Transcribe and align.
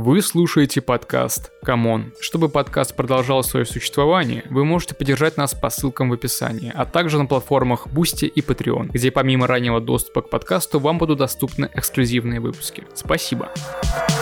Вы 0.00 0.22
слушаете 0.22 0.80
подкаст 0.80 1.50
«Камон». 1.64 2.12
Чтобы 2.20 2.48
подкаст 2.48 2.94
продолжал 2.94 3.42
свое 3.42 3.66
существование, 3.66 4.44
вы 4.48 4.64
можете 4.64 4.94
поддержать 4.94 5.36
нас 5.36 5.54
по 5.54 5.70
ссылкам 5.70 6.10
в 6.10 6.12
описании, 6.12 6.72
а 6.72 6.84
также 6.84 7.18
на 7.18 7.26
платформах 7.26 7.88
Boosty 7.88 8.28
и 8.28 8.40
Patreon, 8.40 8.90
где 8.92 9.10
помимо 9.10 9.48
раннего 9.48 9.80
доступа 9.80 10.22
к 10.22 10.30
подкасту 10.30 10.78
вам 10.78 10.98
будут 10.98 11.18
доступны 11.18 11.68
эксклюзивные 11.74 12.38
выпуски. 12.38 12.84
Спасибо. 12.94 13.50
Ну 13.82 14.17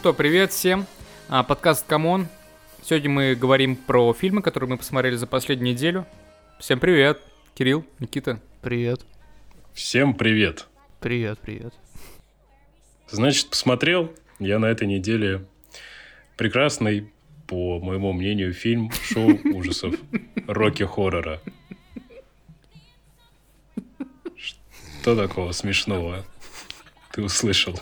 что, 0.00 0.14
привет 0.14 0.50
всем. 0.50 0.86
А, 1.28 1.42
подкаст 1.42 1.86
Come 1.86 2.09
on. 2.09 2.26
Сегодня 2.82 3.10
мы 3.10 3.34
говорим 3.34 3.76
про 3.76 4.14
фильмы, 4.14 4.40
которые 4.40 4.70
мы 4.70 4.78
посмотрели 4.78 5.14
за 5.14 5.26
последнюю 5.26 5.74
неделю. 5.74 6.06
Всем 6.58 6.80
привет. 6.80 7.20
Кирилл, 7.54 7.84
Никита. 7.98 8.40
Привет. 8.62 9.02
Всем 9.74 10.14
привет. 10.14 10.68
Привет, 11.00 11.38
привет. 11.40 11.74
Значит, 13.10 13.50
посмотрел 13.50 14.10
я 14.38 14.58
на 14.58 14.66
этой 14.66 14.86
неделе 14.86 15.44
прекрасный, 16.38 17.12
по 17.46 17.78
моему 17.78 18.14
мнению, 18.14 18.54
фильм 18.54 18.90
шоу 19.02 19.38
ужасов 19.54 19.96
Рокки 20.46 20.84
Хоррора. 20.84 21.42
Что 25.02 25.14
такого 25.14 25.52
смешного 25.52 26.24
ты 27.12 27.22
услышал? 27.22 27.78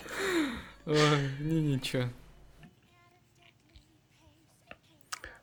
Ой, 0.89 0.97
не, 1.41 1.61
ничего. 1.61 2.05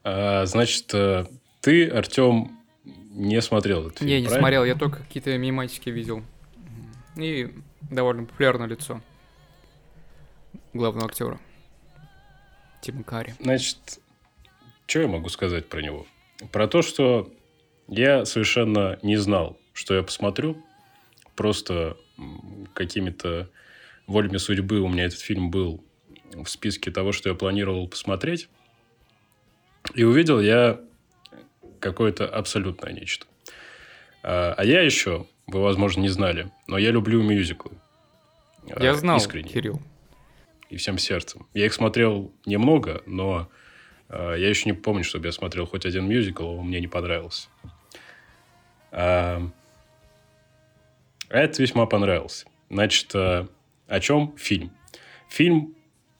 А, 0.04 0.44
значит, 0.48 0.92
э, 0.96 1.28
ты, 1.62 1.88
Артем, 1.88 2.58
не 2.84 3.40
смотрел 3.44 3.86
этот 3.86 4.00
фильм, 4.00 4.10
Не, 4.10 4.22
не 4.22 4.26
правильно? 4.26 4.42
смотрел, 4.42 4.66
я 4.66 4.74
только 4.76 5.04
какие-то 5.04 5.38
мематики 5.38 5.92
видел. 5.92 6.24
И 7.16 7.54
довольно 7.92 8.26
популярное 8.26 8.68
лицо 8.68 9.02
главного 10.74 11.10
актера. 11.10 11.40
Тима 12.82 13.04
Карри. 13.04 13.36
Значит, 13.40 14.00
что 14.88 15.02
я 15.02 15.08
могу 15.08 15.30
сказать 15.30 15.70
про 15.70 15.82
него? 15.82 16.08
Про 16.52 16.68
то, 16.68 16.82
что 16.82 17.32
я 17.88 18.26
совершенно 18.26 18.98
не 19.04 19.18
знал, 19.18 19.60
что 19.74 19.94
я 19.94 20.02
посмотрю. 20.02 20.58
Просто 21.36 21.98
какими-то 22.74 23.48
волями 24.08 24.38
судьбы 24.38 24.80
у 24.80 24.88
меня 24.88 25.06
этот 25.06 25.20
фильм 25.20 25.50
был 25.50 25.84
в 26.34 26.48
списке 26.48 26.92
того, 26.92 27.12
что 27.12 27.30
я 27.30 27.36
планировал 27.36 27.88
посмотреть. 27.88 28.50
И 29.94 30.04
увидел 30.04 30.40
я 30.40 30.80
какое-то 31.80 32.28
абсолютное 32.28 32.94
нечто. 32.94 33.26
А 34.24 34.54
а 34.58 34.66
я 34.66 34.82
еще, 34.82 35.28
вы, 35.48 35.62
возможно, 35.62 36.02
не 36.02 36.10
знали, 36.10 36.52
но 36.68 36.78
я 36.78 36.92
люблю 36.92 37.22
мюзиклы. 37.22 37.74
А, 38.72 38.84
Я 38.84 38.96
знал, 38.96 39.18
Искренне 39.18 39.50
Кирилл. 39.50 39.82
и 40.70 40.78
всем 40.78 40.98
сердцем. 40.98 41.48
Я 41.54 41.68
их 41.68 41.74
смотрел 41.74 42.34
немного, 42.46 43.04
но 43.06 43.48
э, 44.10 44.36
я 44.40 44.50
еще 44.50 44.68
не 44.68 44.74
помню, 44.74 45.04
чтобы 45.04 45.28
я 45.28 45.32
смотрел 45.32 45.68
хоть 45.68 45.86
один 45.86 46.08
мюзикл, 46.08 46.48
он 46.48 46.66
мне 46.68 46.80
не 46.80 46.88
понравился. 46.88 47.48
А, 48.92 49.48
а 51.30 51.38
это 51.38 51.62
весьма 51.62 51.86
понравился. 51.86 52.48
Значит, 52.72 53.12
о 53.88 54.00
чем 54.00 54.36
фильм? 54.38 54.72
Фильм 55.30 55.76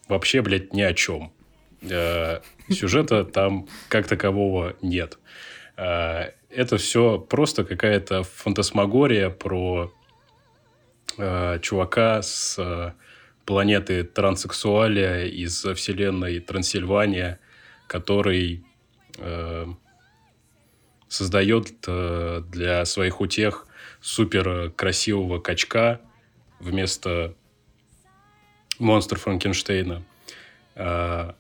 вообще, 0.08 0.42
блядь, 0.42 0.74
ни 0.74 0.82
о 0.82 0.94
чем. 0.94 1.32
Э, 1.82 2.42
сюжета 2.70 3.24
там 3.26 3.68
как 3.90 4.08
такового 4.08 4.76
нет. 4.82 5.20
Э, 5.78 6.32
это 6.50 6.78
все 6.78 7.20
просто 7.20 7.64
какая-то 7.64 8.24
фантасмагория 8.24 9.30
про 9.30 9.94
э, 11.18 11.60
чувака 11.62 12.22
с 12.22 12.96
планеты 13.46 14.04
транссексуалия 14.04 15.26
из 15.26 15.64
вселенной 15.64 16.40
Трансильвания, 16.40 17.40
который 17.88 18.66
создает 21.08 21.72
для 22.50 22.84
своих 22.84 23.22
утех 23.22 23.68
супер 24.02 24.72
красивого 24.72 25.40
качка 25.40 26.02
вместо 26.60 27.36
монстра 28.80 29.18
Франкенштейна. 29.18 30.04
А, 30.76 31.36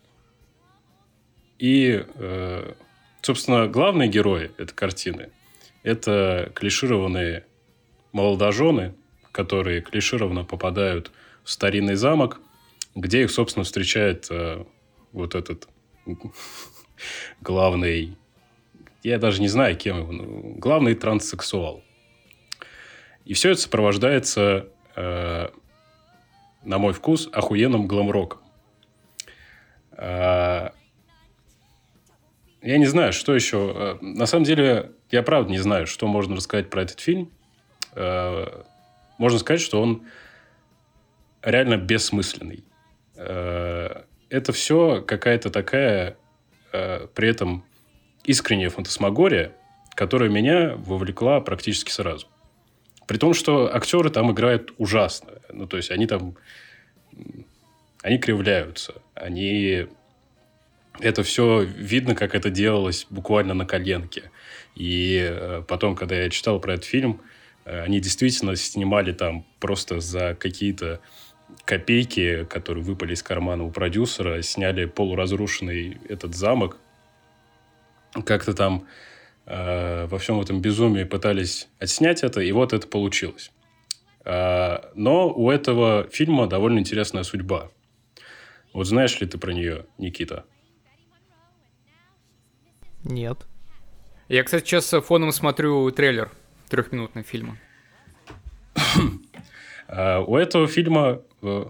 И, 1.57 2.05
э, 2.15 2.73
собственно, 3.21 3.67
главные 3.67 4.09
герои 4.09 4.51
этой 4.57 4.73
картины– 4.73 5.29
это 5.83 6.51
клишированные 6.53 7.45
молодожены, 8.11 8.93
которые 9.31 9.81
клишированно 9.81 10.43
попадают 10.43 11.11
в 11.43 11.49
старинный 11.49 11.95
замок, 11.95 12.39
где 12.95 13.23
их, 13.23 13.31
собственно, 13.31 13.63
встречает 13.63 14.27
э, 14.29 14.65
вот 15.11 15.35
этот 15.35 15.67
главный, 17.41 18.17
я 19.03 19.17
даже 19.17 19.41
не 19.41 19.47
знаю, 19.47 19.75
кем 19.77 19.97
его, 19.99 20.11
ну, 20.11 20.55
главный 20.57 20.95
транссексуал. 20.95 21.83
И 23.25 23.33
все 23.33 23.51
это 23.51 23.61
сопровождается, 23.61 24.67
э, 24.95 25.49
на 26.65 26.77
мой 26.77 26.93
вкус, 26.93 27.29
охуенным 27.31 27.87
гламроком. 27.87 28.39
А, 29.91 30.73
я 32.61 32.77
не 32.77 32.87
знаю, 32.87 33.13
что 33.13 33.33
еще. 33.35 33.71
Э, 33.75 33.97
На 34.01 34.25
самом 34.25 34.43
деле, 34.43 34.91
я 35.11 35.21
правда 35.23 35.51
не 35.51 35.59
знаю, 35.59 35.85
что 35.87 36.07
можно 36.07 36.35
рассказать 36.35 36.69
про 36.69 36.81
этот 36.81 36.99
фильм. 36.99 37.31
Э, 37.93 38.63
Можно 39.17 39.39
сказать, 39.39 39.61
что 39.61 39.81
он 39.81 40.03
реально 41.41 41.77
бессмысленный. 41.77 42.63
Э, 43.15 44.01
Это 44.29 44.51
все 44.51 45.01
какая-то 45.01 45.49
такая, 45.51 46.17
при 46.71 47.29
этом 47.29 47.63
искренняя 48.25 48.69
фантасмагория, 48.69 49.53
которая 49.95 50.29
меня 50.29 50.75
вовлекла 50.75 51.39
практически 51.39 51.91
сразу. 51.91 52.27
При 53.07 53.17
том, 53.17 53.33
что 53.33 53.73
актеры 53.73 54.09
там 54.09 54.31
играют 54.31 54.73
ужасно. 54.77 55.33
Ну, 55.51 55.67
то 55.67 55.77
есть, 55.77 55.91
они 55.91 56.07
там... 56.07 56.35
Они 58.01 58.17
кривляются. 58.17 58.95
Они... 59.13 59.87
Это 60.99 61.23
все 61.23 61.61
видно, 61.61 62.15
как 62.15 62.35
это 62.35 62.49
делалось 62.49 63.05
буквально 63.09 63.53
на 63.53 63.65
коленке. 63.65 64.31
И 64.75 65.19
э, 65.21 65.63
потом, 65.67 65.95
когда 65.95 66.15
я 66.15 66.29
читал 66.29 66.59
про 66.59 66.73
этот 66.73 66.85
фильм, 66.85 67.21
э, 67.65 67.81
они 67.81 67.99
действительно 67.99 68.55
снимали 68.55 69.11
там 69.11 69.45
просто 69.59 69.99
за 69.99 70.35
какие-то 70.35 71.01
копейки, 71.65 72.45
которые 72.45 72.83
выпали 72.83 73.13
из 73.13 73.23
кармана 73.23 73.63
у 73.63 73.71
продюсера, 73.71 74.41
сняли 74.41 74.85
полуразрушенный 74.85 75.97
этот 76.07 76.35
замок. 76.35 76.77
Как-то 78.25 78.53
там 78.53 78.85
э, 79.45 80.07
во 80.07 80.17
всем 80.17 80.39
этом 80.39 80.61
безумии 80.61 81.03
пытались 81.03 81.67
отснять 81.79 82.23
это, 82.23 82.41
и 82.41 82.51
вот 82.51 82.73
это 82.73 82.87
получилось. 82.87 83.51
А, 84.25 84.91
но 84.95 85.31
у 85.31 85.51
этого 85.51 86.07
фильма 86.11 86.47
довольно 86.47 86.79
интересная 86.79 87.23
судьба. 87.23 87.69
Вот 88.73 88.85
знаешь 88.85 89.19
ли 89.21 89.27
ты 89.27 89.37
про 89.37 89.53
нее, 89.53 89.85
Никита? 89.97 90.45
Нет. 93.03 93.45
Я, 94.27 94.43
кстати, 94.43 94.65
сейчас 94.65 94.89
фоном 95.05 95.31
смотрю 95.31 95.91
трейлер 95.91 96.31
трехминутного 96.69 97.25
фильма. 97.25 97.57
А, 99.87 100.21
у 100.21 100.35
этого 100.35 100.67
фильма 100.67 101.21
э, 101.43 101.65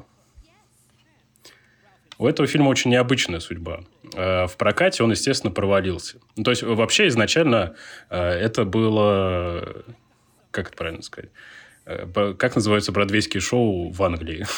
у 2.18 2.28
этого 2.28 2.48
фильма 2.48 2.70
очень 2.70 2.92
необычная 2.92 3.40
судьба. 3.40 3.82
Э, 4.14 4.48
В 4.48 4.56
прокате 4.58 5.04
он, 5.04 5.12
естественно, 5.12 5.52
провалился. 5.52 6.20
Ну, 6.36 6.44
то 6.44 6.52
есть, 6.52 6.64
вообще, 6.64 7.08
изначально 7.08 7.76
э, 8.10 8.18
это 8.18 8.64
было... 8.66 9.84
Как 10.52 10.68
это 10.68 10.78
правильно 10.78 11.02
сказать? 11.02 11.32
Э, 11.86 12.34
Как 12.38 12.56
называются 12.56 12.92
бродвейские 12.92 13.42
шоу 13.42 13.90
в 13.90 14.04
Англии? 14.04 14.46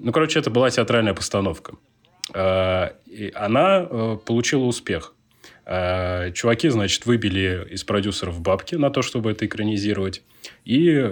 Ну, 0.00 0.12
короче, 0.12 0.38
это 0.38 0.48
была 0.48 0.70
театральная 0.70 1.12
постановка. 1.12 1.72
Она 2.32 3.84
получила 4.24 4.62
успех. 4.62 5.12
Чуваки, 5.64 6.68
значит, 6.68 7.04
выбили 7.04 7.66
из 7.68 7.82
продюсеров 7.82 8.40
бабки 8.40 8.76
на 8.76 8.90
то, 8.90 9.02
чтобы 9.02 9.32
это 9.32 9.44
экранизировать, 9.46 10.22
и 10.64 11.02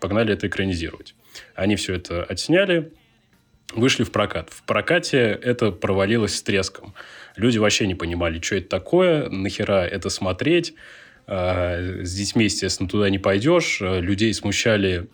погнали 0.00 0.32
это 0.32 0.48
экранизировать. 0.48 1.14
Они 1.54 1.76
все 1.76 1.94
это 1.94 2.24
отсняли, 2.24 2.92
вышли 3.72 4.04
в 4.04 4.12
прокат. 4.12 4.50
В 4.50 4.62
прокате 4.64 5.18
это 5.18 5.70
провалилось 5.70 6.36
с 6.36 6.42
треском. 6.42 6.94
Люди 7.36 7.58
вообще 7.58 7.86
не 7.86 7.94
понимали, 7.94 8.40
что 8.40 8.56
это 8.56 8.68
такое, 8.68 9.28
нахера 9.28 9.86
это 9.86 10.10
смотреть. 10.10 10.74
Э, 11.26 12.02
с 12.04 12.14
детьми, 12.14 12.44
естественно, 12.44 12.88
туда 12.88 13.08
не 13.10 13.18
пойдешь. 13.18 13.80
Э, 13.80 14.00
людей 14.00 14.34
смущали 14.34 15.08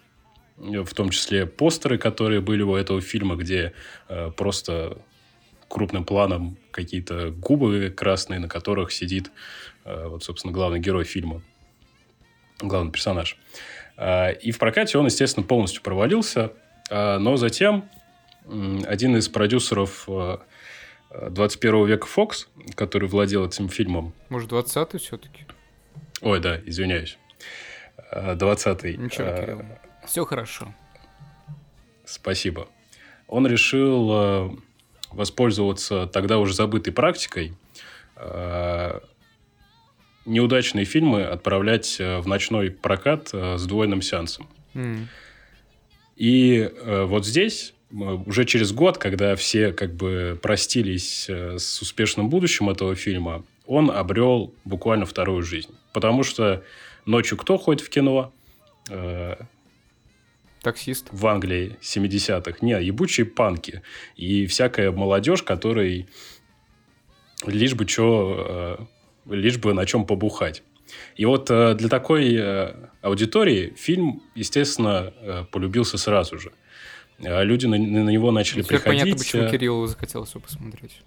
в 0.58 0.94
том 0.94 1.10
числе 1.10 1.44
постеры, 1.44 1.98
которые 1.98 2.40
были 2.40 2.62
у 2.62 2.74
этого 2.76 3.02
фильма, 3.02 3.36
где 3.36 3.74
просто 4.38 4.96
крупным 5.68 6.06
планом 6.06 6.56
какие-то 6.70 7.28
губы 7.28 7.92
красные, 7.94 8.40
на 8.40 8.48
которых 8.48 8.90
сидит, 8.90 9.30
вот, 9.84 10.24
собственно, 10.24 10.54
главный 10.54 10.80
герой 10.80 11.04
фильма, 11.04 11.42
главный 12.58 12.90
персонаж. 12.90 13.36
И 14.00 14.50
в 14.50 14.58
прокате 14.58 14.96
он, 14.96 15.04
естественно, 15.04 15.44
полностью 15.46 15.82
провалился, 15.82 16.54
но 16.90 17.36
затем 17.36 17.90
один 18.48 19.16
из 19.16 19.28
продюсеров 19.28 20.08
21 21.10 21.86
века 21.86 22.06
Fox, 22.06 22.46
который 22.74 23.08
владел 23.08 23.46
этим 23.46 23.68
фильмом. 23.68 24.12
Может, 24.28 24.50
20-й 24.52 24.98
все-таки? 24.98 25.46
Ой, 26.20 26.40
да, 26.40 26.60
извиняюсь. 26.64 27.18
20-й. 28.12 28.94
Э, 28.94 28.96
Ничего, 28.96 29.26
Кирилл. 29.36 29.62
Все 30.06 30.24
хорошо. 30.24 30.74
Спасибо. 32.04 32.68
Он 33.26 33.46
решил 33.46 34.10
э, 34.12 34.50
воспользоваться 35.10 36.06
тогда 36.06 36.38
уже 36.38 36.54
забытой 36.54 36.92
практикой 36.92 37.54
э, 38.16 39.00
неудачные 40.24 40.84
фильмы 40.84 41.24
отправлять 41.24 41.98
в 41.98 42.24
ночной 42.26 42.70
прокат 42.70 43.28
с 43.32 43.64
двойным 43.66 44.02
сеансом. 44.02 44.48
Mm. 44.74 45.06
И 46.16 46.72
вот 46.84 47.24
здесь 47.26 47.74
уже 47.90 48.44
через 48.44 48.72
год, 48.72 48.98
когда 48.98 49.36
все 49.36 49.72
как 49.72 49.94
бы 49.94 50.38
простились 50.42 51.28
с 51.28 51.80
успешным 51.80 52.28
будущим 52.28 52.68
этого 52.68 52.94
фильма, 52.94 53.44
он 53.66 53.90
обрел 53.90 54.54
буквально 54.64 55.06
вторую 55.06 55.42
жизнь. 55.42 55.74
Потому 55.92 56.22
что 56.22 56.62
ночью 57.04 57.36
кто 57.36 57.58
ходит 57.58 57.82
в 57.82 57.90
кино? 57.90 58.32
Э, 58.88 59.36
Таксист. 60.62 61.08
В 61.10 61.26
Англии 61.26 61.76
70-х. 61.80 62.58
Не, 62.60 62.82
ебучие 62.82 63.26
панки. 63.26 63.82
И 64.16 64.46
всякая 64.46 64.90
молодежь, 64.90 65.42
которой 65.42 66.08
лишь 67.46 67.74
бы, 67.74 67.84
чё, 67.86 68.78
э, 69.28 69.34
лишь 69.34 69.58
бы 69.58 69.74
на 69.74 69.86
чем 69.86 70.06
побухать. 70.06 70.62
И 71.16 71.24
вот 71.24 71.50
э, 71.50 71.74
для 71.74 71.88
такой 71.88 72.40
аудитории 73.00 73.74
фильм, 73.76 74.22
естественно, 74.34 75.46
полюбился 75.50 75.98
сразу 75.98 76.38
же. 76.38 76.52
Люди 77.18 77.66
на, 77.66 77.78
на 77.78 78.10
него 78.10 78.30
начали 78.30 78.62
Теперь 78.62 78.78
приходить. 78.78 79.02
понятно, 79.02 79.24
почему 79.24 79.48
Кириллу 79.48 79.86
захотелось 79.86 80.30
его 80.30 80.40
посмотреть. 80.40 81.00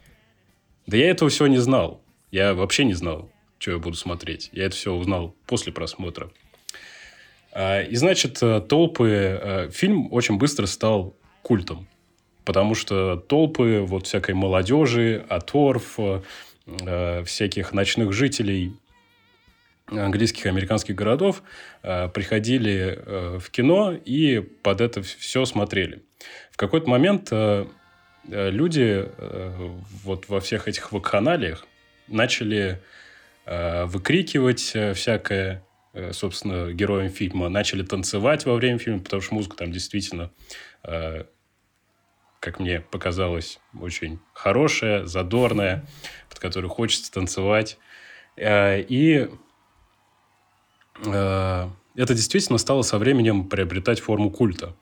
Да 0.88 0.98
я 0.98 1.10
этого 1.10 1.30
всего 1.30 1.48
не 1.48 1.58
знал. 1.58 2.02
Я 2.32 2.54
вообще 2.54 2.84
не 2.84 2.94
знал, 2.94 3.30
что 3.60 3.72
я 3.72 3.78
буду 3.78 3.96
смотреть. 3.96 4.50
Я 4.52 4.66
это 4.66 4.76
все 4.76 4.94
узнал 4.94 5.36
после 5.46 5.72
просмотра. 5.72 6.32
А, 7.52 7.82
и, 7.82 7.96
значит, 7.96 8.40
э, 8.42 8.62
толпы... 8.62 9.10
Э, 9.10 9.70
фильм 9.72 10.12
очень 10.12 10.38
быстро 10.38 10.66
стал 10.66 11.16
культом. 11.42 11.88
Потому 12.46 12.74
что 12.74 13.18
толпы 13.18 13.84
вот 13.86 14.08
всякой 14.08 14.34
молодежи, 14.34 15.26
оторв, 15.30 16.00
э, 16.00 17.24
всяких 17.26 17.72
ночных 17.74 18.14
жителей 18.14 18.74
английских 19.92 20.46
и 20.46 20.50
американских 20.50 20.96
городов 20.96 21.44
приходили 21.82 23.00
в 23.40 23.50
кино 23.50 23.94
и 23.94 24.40
под 24.40 24.82
это 24.82 25.02
все 25.02 25.46
смотрели. 25.46 26.04
В 26.52 26.58
какой-то 26.58 26.90
момент 26.90 27.32
люди 28.26 29.10
вот 30.04 30.30
во 30.30 30.40
всех 30.40 30.68
этих 30.68 30.92
вакханалиях 30.92 31.66
начали 32.10 32.82
э, 33.46 33.86
выкрикивать 33.86 34.72
э, 34.74 34.94
всякое, 34.94 35.64
э, 35.94 36.12
собственно, 36.14 36.72
героям 36.74 37.10
фильма, 37.10 37.50
начали 37.50 37.84
танцевать 37.84 38.46
во 38.46 38.56
время 38.56 38.78
фильма, 38.80 39.00
потому 39.00 39.22
что 39.22 39.36
музыка 39.36 39.58
там 39.58 39.72
действительно, 39.72 40.32
э, 40.84 41.24
как 42.40 42.60
мне 42.60 42.82
показалось, 42.82 43.60
очень 43.80 44.20
хорошая, 44.34 45.06
задорная, 45.06 45.86
под 46.30 46.40
которую 46.40 46.70
хочется 46.70 47.12
танцевать. 47.12 47.78
Э, 48.36 48.82
и 48.82 49.28
э, 49.28 49.30
это 51.04 52.14
действительно 52.14 52.58
стало 52.58 52.82
со 52.82 52.98
временем 52.98 53.48
приобретать 53.48 54.00
форму 54.00 54.32
культа. 54.32 54.76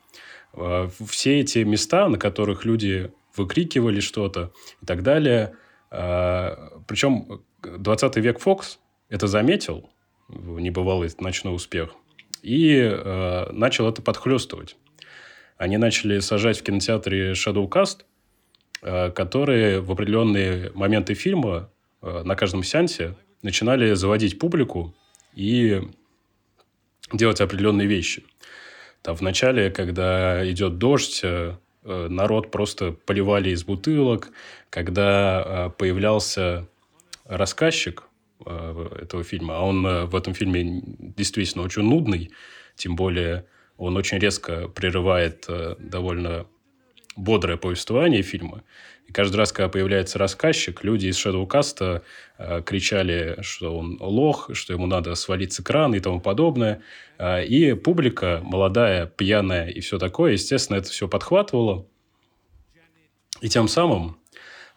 Э, 0.54 0.88
все 1.08 1.40
эти 1.40 1.58
места, 1.60 2.08
на 2.08 2.18
которых 2.18 2.64
люди 2.64 3.12
выкрикивали 3.36 4.00
что-то 4.00 4.52
и 4.82 4.86
так 4.86 5.02
далее– 5.02 5.54
а, 5.90 6.80
Причем 6.86 7.42
20 7.62 8.16
век 8.16 8.38
Фокс 8.40 8.78
это 9.08 9.26
заметил, 9.26 9.88
небывалый 10.28 11.10
ночной 11.18 11.54
успех, 11.54 11.94
и 12.42 12.78
э, 12.78 13.50
начал 13.52 13.88
это 13.88 14.02
подхлестывать. 14.02 14.76
Они 15.56 15.78
начали 15.78 16.20
сажать 16.20 16.60
в 16.60 16.62
кинотеатре 16.62 17.32
Shadowcast, 17.32 18.04
э, 18.82 19.10
которые 19.10 19.80
в 19.80 19.90
определенные 19.90 20.70
моменты 20.74 21.14
фильма 21.14 21.70
э, 22.02 22.22
на 22.22 22.36
каждом 22.36 22.62
сеансе 22.62 23.16
начинали 23.42 23.94
заводить 23.94 24.38
публику 24.38 24.94
и 25.34 25.82
делать 27.12 27.40
определенные 27.40 27.86
вещи. 27.86 28.24
Там 29.02 29.16
в 29.16 29.20
начале, 29.20 29.70
когда 29.70 30.48
идет 30.50 30.78
дождь, 30.78 31.24
Э, 31.88 32.08
народ 32.08 32.50
просто 32.50 32.92
поливали 32.92 33.50
из 33.50 33.64
бутылок, 33.64 34.30
когда 34.68 35.42
э, 35.42 35.70
появлялся 35.78 36.68
рассказчик 37.24 38.04
э, 38.44 38.88
этого 39.02 39.24
фильма, 39.24 39.56
а 39.56 39.62
он 39.62 40.06
в 40.06 40.14
этом 40.14 40.34
фильме 40.34 40.82
действительно 41.16 41.64
очень 41.64 41.82
нудный, 41.82 42.30
тем 42.76 42.94
более 42.94 43.46
он 43.78 43.96
очень 43.96 44.18
резко 44.18 44.68
прерывает 44.68 45.46
довольно 45.78 46.46
бодрое 47.16 47.56
повествование 47.56 48.22
фильма. 48.22 48.62
И 49.08 49.12
каждый 49.12 49.36
раз, 49.36 49.52
когда 49.52 49.70
появляется 49.70 50.18
рассказчик, 50.18 50.84
люди 50.84 51.06
из 51.06 51.16
Shadowcast 51.16 52.02
э, 52.36 52.62
кричали, 52.64 53.38
что 53.40 53.76
он 53.76 53.96
лох, 54.00 54.50
что 54.52 54.74
ему 54.74 54.86
надо 54.86 55.14
свалить 55.14 55.54
с 55.54 55.60
экрана 55.60 55.94
и 55.94 56.00
тому 56.00 56.20
подобное. 56.20 56.82
Э, 57.16 57.42
и 57.42 57.72
публика, 57.72 58.42
молодая, 58.44 59.06
пьяная 59.06 59.68
и 59.68 59.80
все 59.80 59.98
такое, 59.98 60.32
естественно, 60.32 60.76
это 60.76 60.90
все 60.90 61.08
подхватывало. 61.08 61.86
И 63.40 63.48
тем 63.48 63.66
самым 63.66 64.18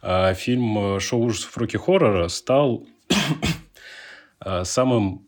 э, 0.01 0.33
фильм 0.33 0.97
«Шоу 1.01 1.23
ужасов 1.25 1.57
Рокки 1.57 1.75
Хоррора» 1.75 2.29
стал 2.29 2.87
э, 4.45 4.63
самым 4.63 5.27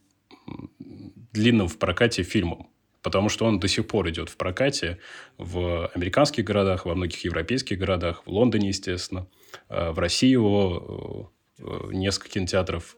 длинным 1.33 1.67
в 1.67 1.77
прокате 1.77 2.23
фильмом 2.23 2.72
потому 3.03 3.29
что 3.29 3.45
он 3.45 3.59
до 3.59 3.67
сих 3.67 3.85
пор 3.85 4.09
идет 4.09 4.29
в 4.29 4.37
прокате 4.37 4.97
в 5.37 5.87
американских 5.93 6.45
городах, 6.45 6.85
во 6.85 6.95
многих 6.95 7.23
европейских 7.23 7.77
городах, 7.77 8.23
в 8.25 8.29
Лондоне, 8.29 8.69
естественно. 8.69 9.27
Э, 9.69 9.91
в 9.91 9.99
России 9.99 10.29
его 10.29 11.31
э, 11.59 11.63
несколько 11.91 12.29
кинотеатров 12.29 12.95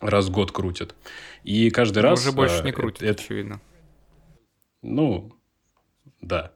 раз 0.00 0.26
в 0.26 0.32
год 0.32 0.50
крутят. 0.52 0.94
И 1.44 1.70
каждый 1.70 2.02
Но 2.02 2.10
раз... 2.10 2.20
Уже 2.20 2.32
больше 2.32 2.60
э, 2.60 2.64
не 2.64 2.72
крутят, 2.72 3.02
это, 3.02 3.22
очевидно. 3.22 3.60
Ну, 4.82 5.32
да. 6.20 6.52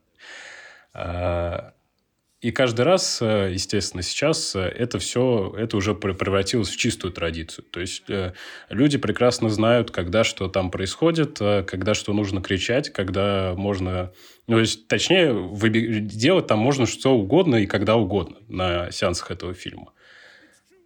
И 2.43 2.51
каждый 2.51 2.83
раз, 2.83 3.23
э, 3.23 3.51
естественно, 3.53 4.03
сейчас 4.03 4.55
э, 4.55 4.61
это 4.61 4.99
все, 4.99 5.55
это 5.57 5.77
уже 5.79 5.95
превратилось 5.95 6.69
в 6.69 6.77
чистую 6.77 7.13
традицию. 7.13 7.65
То 7.71 7.81
есть, 7.81 8.11
э, 8.11 8.35
люди 8.69 8.99
прекрасно 8.99 9.49
знают, 9.49 9.91
когда 9.91 10.23
что 10.23 10.49
там 10.49 10.71
происходит, 10.71 11.39
когда 11.39 11.95
что 11.95 12.13
нужно 12.13 12.43
кричать, 12.43 12.91
когда 12.91 13.55
можно... 13.57 14.13
Ну, 14.49 14.57
то 14.57 14.61
есть, 14.61 14.87
точнее, 14.87 15.35
делать 16.03 16.47
там 16.47 16.59
можно 16.59 16.87
что 16.87 17.17
угодно 17.17 17.57
и 17.57 17.67
когда 17.67 17.97
угодно 17.97 18.37
на 18.49 18.91
сеансах 18.91 19.31
этого 19.31 19.55
фильма. 19.55 19.93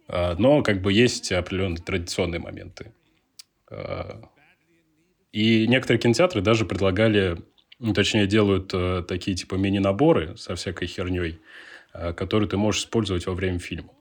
Но 0.07 0.61
как 0.63 0.81
бы 0.81 0.91
есть 0.91 1.31
определенные 1.31 1.81
традиционные 1.81 2.39
моменты. 2.39 2.91
И 5.31 5.67
некоторые 5.67 6.01
кинотеатры 6.01 6.41
даже 6.41 6.65
предлагали 6.65 7.37
точнее, 7.93 8.27
делают 8.27 8.73
э, 8.73 9.03
такие 9.07 9.35
типа 9.35 9.55
мини-наборы 9.55 10.37
со 10.37 10.55
всякой 10.55 10.87
херней, 10.87 11.39
э, 11.93 12.13
которые 12.13 12.47
ты 12.47 12.57
можешь 12.57 12.81
использовать 12.81 13.25
во 13.25 13.33
время 13.33 13.59
фильма. 13.59 13.91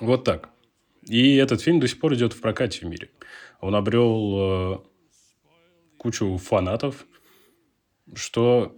Вот 0.00 0.24
так. 0.24 0.50
И 1.06 1.36
этот 1.36 1.60
фильм 1.60 1.80
до 1.80 1.88
сих 1.88 2.00
пор 2.00 2.14
идет 2.14 2.32
в 2.32 2.40
прокате 2.40 2.80
в 2.80 2.88
мире. 2.88 3.10
Он 3.60 3.74
обрел 3.74 4.36
э, 4.38 4.78
кучу 5.98 6.36
фанатов, 6.38 7.06
что, 8.14 8.76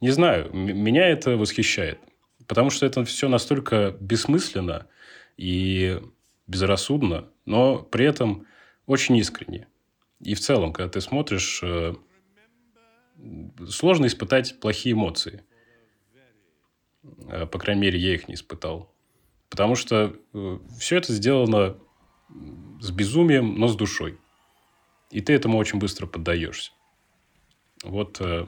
не 0.00 0.10
знаю, 0.10 0.52
меня 0.52 1.08
это 1.08 1.36
восхищает. 1.36 1.98
Потому 2.46 2.70
что 2.70 2.86
это 2.86 3.04
все 3.04 3.28
настолько 3.28 3.96
бессмысленно 4.00 4.86
и 5.36 6.00
безрассудно, 6.46 7.28
но 7.44 7.78
при 7.78 8.06
этом 8.06 8.46
очень 8.86 9.16
искренне. 9.16 9.66
И 10.20 10.34
в 10.34 10.40
целом, 10.40 10.72
когда 10.72 10.88
ты 10.88 11.00
смотришь 11.00 11.60
э, 11.62 11.94
сложно 13.68 14.06
испытать 14.06 14.60
плохие 14.60 14.94
эмоции. 14.94 15.44
Э, 17.28 17.46
по 17.46 17.58
крайней 17.58 17.82
мере, 17.82 17.98
я 17.98 18.14
их 18.14 18.28
не 18.28 18.34
испытал. 18.34 18.92
Потому 19.48 19.74
что 19.74 20.16
э, 20.32 20.58
все 20.78 20.96
это 20.96 21.12
сделано 21.12 21.76
с 22.80 22.90
безумием, 22.90 23.58
но 23.58 23.68
с 23.68 23.76
душой. 23.76 24.18
И 25.10 25.20
ты 25.20 25.32
этому 25.32 25.58
очень 25.58 25.78
быстро 25.78 26.06
поддаешься. 26.06 26.72
Вот 27.84 28.20
э, 28.20 28.46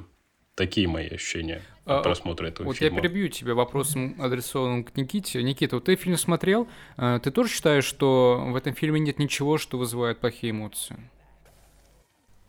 такие 0.54 0.88
мои 0.88 1.08
ощущения 1.08 1.62
от 1.84 2.00
А, 2.00 2.02
просмотра 2.02 2.48
этого 2.48 2.66
Вот 2.66 2.76
фильма. 2.76 2.96
я 2.96 3.02
перебью 3.02 3.28
тебя 3.28 3.54
вопросом, 3.54 4.20
адресованным 4.20 4.84
к 4.84 4.96
Никите. 4.96 5.42
Никита, 5.42 5.76
вот 5.76 5.84
ты 5.84 5.94
фильм 5.94 6.16
смотрел, 6.16 6.68
э, 6.96 7.20
ты 7.22 7.30
тоже 7.30 7.50
считаешь, 7.50 7.84
что 7.84 8.44
в 8.48 8.56
этом 8.56 8.74
фильме 8.74 9.00
нет 9.00 9.18
ничего, 9.18 9.56
что 9.56 9.78
вызывает 9.78 10.18
плохие 10.18 10.50
эмоции? 10.50 11.10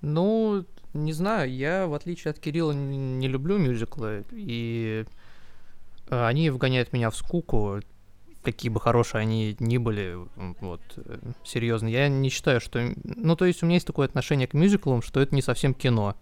Ну, 0.01 0.65
не 0.93 1.13
знаю, 1.13 1.53
я, 1.53 1.87
в 1.87 1.93
отличие 1.93 2.31
от 2.31 2.39
Кирилла, 2.39 2.71
не 2.71 3.27
люблю 3.27 3.57
мюзиклы, 3.57 4.25
и 4.31 5.05
э, 6.09 6.25
они 6.25 6.49
вгоняют 6.49 6.93
меня 6.93 7.09
в 7.09 7.15
скуку, 7.15 7.81
какие 8.43 8.71
бы 8.71 8.79
хорошие 8.79 9.21
они 9.21 9.55
ни 9.59 9.77
были, 9.77 10.17
вот, 10.61 10.81
серьезно. 11.43 11.87
Я 11.87 12.07
не 12.07 12.29
считаю, 12.29 12.59
что... 12.61 12.93
Ну, 13.03 13.35
то 13.35 13.45
есть 13.45 13.61
у 13.61 13.65
меня 13.65 13.75
есть 13.75 13.87
такое 13.87 14.07
отношение 14.07 14.47
к 14.47 14.53
мюзиклам, 14.53 15.01
что 15.01 15.19
это 15.19 15.35
не 15.35 15.41
совсем 15.41 15.73
кино. 15.73 16.15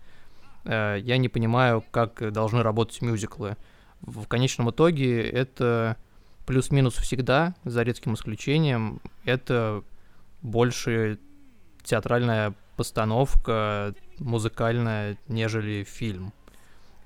Э, 0.66 0.98
Я 1.02 1.18
не 1.18 1.30
понимаю, 1.30 1.84
как 1.92 2.32
должны 2.32 2.64
работать 2.64 3.02
мюзиклы. 3.02 3.56
В 4.02 4.28
конечном 4.28 4.70
итоге 4.70 5.22
это 5.22 5.98
плюс-минус 6.46 6.96
всегда, 6.96 7.56
за 7.66 7.84
редким 7.84 8.14
исключением, 8.14 9.02
это 9.26 9.84
больше 10.42 11.20
театральная 11.88 12.54
постановка 12.76 13.96
музыкальная, 14.20 15.18
нежели 15.28 15.84
фильм. 15.84 16.34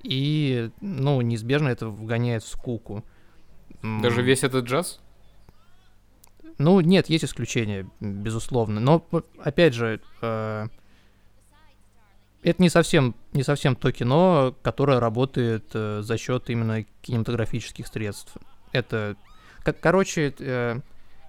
И, 0.02 0.70
ну, 0.80 1.20
неизбежно 1.20 1.68
это 1.68 1.86
вгоняет 1.86 2.42
в 2.42 2.48
скуку. 2.48 3.04
Даже 3.82 4.22
весь 4.22 4.42
этот 4.42 4.64
джаз? 4.64 5.00
Ну, 6.58 6.80
нет, 6.80 7.08
есть 7.08 7.24
исключения, 7.24 7.88
безусловно. 8.00 8.80
Но, 8.80 9.06
опять 9.38 9.74
же, 9.74 10.00
э, 10.20 10.66
это 12.42 12.62
не 12.62 12.68
совсем, 12.68 13.14
не 13.32 13.42
совсем 13.42 13.76
то 13.76 13.90
кино, 13.92 14.54
которое 14.62 15.00
работает 15.00 15.64
э, 15.74 16.02
за 16.02 16.18
счет 16.18 16.50
именно 16.50 16.84
кинематографических 17.02 17.86
средств. 17.86 18.36
Это, 18.72 19.16
как, 19.62 19.80
короче, 19.80 20.34
э, 20.38 20.80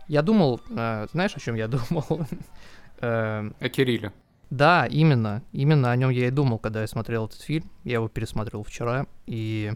я 0.07 0.21
думал, 0.21 0.61
э, 0.69 1.07
знаешь, 1.11 1.35
о 1.35 1.39
чем 1.39 1.55
я 1.55 1.67
думал? 1.67 2.27
Э, 3.03 3.49
О 3.59 3.69
Кирилле. 3.69 4.11
да, 4.49 4.85
именно. 4.85 5.43
Именно 5.51 5.91
о 5.91 5.95
нем 5.97 6.09
я 6.09 6.27
и 6.27 6.31
думал, 6.31 6.57
когда 6.57 6.81
я 6.81 6.87
смотрел 6.87 7.25
этот 7.25 7.41
фильм. 7.41 7.69
Я 7.83 7.95
его 7.95 8.07
пересмотрел 8.07 8.63
вчера, 8.63 9.07
и 9.25 9.73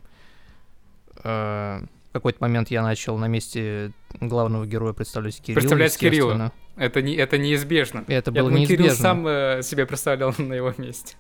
э, 1.24 1.80
в 2.10 2.14
какой-то 2.14 2.38
момент 2.42 2.72
я 2.72 2.82
начал 2.82 3.18
на 3.18 3.28
месте 3.28 3.92
главного 4.22 4.66
героя 4.66 4.94
представлять 4.94 5.42
Кирилла. 5.42 5.60
Представлять 5.60 5.98
Кирилла. 5.98 6.52
Это, 6.78 7.02
не, 7.02 7.16
это 7.16 7.38
неизбежно. 7.38 8.06
Это 8.08 8.32
Я 8.32 8.42
было 8.42 8.50
думаю, 8.52 8.66
Кирилл 8.68 8.86
неизбежно. 8.86 9.04
сам 9.04 9.28
э, 9.28 9.62
себя 9.64 9.86
представлял 9.86 10.34
на 10.38 10.54
его 10.54 10.74
месте. 10.78 11.16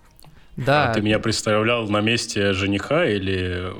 Да. 0.55 0.89
А 0.91 0.93
ты 0.93 1.01
меня 1.01 1.19
представлял 1.19 1.87
на 1.89 1.99
месте 2.01 2.53
жениха 2.53 3.05
или 3.05 3.73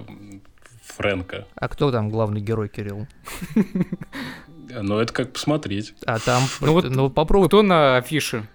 Фрэнка? 0.84 1.48
А 1.56 1.68
кто 1.70 1.92
там 1.92 2.10
главный 2.10 2.42
герой 2.42 2.68
Кирилл? 2.70 3.08
Ну, 4.82 5.00
это 5.00 5.14
как 5.14 5.34
посмотреть. 5.34 5.94
А 6.06 6.20
там, 6.20 6.44
Ну 6.62 6.74
вот 6.74 6.86
ну 6.86 7.10
попробуй, 7.10 7.48
Кто 7.48 7.62
на 7.62 7.98
афише? 7.98 8.48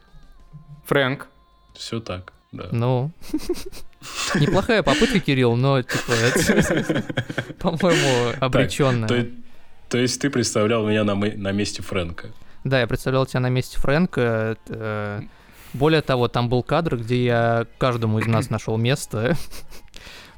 Фрэнк. 0.87 1.26
Все 1.75 2.00
так, 2.00 2.33
да. 2.52 2.69
ну. 2.73 3.11
Неплохая 4.35 4.83
попытка, 4.83 5.21
Кирилл, 5.21 5.55
но 5.57 5.81
типа 5.83 6.12
это, 6.12 7.05
по-моему, 7.61 8.35
обреченная. 8.41 9.09
То, 9.09 9.26
то 9.88 9.99
есть 9.99 10.21
ты 10.21 10.29
представлял 10.29 10.87
меня 10.87 11.05
на, 11.05 11.14
на 11.14 11.52
месте 11.52 11.83
Фрэнка? 11.83 12.29
Да, 12.64 12.81
я 12.81 12.87
представлял 12.87 13.26
тебя 13.26 13.41
на 13.41 13.49
месте 13.49 13.79
Фрэнка. 13.79 14.57
э, 14.69 15.21
Более 15.73 16.02
того, 16.02 16.29
там 16.29 16.49
был 16.49 16.62
кадр, 16.62 16.97
где 16.97 17.25
я 17.25 17.67
каждому 17.79 18.19
из 18.19 18.26
нас 18.26 18.50
нашел 18.50 18.76
место. 18.76 19.37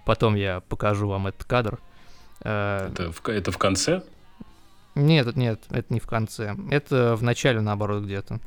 Потом 0.05 0.35
я 0.35 0.61
покажу 0.61 1.09
вам 1.09 1.27
этот 1.29 1.45
кадр. 1.45 1.79
Э, 2.43 2.91
Это 2.93 3.13
в, 3.13 3.27
это 3.29 3.51
в 3.51 3.59
конце? 3.59 4.03
Нет, 4.95 5.35
нет, 5.37 5.63
это 5.71 5.93
не 5.93 6.01
в 6.01 6.07
конце. 6.07 6.57
Это 6.71 7.17
в 7.17 7.23
начале, 7.23 7.61
наоборот, 7.61 8.05
где-то. 8.05 8.41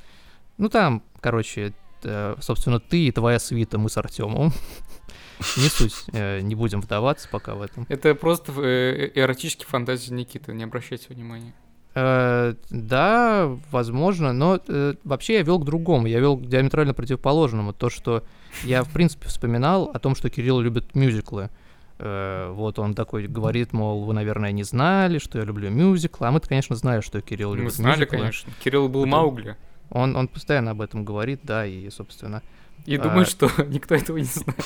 Ну, 0.58 0.70
там, 0.70 1.04
короче, 1.20 1.74
э, 2.04 2.36
собственно, 2.40 2.80
ты 2.80 3.08
и 3.08 3.12
твоя 3.12 3.40
свита, 3.40 3.78
мы 3.78 3.90
с 3.90 3.98
Артемом. 3.98 4.54
Не 5.58 5.70
суть, 5.70 5.94
э, 6.14 6.42
не 6.42 6.56
будем 6.56 6.82
вдаваться 6.82 7.30
пока 7.30 7.54
в 7.54 7.62
этом. 7.62 7.86
Это 7.90 8.16
просто 8.16 8.52
э, 8.60 9.12
эротические 9.14 9.68
фантазии 9.68 10.12
Никиты, 10.12 10.52
не 10.52 10.64
обращайте 10.64 11.14
внимания. 11.14 11.54
Э, 11.94 12.56
да, 12.72 13.56
возможно, 13.70 14.34
но 14.34 14.60
э, 14.68 14.96
вообще 15.04 15.36
я 15.36 15.44
вел 15.44 15.60
к 15.60 15.66
другому, 15.66 16.08
я 16.08 16.20
вел 16.20 16.38
к 16.38 16.48
диаметрально 16.48 16.96
противоположному. 16.96 17.72
То, 17.72 17.92
что 17.92 18.24
я, 18.64 18.84
в 18.84 18.92
принципе, 18.92 19.28
вспоминал 19.28 19.92
о 19.94 20.00
том, 20.00 20.16
что 20.16 20.32
Кирилл 20.32 20.60
любит 20.60 20.96
мюзиклы. 20.96 21.44
Э, 21.44 21.67
вот 22.00 22.78
он 22.80 22.94
такой 22.94 23.28
говорит, 23.28 23.74
мол, 23.74 24.04
вы, 24.06 24.14
наверное, 24.14 24.52
не 24.52 24.64
знали, 24.64 25.18
что 25.20 25.40
я 25.40 25.46
люблю 25.46 25.70
мюзиклы. 25.70 26.28
А 26.28 26.32
мы-то, 26.32 26.48
конечно, 26.48 26.76
знаем, 26.76 27.02
что 27.02 27.22
Кирилл 27.22 27.52
Мы 27.52 27.58
любит 27.58 27.74
знали, 27.74 27.96
мюзиклы. 28.02 28.18
конечно. 28.20 28.52
Кирилл 28.64 28.88
был 28.90 29.02
Это- 29.02 29.10
Маугли. 29.12 29.56
Он, 29.90 30.16
он 30.16 30.28
постоянно 30.28 30.72
об 30.72 30.82
этом 30.82 31.06
говорит, 31.06 31.40
да, 31.44 31.66
и, 31.66 31.90
собственно... 31.90 32.42
И 32.86 32.96
А. 32.98 33.02
думаю, 33.02 33.26
что 33.26 33.50
никто 33.68 33.96
этого 33.96 34.18
не 34.18 34.24
знает. 34.26 34.60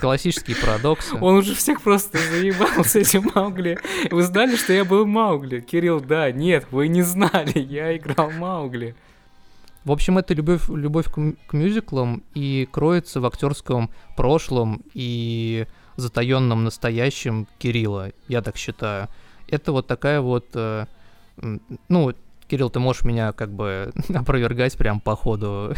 Классические 0.00 0.56
парадоксы. 0.56 1.16
Он 1.20 1.36
уже 1.36 1.54
всех 1.54 1.80
просто 1.82 2.18
заебал 2.18 2.84
с 2.84 2.96
этим 2.96 3.30
Маугли. 3.34 3.78
Вы 4.10 4.22
знали, 4.22 4.56
что 4.56 4.72
я 4.72 4.84
был 4.84 5.06
Маугли? 5.06 5.60
Кирилл, 5.60 6.00
да, 6.00 6.30
нет, 6.32 6.66
вы 6.70 6.88
не 6.88 7.02
знали, 7.02 7.58
я 7.58 7.96
играл 7.96 8.30
Маугли. 8.32 8.94
В 9.84 9.92
общем, 9.92 10.18
это 10.18 10.34
любовь, 10.34 10.68
любовь 10.68 11.06
к, 11.06 11.34
к 11.46 11.52
мюзиклам 11.52 12.22
и 12.34 12.68
кроется 12.70 13.20
в 13.20 13.26
актерском 13.26 13.90
прошлом 14.16 14.82
и 14.94 15.66
затаенном 15.96 16.64
настоящем 16.64 17.46
Кирилла, 17.58 18.12
я 18.28 18.42
так 18.42 18.56
считаю. 18.56 19.08
Это 19.48 19.72
вот 19.72 19.86
такая 19.86 20.20
вот, 20.20 20.46
э, 20.54 20.86
ну, 21.88 22.12
Кирилл, 22.48 22.70
ты 22.70 22.80
можешь 22.80 23.02
меня 23.02 23.32
как 23.32 23.50
бы 23.50 23.92
опровергать 24.14 24.76
прям 24.76 25.00
по 25.00 25.16
ходу 25.16 25.74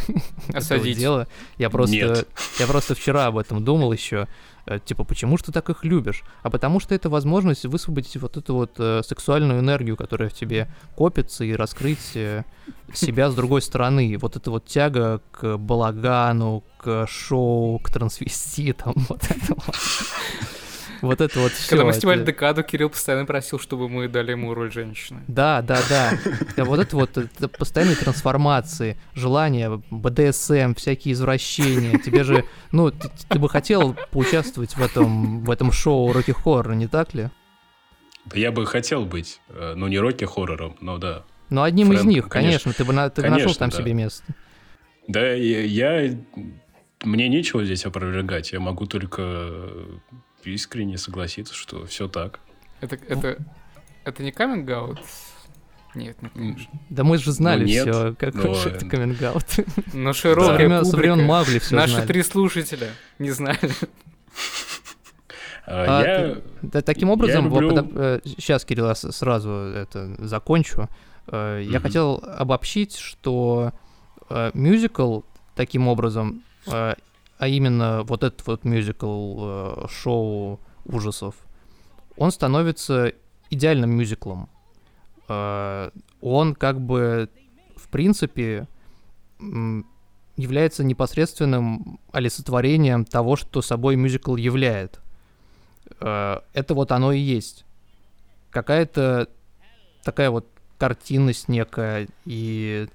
этого 0.49 0.59
Осадить. 0.59 0.99
дела. 0.99 1.29
Я 1.57 1.71
просто, 1.71 1.95
Нет. 1.97 2.29
я 2.59 2.67
просто 2.67 2.95
вчера 2.95 3.27
об 3.27 3.39
этом 3.39 3.65
думал 3.65 3.93
еще. 3.93 4.29
Э, 4.67 4.79
Типа, 4.85 5.05
почему 5.05 5.37
же 5.37 5.45
ты 5.45 5.53
так 5.53 5.69
их 5.71 5.85
любишь? 5.85 6.23
А 6.43 6.51
потому 6.51 6.81
что 6.81 6.95
это 6.95 7.09
возможность 7.09 7.65
высвободить 7.67 8.17
вот 8.17 8.37
эту 8.37 8.55
вот 8.55 8.73
э, 8.79 9.03
сексуальную 9.05 9.61
энергию, 9.61 9.97
которая 9.97 10.29
в 10.29 10.35
тебе 10.35 10.69
копится, 10.97 11.45
и 11.45 11.53
раскрыть 11.53 12.15
э, 12.15 12.45
себя 12.93 13.31
с 13.31 13.35
другой 13.35 13.63
стороны. 13.63 14.17
Вот 14.19 14.37
эта 14.37 14.51
вот 14.51 14.67
тяга 14.67 15.21
к 15.31 15.57
балагану, 15.57 16.65
к 16.79 17.07
шоу, 17.07 17.79
к 17.79 17.91
трансвеститам, 17.91 18.95
вот 19.09 19.25
это 19.25 19.55
вот. 19.55 19.77
Вот 21.03 21.21
это 21.21 21.39
вот 21.41 21.53
все. 21.53 21.71
Когда 21.71 21.85
мы 21.85 21.93
снимали 21.93 22.25
декаду, 22.25 22.63
Кирилл 22.63 22.91
постоянно 22.91 23.27
просил, 23.27 23.59
чтобы 23.59 23.89
мы 23.89 24.09
дали 24.09 24.33
ему 24.33 24.55
роль 24.55 24.73
женщины. 24.73 25.23
Да, 25.29 25.63
да, 25.63 25.79
да. 25.89 26.13
Да, 26.57 26.65
Вот 26.65 26.81
это 26.81 26.97
вот 26.97 27.17
это 27.17 27.49
постоянные 27.49 27.97
трансформации, 27.97 28.97
желания, 29.15 29.83
БДСМ, 29.91 30.75
всякие 30.75 31.15
извращения. 31.15 31.99
Тебе 31.99 32.25
же, 32.25 32.45
ну, 32.73 32.91
ты, 32.91 33.11
ты 33.29 33.39
бы 33.39 33.49
хотел 33.49 33.95
поучаствовать 34.11 34.77
в 34.77 34.83
этом, 34.83 35.45
в 35.45 35.51
этом 35.51 35.73
шоу 35.73 36.13
Рокки 36.13 36.31
Хоррор, 36.33 36.75
не 36.75 36.87
так 36.87 37.15
ли? 37.15 37.29
Да 38.27 38.39
я 38.39 38.53
бы 38.53 38.65
хотел 38.67 39.05
быть, 39.05 39.41
э, 39.51 39.75
ну, 39.77 39.87
не 39.89 39.99
роки-хоррором, 39.99 40.77
но 40.81 40.97
да. 40.99 41.25
Ну, 41.51 41.63
одним 41.63 41.93
из 41.93 41.99
Фрэнк, 42.01 42.11
них, 42.15 42.29
конечно, 42.29 42.73
ты 42.73 42.85
бы 42.85 42.93
на- 42.95 43.11
ты 43.11 43.21
бы 43.21 43.29
нашел 43.29 43.45
Конечно, 43.45 43.59
там 43.59 43.71
да. 43.71 43.77
себе 43.77 43.93
место. 43.93 44.25
Да, 45.07 45.33
я, 45.33 45.61
я- 46.07 46.19
Мне 47.03 47.29
нечего 47.29 47.63
здесь 47.67 47.85
опровергать. 47.85 48.53
Я 48.53 48.61
могу 48.61 48.87
только 48.87 49.71
искренне 50.47 50.99
согласиться, 50.99 51.55
что 51.55 51.87
все 51.87 52.09
так. 52.09 52.41
Это, 52.81 52.97
это, 53.09 53.39
это 54.05 54.23
не 54.23 54.33
каминг 54.33 54.69
аут? 54.71 55.01
Нет, 55.95 56.21
не 56.23 56.29
конечно. 56.29 56.81
Да 56.91 57.05
мы 57.05 57.19
же 57.19 57.31
знали 57.31 57.61
Ну, 57.63 57.67
нет, 57.69 57.83
все, 57.89 58.15
как 58.19 58.35
но, 58.35 58.53
э, 58.53 58.69
это 58.69 58.85
каминг-аут. 58.87 59.45
Но 59.93 60.13
Со 60.13 60.19
широкая 60.21 60.69
со 60.83 60.91
публика, 60.91 60.97
времен 60.97 61.25
Маугли 61.27 61.59
все 61.61 61.77
наши 61.77 61.93
знали. 61.95 62.07
три 62.09 62.23
слушателя 62.25 62.91
не 63.21 63.31
знали. 63.31 63.59
А, 65.67 66.01
А, 66.01 66.03
я... 66.05 66.37
Да, 66.63 66.83
таким 66.83 67.11
образом, 67.11 67.47
люблю- 67.47 68.21
сейчас, 68.25 68.65
Кирилл, 68.65 68.89
я 68.89 68.95
сразу 68.95 69.51
это 69.51 70.15
закончу. 70.19 70.89
Э, 71.29 71.63
Я 71.65 71.79
Мгм. 71.79 71.83
хотел 71.83 72.23
обобщить, 72.37 72.97
что 72.97 73.73
э, 74.29 74.51
мюзикл 74.53 75.21
таким 75.55 75.89
образом, 75.89 76.43
э, 76.67 76.95
а 77.39 77.49
именно 77.49 78.03
вот 78.05 78.25
этот 78.25 78.47
вот 78.47 78.65
мюзикл 78.65 79.37
э, 79.41 79.87
шоу 79.91 80.61
ужасов, 80.85 81.35
он 82.17 82.31
становится 82.31 83.13
идеальным 83.51 83.91
мюзиклом. 83.91 84.49
Э, 85.29 85.91
Он 86.21 86.55
как 86.55 86.81
бы, 86.81 87.29
в 87.77 87.89
принципе, 87.89 88.67
является 90.37 90.85
непосредственным 90.85 92.01
олицетворением 92.13 93.05
того, 93.05 93.37
что 93.37 93.63
собой 93.63 93.97
мюзикл 93.97 94.37
являет. 94.37 95.01
Э, 96.01 96.41
Это 96.53 96.75
вот 96.75 96.93
оно 96.93 97.13
и 97.13 97.21
есть. 97.21 97.65
Какая-то 98.51 99.29
такая 100.03 100.31
вот 100.31 100.47
картинность 100.79 101.49
некая, 101.49 102.09
и 102.25 102.89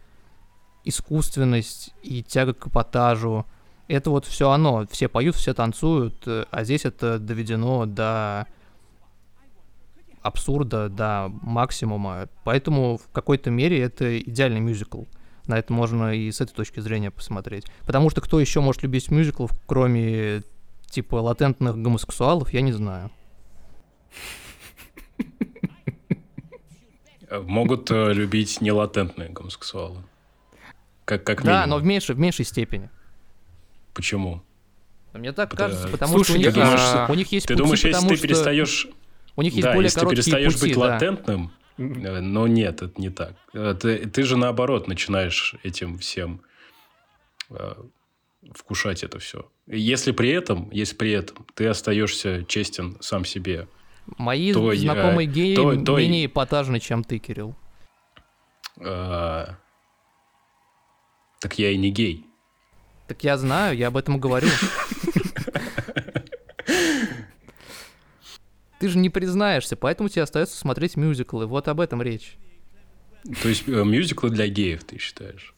искусственность, 0.85 1.93
и 2.03 2.23
тяга 2.23 2.53
к 2.53 2.67
эпатажу. 2.67 3.45
Это 3.89 4.11
вот 4.11 4.25
все 4.25 4.51
оно. 4.51 4.85
Все 4.91 5.07
поют, 5.09 5.35
все 5.35 5.53
танцуют, 5.55 6.21
э, 6.27 6.45
а 6.51 6.63
здесь 6.63 6.85
это 6.85 7.17
доведено 7.17 7.87
до 7.87 8.45
абсурда, 10.21 10.89
до 10.89 11.29
максимума. 11.41 12.29
Поэтому 12.43 12.97
в 12.97 13.09
какой-то 13.11 13.49
мере 13.49 13.81
это 13.81 14.19
идеальный 14.19 14.59
мюзикл. 14.59 15.05
На 15.47 15.57
это 15.57 15.73
можно 15.73 16.13
и 16.13 16.31
с 16.31 16.39
этой 16.39 16.53
точки 16.53 16.79
зрения 16.81 17.09
посмотреть. 17.09 17.65
Потому 17.87 18.11
что 18.11 18.21
кто 18.21 18.39
еще 18.39 18.61
может 18.61 18.83
любить 18.83 19.09
мюзиклов, 19.09 19.51
кроме 19.65 20.43
типа 20.91 21.15
латентных 21.15 21.75
гомосексуалов, 21.81 22.53
я 22.53 22.61
не 22.61 22.71
знаю. 22.73 23.09
Могут 27.31 27.89
э, 27.91 28.13
любить 28.13 28.61
нелатентные 28.61 29.29
гомосексуалы. 29.29 30.03
Как, 31.05 31.23
как 31.23 31.43
Да, 31.43 31.61
минимум. 31.63 31.69
но 31.69 31.77
в 31.77 31.85
меньшей, 31.85 32.15
в 32.15 32.19
меньшей 32.19 32.45
степени. 32.45 32.89
Почему? 33.93 34.43
Но 35.13 35.19
Мне 35.19 35.31
так 35.31 35.55
кажется, 35.55 35.87
потому 35.87 36.13
Слушай, 36.13 36.29
что 36.29 36.33
у 36.33 36.37
них, 36.43 36.53
думаешь- 36.53 37.09
у 37.09 37.13
них 37.15 37.31
есть 37.31 37.47
Ты 37.47 37.53
пути, 37.53 37.63
думаешь, 37.63 37.83
если 37.83 38.07
ты 38.07 38.15
что 38.15 38.27
перестаешь... 38.27 38.87
у 39.35 39.41
них 39.41 39.53
есть 39.53 39.63
да, 39.63 39.73
более 39.73 39.85
если 39.87 39.99
ты 40.01 40.09
перестаешь 40.09 40.53
пути, 40.53 40.65
быть 40.67 40.75
да. 40.75 40.79
латентным, 40.81 41.51
э, 41.77 42.19
но 42.19 42.47
нет, 42.47 42.81
это 42.83 43.01
не 43.01 43.09
так. 43.09 43.33
Э, 43.53 43.75
Ты, 43.79 44.07
ты 44.07 44.23
же 44.23 44.37
наоборот 44.37 44.87
начинаешь 44.87 45.55
этим 45.63 45.97
всем 45.97 46.41
э, 47.49 47.73
вкушать 48.53 49.03
это 49.03 49.17
все. 49.19 49.49
Если 49.65 50.11
при 50.11 50.29
этом, 50.29 50.69
если 50.71 50.95
при 50.95 51.11
этом 51.11 51.45
ты 51.55 51.65
остаешься 51.67 52.43
честен 52.47 52.97
сам 53.01 53.25
себе, 53.25 53.67
Мои 54.17 54.53
то, 54.53 54.71
э, 54.71 54.75
знакомые 54.75 55.27
геи 55.27 55.55
то- 55.55 55.75
то- 55.83 55.97
менее 55.97 56.25
эпатажны, 56.27 56.79
чем 56.79 57.03
ты, 57.03 57.17
Кирилл. 57.17 57.55
э, 58.79 59.45
так 61.39 61.57
я 61.57 61.71
и 61.71 61.77
не 61.77 61.89
гей. 61.91 62.25
Так 63.09 63.23
я 63.23 63.37
знаю, 63.37 63.75
я 63.75 63.87
об 63.87 63.97
этом 63.97 64.19
говорю. 64.19 64.47
Ты 68.79 68.87
же 68.87 68.97
не 68.99 69.09
признаешься, 69.09 69.75
поэтому 69.75 70.09
тебе 70.09 70.21
остается 70.21 70.55
смотреть 70.55 70.95
мюзиклы. 70.95 71.47
Вот 71.47 71.67
об 71.67 71.81
этом 71.81 72.01
речь. 72.03 72.37
То 73.41 73.49
есть 73.49 73.67
э, 73.67 73.83
мюзиклы 73.83 74.29
для 74.29 74.47
геев, 74.47 74.83
ты 74.85 74.99
считаешь? 74.99 75.53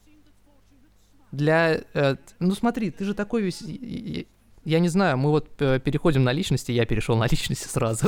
Для... 1.31 1.81
э, 1.93 2.15
ну 2.39 2.55
смотри, 2.55 2.89
ты 2.89 3.03
же 3.05 3.13
такой 3.13 3.43
весь... 3.43 3.62
Я 4.63 4.79
не 4.79 4.88
знаю, 4.89 5.17
мы 5.17 5.29
вот 5.29 5.50
э, 5.60 5.79
переходим 5.79 6.24
на 6.24 6.31
личности, 6.31 6.72
я 6.72 6.86
перешел 6.86 7.17
на 7.17 7.27
личности 7.29 7.67
сразу. 7.67 8.08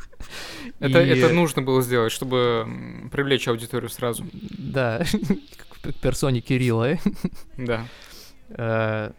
Это, 0.80 1.00
И- 1.02 1.08
это 1.10 1.32
нужно 1.32 1.62
было 1.62 1.80
сделать, 1.82 2.10
чтобы 2.12 2.66
привлечь 3.12 3.46
аудиторию 3.46 3.88
сразу. 3.88 4.26
Да, 4.32 5.04
к 5.82 5.94
персоне 6.02 6.40
Кирилла. 6.40 6.98
Да. 7.56 7.86
Э, 8.56 9.12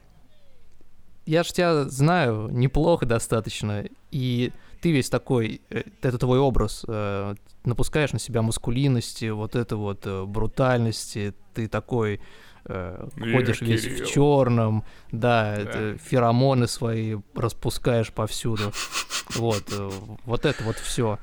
Я 1.26 1.44
ж 1.44 1.48
тебя 1.48 1.84
знаю 1.86 2.50
неплохо 2.52 3.06
достаточно, 3.06 3.84
и 4.12 4.52
ты 4.82 4.92
весь 4.92 5.10
такой, 5.10 5.62
э, 5.70 5.84
это 6.02 6.18
твой 6.20 6.40
образ, 6.40 6.86
э, 6.88 7.36
напускаешь 7.64 8.14
на 8.14 8.20
себя 8.20 8.42
маскулинности, 8.44 9.30
вот 9.30 9.56
это 9.56 9.76
вот 9.76 10.06
брутальности, 10.06 11.34
ты 11.56 11.68
такой 11.68 12.22
Я 12.68 13.08
ходишь 13.18 13.62
весь 13.62 13.84
Кирилл. 13.84 14.06
в 14.06 14.10
черном, 14.10 14.84
да, 15.12 15.56
это 15.56 15.98
феромоны 15.98 16.68
свои 16.68 17.18
распускаешь 17.36 18.12
повсюду, 18.12 18.72
вот, 19.36 19.64
вот 20.26 20.46
это 20.46 20.64
вот 20.64 20.78
все. 20.78 21.20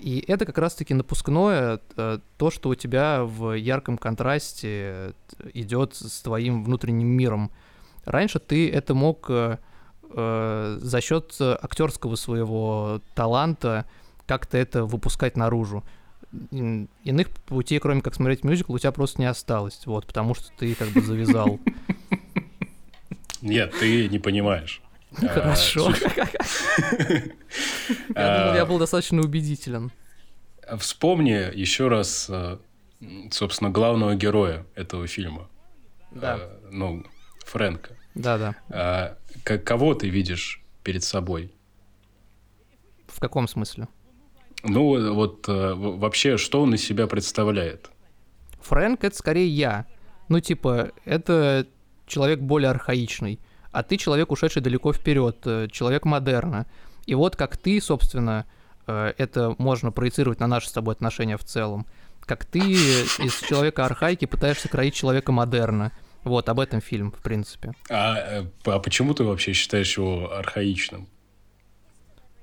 И 0.00 0.24
это 0.26 0.46
как 0.46 0.56
раз-таки 0.58 0.94
напускное, 0.94 1.80
э, 1.96 2.18
то, 2.38 2.50
что 2.50 2.70
у 2.70 2.74
тебя 2.74 3.24
в 3.24 3.52
ярком 3.52 3.98
контрасте 3.98 5.12
идет 5.52 5.94
с 5.94 6.22
твоим 6.22 6.64
внутренним 6.64 7.08
миром. 7.08 7.50
Раньше 8.06 8.38
ты 8.38 8.70
это 8.70 8.94
мог 8.94 9.26
э, 9.28 9.58
э, 10.14 10.78
за 10.80 11.00
счет 11.02 11.36
актерского 11.40 12.14
своего 12.14 13.02
таланта 13.14 13.84
как-то 14.26 14.56
это 14.56 14.84
выпускать 14.86 15.36
наружу. 15.36 15.84
Ин- 16.50 16.88
Иных 17.04 17.28
путей, 17.30 17.78
кроме 17.78 18.00
как 18.00 18.14
смотреть 18.14 18.44
мюзикл, 18.44 18.72
у 18.72 18.78
тебя 18.78 18.92
просто 18.92 19.20
не 19.20 19.26
осталось, 19.26 19.80
вот, 19.84 20.06
потому 20.06 20.34
что 20.34 20.46
ты 20.58 20.74
как 20.74 20.88
бы 20.88 21.02
завязал. 21.02 21.60
Нет, 23.42 23.72
ты 23.78 24.08
не 24.08 24.18
понимаешь. 24.18 24.80
А, 25.16 25.26
Хорошо. 25.28 25.92
Я 28.14 28.38
думал, 28.38 28.54
я 28.54 28.62
А, 28.62 28.66
был 28.66 28.78
достаточно 28.78 29.20
убедителен. 29.22 29.90
Вспомни 30.78 31.56
еще 31.56 31.88
раз, 31.88 32.26
э, 32.28 32.58
собственно, 33.30 33.70
главного 33.70 34.14
героя 34.14 34.66
этого 34.74 35.06
фильма. 35.06 35.48
Да, 36.10 36.36
Э, 36.38 36.48
Ну, 36.70 37.04
Фрэнка. 37.46 37.96
да, 38.14 38.38
да. 38.38 38.54
А, 38.68 39.16
Кого 39.64 39.94
ты 39.94 40.08
видишь 40.10 40.60
перед 40.84 41.02
собой? 41.04 41.50
В 43.06 43.18
каком 43.20 43.48
смысле? 43.48 43.88
Ну, 44.62 45.14
вот 45.14 45.48
э, 45.48 45.72
вообще, 45.74 46.36
что 46.36 46.60
он 46.62 46.74
из 46.74 46.84
себя 46.84 47.06
представляет? 47.06 47.90
Фрэнк— 48.60 49.02
это 49.04 49.16
скорее 49.16 49.48
я. 49.48 49.86
Ну, 50.28 50.40
типа, 50.40 50.90
это 51.06 51.66
человек 52.06 52.40
более 52.40 52.70
архаичный, 52.70 53.38
а 53.72 53.82
ты 53.82 53.96
человек, 53.96 54.30
ушедший 54.30 54.62
далеко 54.62 54.92
вперед, 54.92 55.38
э, 55.44 55.68
человек 55.70 56.04
модерна. 56.04 56.66
И 57.06 57.14
вот 57.14 57.36
как 57.36 57.56
ты, 57.56 57.80
собственно, 57.80 58.46
э, 58.86 59.14
это 59.18 59.54
можно 59.58 59.92
проецировать 59.92 60.40
на 60.40 60.46
наши 60.46 60.68
с 60.68 60.72
тобой 60.72 60.94
отношения 60.94 61.36
в 61.36 61.44
целом, 61.44 61.86
как 62.20 62.44
ты 62.44 62.58
из 62.60 63.40
человека 63.48 63.84
архаики 63.84 64.26
пытаешься 64.26 64.68
кроить 64.68 64.94
человека 64.94 65.32
модерна. 65.32 65.92
Вот, 66.24 66.48
об 66.48 66.60
этом 66.60 66.80
фильм, 66.80 67.12
в 67.12 67.22
принципе. 67.22 67.72
А, 67.88 68.16
э, 68.18 68.44
а 68.66 68.78
почему 68.80 69.14
ты 69.14 69.24
вообще 69.24 69.52
считаешь 69.52 69.96
его 69.96 70.32
архаичным? 70.32 71.08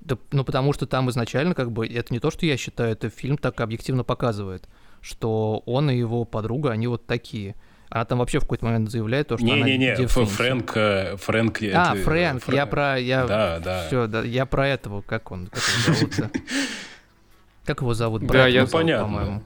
Да, 0.01 0.17
ну, 0.31 0.43
потому 0.43 0.71
что 0.71 0.85
там 0.85 1.09
изначально, 1.09 1.55
как 1.55 1.71
бы, 1.71 1.87
это 1.87 2.13
не 2.13 2.19
то, 2.19 2.31
что 2.31 2.45
я 2.45 2.57
считаю, 2.57 2.91
это 2.91 3.09
фильм 3.09 3.37
так 3.37 3.59
объективно 3.59 4.03
показывает, 4.03 4.67
что 5.01 5.63
он 5.65 5.89
и 5.89 5.97
его 5.97 6.25
подруга, 6.25 6.71
они 6.71 6.87
вот 6.87 7.05
такие. 7.05 7.55
Она 7.89 8.05
там 8.05 8.19
вообще 8.19 8.39
в 8.39 8.41
какой-то 8.41 8.65
момент 8.65 8.89
заявляет 8.89 9.27
то, 9.27 9.37
что 9.37 9.45
она 9.45 9.55
Не-не-не, 9.57 9.91
Ф- 9.93 9.97
девственница. 9.99 10.33
Фрэнк... 10.35 10.71
э, 10.77 11.15
Фрэнк 11.17 11.61
А, 11.61 11.65
это- 11.65 12.03
Фрэнк, 12.03 12.43
Фрэ- 12.43 12.55
я 12.55 12.65
про... 12.65 12.99
Я... 12.99 13.25
Да, 13.25 13.59
да. 13.59 13.87
Все, 13.87 14.07
да, 14.07 14.21
я 14.23 14.45
про 14.45 14.67
этого, 14.67 15.01
как 15.01 15.31
он, 15.31 15.47
как 15.47 15.61
его 15.63 15.93
зовут 15.93 16.31
Как 17.65 17.81
его 17.81 17.93
зовут? 17.93 18.27
Да, 18.27 18.47
я- 18.47 18.65
понятно. 18.65 19.05
по-моему. 19.05 19.43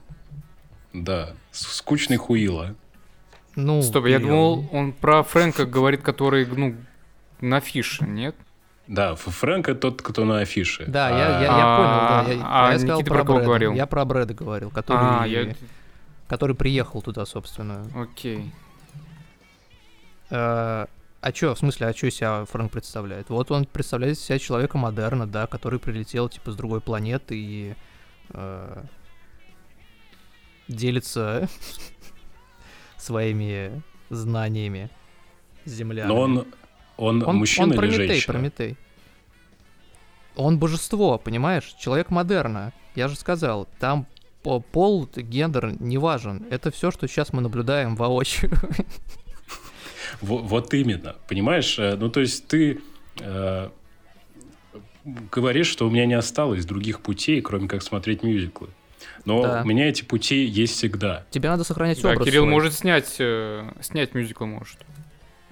Да, 0.92 1.30
скучный 1.52 2.16
хуила. 2.16 2.74
Ну, 3.56 3.82
Стоп, 3.82 4.06
я 4.06 4.18
думал, 4.18 4.68
он 4.72 4.92
про 4.92 5.22
Фрэнка 5.22 5.66
говорит, 5.66 6.02
который, 6.02 6.46
ну, 6.46 6.74
на 7.40 7.60
фише, 7.60 8.04
нет? 8.04 8.34
Да, 8.86 9.14
Фрэнк 9.14 9.68
это 9.68 9.78
тот, 9.80 10.02
кто 10.02 10.24
на 10.24 10.40
афише. 10.40 10.84
Да, 10.88 11.10
я, 11.10 11.16
я, 11.16 11.40
я 11.42 11.48
А, 11.52 12.24
понял, 12.24 12.40
да. 12.40 12.44
Я, 12.44 12.48
а 12.68 12.72
я 12.72 12.78
сказал 12.78 12.98
Никита 12.98 13.10
про 13.14 13.18
про 13.20 13.24
кого 13.24 13.34
Брэда. 13.38 13.46
говорил? 13.46 13.72
Я 13.74 13.86
про 13.86 14.04
Брэда 14.04 14.34
говорил, 14.34 14.70
который, 14.70 14.98
А, 15.00 15.24
я... 15.26 15.54
который 16.30 16.54
приехал 16.54 17.02
туда, 17.02 17.26
собственно. 17.26 17.84
Окей. 17.92 18.52
Э, 20.30 20.86
а 21.20 21.32
чё, 21.32 21.56
в 21.56 21.58
смысле, 21.58 21.88
а 21.88 21.92
чё 21.92 22.08
себя 22.08 22.44
Фрэнк 22.44 22.70
представляет? 22.70 23.30
Вот 23.30 23.50
он 23.50 23.64
представляет 23.64 24.16
из 24.16 24.22
себя 24.22 24.38
человека 24.38 24.78
модерна, 24.78 25.26
да, 25.26 25.48
который 25.48 25.80
прилетел, 25.80 26.28
типа, 26.28 26.52
с 26.52 26.54
другой 26.54 26.80
планеты 26.80 27.34
и 27.36 27.74
э, 28.28 28.82
делится 30.68 31.48
своими 32.96 33.82
знаниями 34.08 34.88
с 35.64 35.72
землян. 35.72 36.06
Но 36.06 36.20
он, 36.20 36.46
он, 36.96 37.24
он, 37.24 37.36
мужчина 37.38 37.64
он 37.64 37.72
или 37.72 37.78
Прометей, 37.78 38.06
женщина? 38.06 38.32
Прометей. 38.32 38.76
Он 40.36 40.60
божество, 40.60 41.18
понимаешь? 41.18 41.74
Человек 41.76 42.10
модерна. 42.10 42.72
Я 42.94 43.08
же 43.08 43.16
сказал, 43.16 43.66
там 43.80 44.06
пол, 44.42 45.08
гендер 45.14 45.74
не 45.80 45.98
важен. 45.98 46.44
Это 46.50 46.70
все, 46.70 46.90
что 46.90 47.06
сейчас 47.08 47.32
мы 47.32 47.42
наблюдаем 47.42 47.96
воочию. 47.96 48.50
Во- 50.20 50.38
Вот 50.38 50.72
именно, 50.74 51.16
понимаешь? 51.28 51.78
Э, 51.78 51.96
Ну, 51.96 52.08
то 52.10 52.20
есть 52.20 52.46
ты 52.48 52.80
э, 53.20 53.68
говоришь, 55.30 55.66
что 55.68 55.86
у 55.86 55.90
меня 55.90 56.06
не 56.06 56.14
осталось 56.14 56.64
других 56.64 57.00
путей, 57.00 57.40
кроме 57.40 57.68
как 57.68 57.82
смотреть 57.82 58.22
мюзиклы. 58.22 58.68
Но 59.24 59.42
Да. 59.42 59.62
у 59.62 59.66
меня 59.66 59.88
эти 59.88 60.02
пути 60.02 60.44
есть 60.44 60.74
всегда. 60.74 61.24
Тебе 61.30 61.48
надо 61.48 61.64
сохранять 61.64 62.00
Да, 62.02 62.10
образ 62.12 62.24
Кирилл 62.26 62.42
свой. 62.42 62.50
может 62.52 62.74
снять, 62.74 63.16
э, 63.18 63.70
снять 63.80 64.14
мюзикл 64.14 64.44
может. 64.46 64.78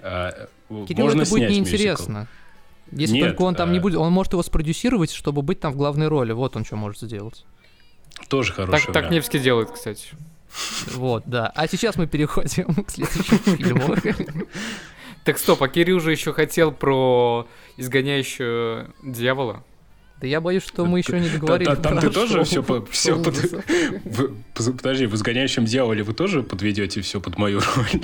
А, 0.01 0.29
э, 0.69 0.85
Кирилл, 0.87 1.05
можно 1.05 1.21
это 1.21 1.29
будет 1.29 1.39
снять 1.49 1.51
неинтересно. 1.51 2.27
Если 2.91 3.15
Нет, 3.15 3.27
только 3.29 3.43
он 3.43 3.53
там 3.55 3.71
не 3.71 3.77
а- 3.77 3.81
будет, 3.81 3.97
он 3.97 4.11
может 4.11 4.33
его 4.33 4.41
спродюсировать, 4.41 5.11
чтобы 5.11 5.41
быть 5.43 5.59
там 5.59 5.73
в 5.73 5.77
главной 5.77 6.07
роли. 6.07 6.31
Вот 6.31 6.55
он 6.55 6.65
что 6.65 6.75
может 6.75 7.01
сделать. 7.01 7.45
Тоже 8.27 8.53
Так, 8.53 8.67
хороший 8.67 8.93
так 8.93 9.11
Невский 9.11 9.39
делает, 9.39 9.71
кстати. 9.71 10.09
Вот, 10.93 11.23
да. 11.25 11.51
А 11.55 11.67
сейчас 11.67 11.95
мы 11.97 12.07
переходим 12.07 12.73
к 12.83 12.91
следующему 12.91 13.37
фильму. 13.57 13.95
Так 15.23 15.37
стоп, 15.37 15.61
а 15.63 15.67
Кирилл 15.67 15.99
же 15.99 16.11
еще 16.11 16.33
хотел 16.33 16.71
про 16.71 17.47
изгоняющего 17.77 18.91
дьявола. 19.03 19.63
Да 20.19 20.27
я 20.27 20.41
боюсь, 20.41 20.63
что 20.63 20.85
мы 20.85 20.99
еще 20.99 21.19
не 21.19 21.29
договорили. 21.29 21.75
Там 21.75 21.99
ты 21.99 22.09
тоже 22.09 22.43
все 22.43 22.61
все 22.91 23.15
Подожди, 24.53 25.05
в 25.05 25.15
изгоняющем 25.15 25.65
дьяволе 25.65 26.03
вы 26.03 26.13
тоже 26.13 26.43
подведете 26.43 27.01
все 27.01 27.21
под 27.21 27.37
мою 27.37 27.61
роль? 27.61 28.01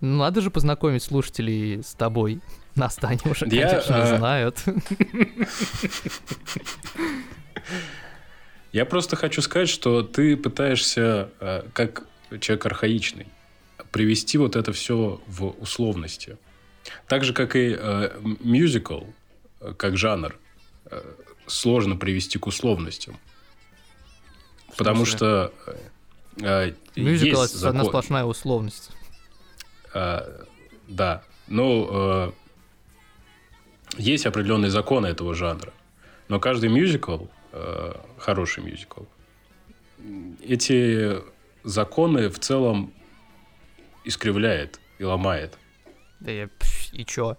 Ну, 0.00 0.18
надо 0.18 0.40
же 0.40 0.50
познакомить 0.50 1.02
слушателей 1.02 1.82
с 1.82 1.94
тобой. 1.94 2.40
Нас-то 2.74 3.08
они 3.08 3.20
уже, 3.24 3.46
Я, 3.46 3.68
конечно, 3.68 4.02
а... 4.02 4.16
знают. 4.18 4.64
Я 8.72 8.86
просто 8.86 9.16
хочу 9.16 9.42
сказать, 9.42 9.68
что 9.68 10.02
ты 10.02 10.36
пытаешься, 10.36 11.30
а, 11.40 11.68
как 11.74 12.04
человек 12.40 12.66
архаичный, 12.66 13.26
привести 13.90 14.38
вот 14.38 14.56
это 14.56 14.72
все 14.72 15.20
в 15.26 15.48
условности. 15.60 16.38
Так 17.06 17.24
же, 17.24 17.32
как 17.32 17.54
и 17.54 17.76
э, 17.78 18.10
мюзикл, 18.40 19.02
как 19.76 19.96
жанр, 19.96 20.36
э, 20.86 21.02
сложно 21.46 21.96
привести 21.96 22.38
к 22.38 22.46
условностям. 22.46 23.18
Потому 24.76 25.04
что 25.04 25.52
э, 26.38 26.72
Мюзикл 26.96 27.42
это 27.42 27.56
закон... 27.56 27.76
одна 27.76 27.88
сплошная 27.88 28.24
условность. 28.24 28.90
Э, 29.94 30.44
да. 30.88 31.22
Ну, 31.46 31.88
э, 31.90 32.32
есть 33.98 34.26
определенные 34.26 34.70
законы 34.70 35.08
этого 35.08 35.34
жанра. 35.34 35.72
Но 36.28 36.40
каждый 36.40 36.70
мюзикл, 36.70 37.26
э, 37.52 37.94
хороший 38.18 38.64
мюзикл, 38.64 39.02
эти 40.42 41.18
законы 41.64 42.28
в 42.28 42.38
целом 42.38 42.92
искривляет 44.04 44.80
и 44.98 45.04
ломает. 45.04 45.58
Да 46.20 46.30
я... 46.30 46.48
И 46.92 47.04
чё? 47.04 47.36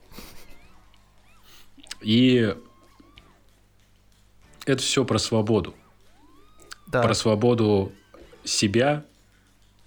И 2.01 2.55
это 4.65 4.81
все 4.81 5.05
про 5.05 5.17
свободу. 5.17 5.75
Да. 6.87 7.01
Про 7.01 7.13
свободу 7.13 7.91
себя, 8.43 9.05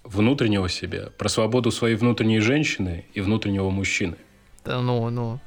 внутреннего 0.03 0.69
себя, 0.69 1.09
про 1.17 1.29
свободу 1.29 1.71
своей 1.71 1.95
внутренней 1.95 2.39
женщины 2.39 3.05
и 3.13 3.21
внутреннего 3.21 3.69
мужчины. 3.69 4.17
Да 4.65 4.81
ну, 4.81 5.09
ну. 5.09 5.39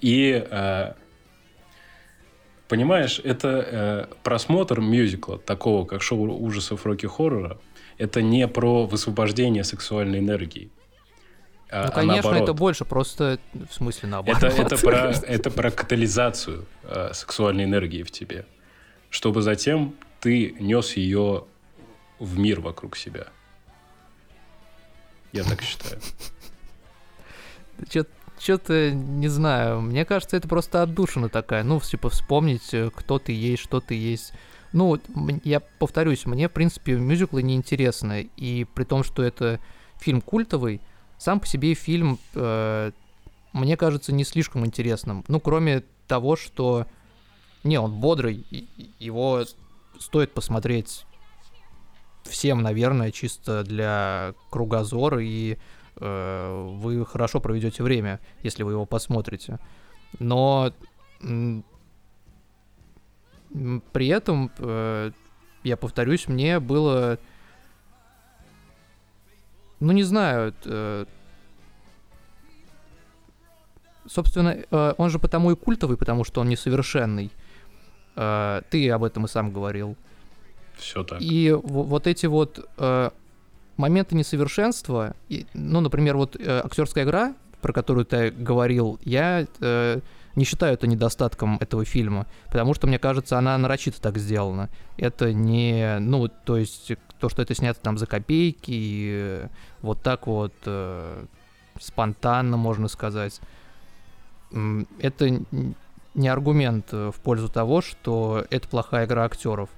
И 0.00 0.44
э, 0.50 0.94
понимаешь, 2.68 3.20
это 3.24 3.48
э, 3.48 4.14
просмотр 4.22 4.80
мюзикла, 4.80 5.38
такого 5.38 5.86
как 5.86 6.02
шоу 6.02 6.30
ужасов 6.30 6.86
роки-хоррора, 6.86 7.58
это 7.96 8.22
не 8.22 8.46
про 8.46 8.86
высвобождение 8.86 9.64
сексуальной 9.64 10.20
энергии. 10.20 10.70
А, 11.70 11.86
ну, 11.86 11.92
конечно, 11.92 12.30
а 12.30 12.38
это 12.38 12.54
больше 12.54 12.84
просто, 12.84 13.38
в 13.52 13.74
смысле, 13.74 14.08
наоборот. 14.08 14.42
Это, 14.42 14.62
это, 14.62 14.76
про, 14.82 15.10
это 15.10 15.50
про 15.50 15.70
катализацию 15.70 16.66
э, 16.84 17.10
сексуальной 17.12 17.64
энергии 17.64 18.02
в 18.02 18.10
тебе, 18.10 18.46
чтобы 19.10 19.42
затем 19.42 19.94
ты 20.20 20.54
нес 20.60 20.96
ее 20.96 21.44
в 22.18 22.38
мир 22.38 22.60
вокруг 22.60 22.96
себя. 22.96 23.26
Я 25.32 25.44
так 25.44 25.60
считаю. 25.62 26.00
Что-то 27.88 28.10
не 28.46 29.28
знаю. 29.28 29.80
Мне 29.80 30.04
кажется, 30.04 30.36
это 30.36 30.48
просто 30.48 30.82
отдушина 30.82 31.28
такая. 31.28 31.62
Ну, 31.62 31.80
типа, 31.80 32.08
вспомнить, 32.10 32.72
э, 32.72 32.90
кто 32.94 33.18
ты 33.18 33.32
есть, 33.32 33.62
что 33.62 33.80
ты 33.80 33.94
есть. 33.94 34.32
Ну, 34.72 34.98
я 35.44 35.60
повторюсь, 35.60 36.26
мне, 36.26 36.48
в 36.48 36.52
принципе, 36.52 36.96
мюзиклы 36.96 37.42
неинтересны. 37.42 38.30
И 38.36 38.66
при 38.74 38.84
том, 38.84 39.02
что 39.02 39.22
это 39.22 39.60
фильм 39.98 40.20
культовый, 40.20 40.80
сам 41.18 41.40
по 41.40 41.46
себе 41.46 41.74
фильм, 41.74 42.18
э, 42.34 42.92
мне 43.52 43.76
кажется, 43.76 44.12
не 44.12 44.24
слишком 44.24 44.64
интересным. 44.66 45.24
Ну, 45.28 45.40
кроме 45.40 45.82
того, 46.06 46.36
что... 46.36 46.86
Не, 47.64 47.80
он 47.80 47.92
бодрый, 47.92 48.46
его 49.00 49.44
стоит 49.98 50.32
посмотреть 50.32 51.04
всем, 52.24 52.62
наверное, 52.62 53.10
чисто 53.10 53.64
для 53.64 54.34
кругозора, 54.50 55.22
и 55.22 55.58
вы 56.00 57.04
хорошо 57.06 57.40
проведете 57.40 57.82
время, 57.82 58.20
если 58.42 58.62
вы 58.62 58.72
его 58.72 58.86
посмотрите. 58.86 59.58
Но 60.18 60.72
при 63.92 64.08
этом, 64.08 64.50
э, 64.58 65.10
я 65.64 65.76
повторюсь, 65.76 66.28
мне 66.28 66.60
было 66.60 67.18
ну, 69.80 69.92
не 69.92 70.02
знаю. 70.02 70.54
Э, 70.64 71.04
собственно, 74.06 74.56
э, 74.70 74.94
он 74.96 75.10
же 75.10 75.18
потому 75.18 75.52
и 75.52 75.56
культовый, 75.56 75.96
потому 75.96 76.24
что 76.24 76.40
он 76.40 76.48
несовершенный. 76.48 77.30
Э, 78.16 78.62
ты 78.70 78.90
об 78.90 79.04
этом 79.04 79.26
и 79.26 79.28
сам 79.28 79.52
говорил. 79.52 79.96
Все 80.76 81.04
так. 81.04 81.20
И 81.20 81.52
вот 81.52 82.06
эти 82.06 82.26
вот 82.26 82.68
э, 82.76 83.10
моменты 83.78 84.14
несовершенства, 84.14 85.14
и, 85.28 85.46
ну, 85.54 85.80
например, 85.80 86.16
вот 86.16 86.36
э, 86.36 86.60
актерская 86.64 87.04
игра, 87.04 87.34
про 87.62 87.72
которую 87.72 88.04
ты 88.04 88.30
говорил, 88.30 89.00
я 89.04 89.46
э, 89.60 90.00
не 90.34 90.44
считаю 90.44 90.74
это 90.74 90.86
недостатком 90.86 91.56
этого 91.60 91.84
фильма, 91.84 92.26
потому 92.46 92.74
что, 92.74 92.86
мне 92.86 92.98
кажется, 92.98 93.38
она 93.38 93.56
нарочито 93.56 94.00
так 94.00 94.18
сделана. 94.18 94.68
Это 94.96 95.32
не, 95.32 95.98
ну, 96.00 96.28
то 96.28 96.56
есть 96.56 96.92
то, 97.18 97.28
что 97.28 97.40
это 97.40 97.54
снято 97.54 97.80
там 97.80 97.98
за 97.98 98.06
копейки, 98.06 98.70
и 98.70 99.46
вот 99.80 100.02
так 100.02 100.26
вот 100.26 100.54
э, 100.66 101.24
спонтанно, 101.80 102.56
можно 102.56 102.88
сказать, 102.88 103.40
это 104.98 105.40
не 106.14 106.28
аргумент 106.28 106.90
в 106.90 107.14
пользу 107.22 107.48
того, 107.48 107.80
что 107.80 108.44
это 108.50 108.66
плохая 108.66 109.06
игра 109.06 109.24
актеров. 109.24 109.70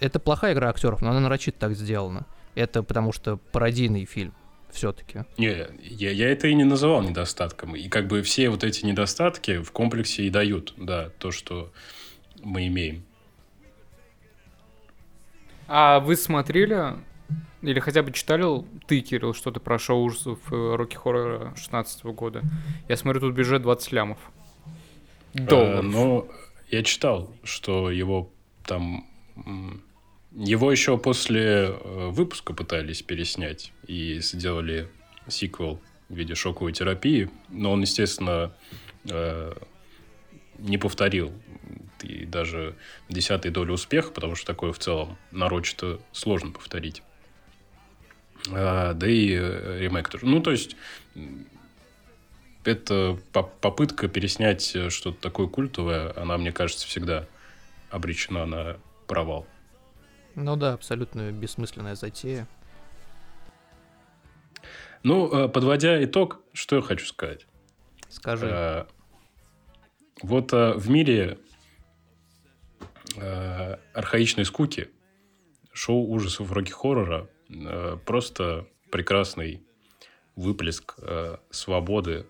Это 0.00 0.18
плохая 0.18 0.54
игра 0.54 0.70
актеров, 0.70 1.02
но 1.02 1.10
она 1.10 1.20
нарочито 1.20 1.58
так 1.58 1.74
сделана. 1.74 2.26
Это 2.54 2.82
потому 2.82 3.12
что 3.12 3.36
пародийный 3.36 4.04
фильм 4.04 4.34
все-таки. 4.70 5.24
Не, 5.36 5.68
я, 5.80 6.10
я 6.10 6.30
это 6.30 6.48
и 6.48 6.54
не 6.54 6.64
называл 6.64 7.02
недостатком. 7.02 7.76
И 7.76 7.88
как 7.88 8.06
бы 8.06 8.22
все 8.22 8.48
вот 8.48 8.64
эти 8.64 8.84
недостатки 8.84 9.58
в 9.62 9.70
комплексе 9.70 10.24
и 10.24 10.30
дают, 10.30 10.74
да, 10.76 11.10
то, 11.18 11.30
что 11.30 11.72
мы 12.42 12.66
имеем. 12.66 13.04
А 15.68 16.00
вы 16.00 16.16
смотрели 16.16 16.96
или 17.62 17.78
хотя 17.78 18.02
бы 18.02 18.10
читали 18.12 18.44
ты, 18.86 19.00
Кирилл, 19.00 19.34
что-то 19.34 19.60
про 19.60 19.78
шоу 19.78 20.02
ужасов 20.02 20.40
э, 20.52 20.74
Рокки 20.74 20.96
Хоррора 20.96 21.54
16 21.56 22.04
года? 22.06 22.42
Я 22.88 22.96
смотрю, 22.96 23.20
тут 23.20 23.34
бюджет 23.34 23.62
20 23.62 23.92
лямов. 23.92 24.18
Долларов. 25.32 25.78
А, 25.78 25.82
ну, 25.82 26.28
я 26.70 26.82
читал, 26.82 27.32
что 27.44 27.90
его 27.90 28.32
там... 28.64 29.06
Его 30.34 30.72
еще 30.72 30.96
после 30.96 31.42
э, 31.42 32.08
выпуска 32.08 32.54
пытались 32.54 33.02
переснять 33.02 33.72
и 33.86 34.18
сделали 34.20 34.88
сиквел 35.28 35.80
в 36.08 36.14
виде 36.14 36.34
шоковой 36.34 36.72
терапии, 36.72 37.30
но 37.50 37.72
он, 37.72 37.82
естественно, 37.82 38.54
э, 39.10 39.52
не 40.58 40.78
повторил 40.78 41.32
и 42.02 42.24
даже 42.24 42.74
десятой 43.08 43.50
доли 43.50 43.70
успеха, 43.72 44.10
потому 44.10 44.34
что 44.34 44.46
такое 44.46 44.72
в 44.72 44.78
целом 44.78 45.18
нарочито 45.30 46.00
сложно 46.12 46.50
повторить. 46.50 47.02
А, 48.50 48.94
да 48.94 49.08
и 49.08 49.34
э, 49.34 49.80
ремейк 49.80 50.08
тоже. 50.08 50.24
Ну, 50.24 50.40
то 50.40 50.50
есть, 50.50 50.76
это 52.64 53.18
попытка 53.32 54.08
переснять 54.08 54.76
что-то 54.90 55.20
такое 55.20 55.46
культовое, 55.46 56.12
она, 56.16 56.38
мне 56.38 56.52
кажется, 56.52 56.86
всегда 56.86 57.26
обречена 57.90 58.46
на 58.46 58.76
провал. 59.06 59.46
Ну 60.34 60.56
да, 60.56 60.74
абсолютно 60.74 61.30
бессмысленная 61.30 61.94
затея. 61.94 62.46
Ну, 65.02 65.28
э, 65.28 65.48
подводя 65.48 66.02
итог, 66.04 66.40
что 66.52 66.76
я 66.76 66.82
хочу 66.82 67.06
сказать. 67.06 67.46
Скажи. 68.08 68.48
А, 68.50 68.86
вот 70.22 70.52
а, 70.52 70.74
в 70.74 70.88
мире 70.90 71.38
а, 73.18 73.78
архаичной 73.94 74.44
скуки 74.44 74.90
шоу 75.72 76.06
ужасов 76.08 76.52
роки-хоррора 76.52 77.28
а, 77.50 77.96
просто 77.96 78.68
прекрасный 78.90 79.64
выплеск 80.36 80.94
а, 80.98 81.40
свободы, 81.50 82.26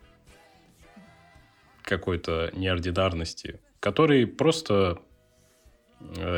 какой-то 1.83 2.51
неординарности, 2.55 3.61
который 3.81 4.27
просто 4.27 5.03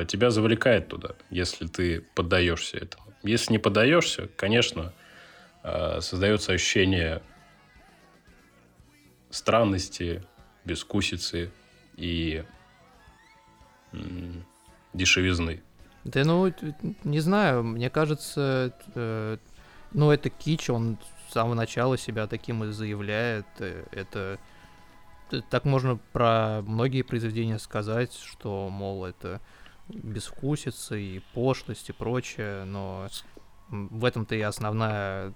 тебя 0.06 0.30
завлекает 0.30 0.88
туда, 0.88 1.10
если 1.30 1.66
ты 1.66 2.00
поддаешься 2.14 2.78
этому. 2.78 3.04
Если 3.22 3.52
не 3.52 3.58
поддаешься, 3.58 4.28
конечно, 4.36 4.92
а, 5.62 6.00
создается 6.00 6.52
ощущение 6.52 7.22
странности, 9.30 10.22
бескусицы 10.64 11.50
и 11.96 12.44
дешевизны. 14.92 15.62
Да 16.04 16.24
ну, 16.24 16.52
не 17.02 17.20
знаю, 17.20 17.64
мне 17.64 17.88
кажется, 17.88 18.76
э, 18.94 19.38
ну 19.92 20.10
это 20.10 20.28
кич, 20.28 20.68
он 20.68 20.98
с 21.28 21.32
самого 21.32 21.54
начала 21.54 21.96
себя 21.96 22.26
таким 22.26 22.64
и 22.64 22.72
заявляет. 22.72 23.46
Э, 23.58 23.84
это 23.90 24.38
так 25.50 25.64
можно 25.64 25.98
про 26.12 26.62
многие 26.62 27.02
произведения 27.02 27.58
сказать, 27.58 28.12
что, 28.14 28.68
мол, 28.70 29.04
это 29.04 29.40
безвкусица 29.88 30.96
и 30.96 31.20
пошлость 31.32 31.90
и 31.90 31.92
прочее, 31.92 32.64
но 32.64 33.08
в 33.68 34.04
этом-то 34.04 34.34
и 34.34 34.40
основная 34.40 35.34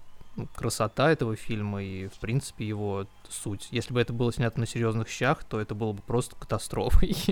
красота 0.55 1.11
этого 1.11 1.35
фильма 1.35 1.83
и, 1.83 2.07
в 2.07 2.19
принципе, 2.19 2.65
его 2.65 3.07
суть. 3.27 3.67
Если 3.71 3.93
бы 3.93 3.99
это 3.99 4.13
было 4.13 4.31
снято 4.31 4.59
на 4.59 4.65
серьезных 4.65 5.09
щах, 5.09 5.43
то 5.43 5.59
это 5.59 5.75
было 5.75 5.93
бы 5.93 6.01
просто 6.01 6.35
катастрофой. 6.35 7.15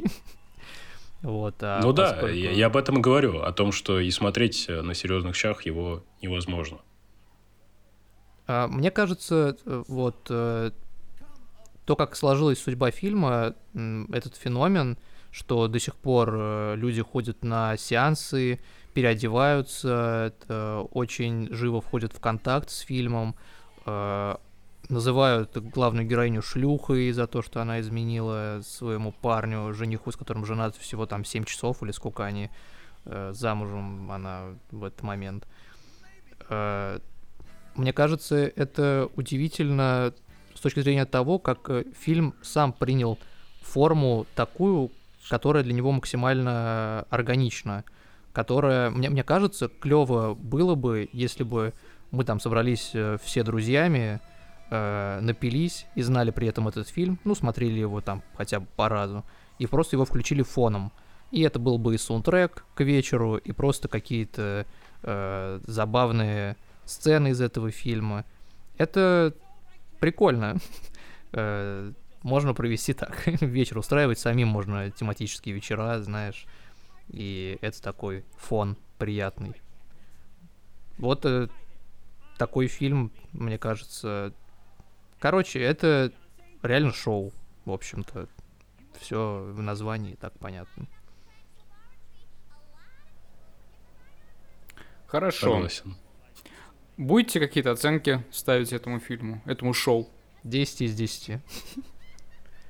Вот, 1.23 1.55
а 1.61 1.79
ну 1.81 1.95
поскольку... 1.95 2.27
да, 2.27 2.31
я, 2.31 2.51
я 2.51 2.67
об 2.67 2.77
этом 2.77 2.99
и 2.99 3.01
говорю, 3.01 3.39
о 3.39 3.51
том, 3.51 3.71
что 3.71 3.99
и 3.99 4.11
смотреть 4.11 4.67
на 4.69 4.93
серьезных 4.93 5.35
щах 5.35 5.63
его 5.65 6.03
невозможно. 6.21 6.77
А, 8.45 8.67
мне 8.67 8.91
кажется, 8.91 9.57
э, 9.65 9.83
вот 9.87 10.27
э, 10.29 10.69
то, 11.87 11.95
как 11.95 12.15
сложилась 12.15 12.59
судьба 12.59 12.91
фильма, 12.91 13.55
этот 13.73 14.35
феномен, 14.35 14.97
что 15.31 15.67
до 15.67 15.79
сих 15.79 15.95
пор 15.95 16.33
э, 16.35 16.75
люди 16.75 17.01
ходят 17.01 17.43
на 17.43 17.77
сеансы, 17.77 18.59
переодеваются, 18.93 20.33
очень 20.91 21.47
живо 21.53 21.81
входят 21.81 22.13
в 22.13 22.19
контакт 22.19 22.71
с 22.71 22.79
фильмом, 22.79 23.35
называют 24.89 25.57
главную 25.57 26.07
героиню 26.07 26.41
шлюхой 26.41 27.11
за 27.11 27.27
то, 27.27 27.41
что 27.41 27.61
она 27.61 27.79
изменила 27.79 28.61
своему 28.63 29.11
парню, 29.11 29.73
жениху, 29.73 30.11
с 30.11 30.15
которым 30.15 30.45
женат 30.45 30.75
всего 30.75 31.05
там 31.05 31.25
7 31.25 31.43
часов 31.43 31.83
или 31.83 31.91
сколько 31.91 32.25
они 32.25 32.49
э, 33.05 33.31
замужем 33.33 34.11
она 34.11 34.55
в 34.71 34.83
этот 34.83 35.03
момент. 35.03 35.47
Э, 36.49 36.99
мне 37.75 37.93
кажется, 37.93 38.35
это 38.35 39.09
удивительно 39.15 40.13
с 40.57 40.59
точки 40.59 40.79
зрения 40.79 41.05
того, 41.05 41.39
как 41.39 41.69
э, 41.69 41.85
фильм 41.97 42.33
сам 42.41 42.73
принял 42.73 43.19
форму 43.61 44.25
такую, 44.35 44.91
которая 45.29 45.63
для 45.63 45.73
него 45.73 45.91
максимально 45.91 47.05
органична, 47.09 47.83
которая, 48.33 48.89
мне, 48.89 49.09
мне 49.09 49.23
кажется, 49.23 49.67
клево 49.67 50.33
было 50.33 50.75
бы, 50.75 51.09
если 51.13 51.43
бы 51.43 51.73
мы 52.11 52.23
там 52.23 52.39
собрались 52.39 52.91
э, 52.93 53.17
все 53.23 53.43
друзьями, 53.43 54.19
э, 54.71 55.19
напились 55.21 55.85
и 55.95 56.01
знали 56.01 56.31
при 56.31 56.47
этом 56.47 56.67
этот 56.67 56.87
фильм, 56.87 57.19
ну, 57.23 57.35
смотрели 57.35 57.79
его 57.79 58.01
там 58.01 58.23
хотя 58.35 58.59
бы 58.59 58.67
по 58.75 58.89
разу, 58.89 59.23
и 59.59 59.67
просто 59.67 59.95
его 59.95 60.05
включили 60.05 60.41
фоном. 60.41 60.91
И 61.29 61.41
это 61.41 61.59
был 61.59 61.77
бы 61.77 61.93
и 61.93 61.97
саундтрек 61.97 62.65
к 62.73 62.81
вечеру, 62.81 63.37
и 63.37 63.51
просто 63.51 63.89
какие-то 63.89 64.65
э, 65.03 65.59
забавные 65.67 66.55
сцены 66.85 67.29
из 67.29 67.41
этого 67.41 67.69
фильма. 67.69 68.25
Это 68.77 69.33
прикольно. 69.99 70.57
Э, 71.33 71.91
можно 72.23 72.53
провести 72.53 72.93
так. 72.93 73.27
Вечер 73.41 73.77
устраивать 73.77 74.19
самим 74.19 74.47
можно 74.47 74.89
тематические 74.91 75.55
вечера, 75.55 75.99
знаешь. 76.01 76.45
И 77.09 77.57
это 77.61 77.81
такой 77.81 78.25
фон 78.37 78.77
приятный. 78.97 79.53
Вот 80.97 81.25
э, 81.25 81.47
такой 82.37 82.67
фильм, 82.67 83.11
мне 83.33 83.57
кажется, 83.57 84.33
Короче, 85.19 85.59
это 85.59 86.11
реально 86.61 86.93
шоу, 86.93 87.33
в 87.65 87.71
общем-то. 87.71 88.27
Все 88.99 89.51
в 89.51 89.61
названии 89.61 90.15
так 90.15 90.33
понятно. 90.39 90.85
Хорошо. 95.07 95.53
Согласен. 95.53 95.97
Будете 96.97 97.39
какие-то 97.39 97.71
оценки 97.71 98.23
ставить 98.31 98.73
этому 98.73 98.99
фильму, 98.99 99.41
этому 99.45 99.73
шоу? 99.73 100.09
10 100.43 100.81
из 100.81 100.95
10. 100.95 101.39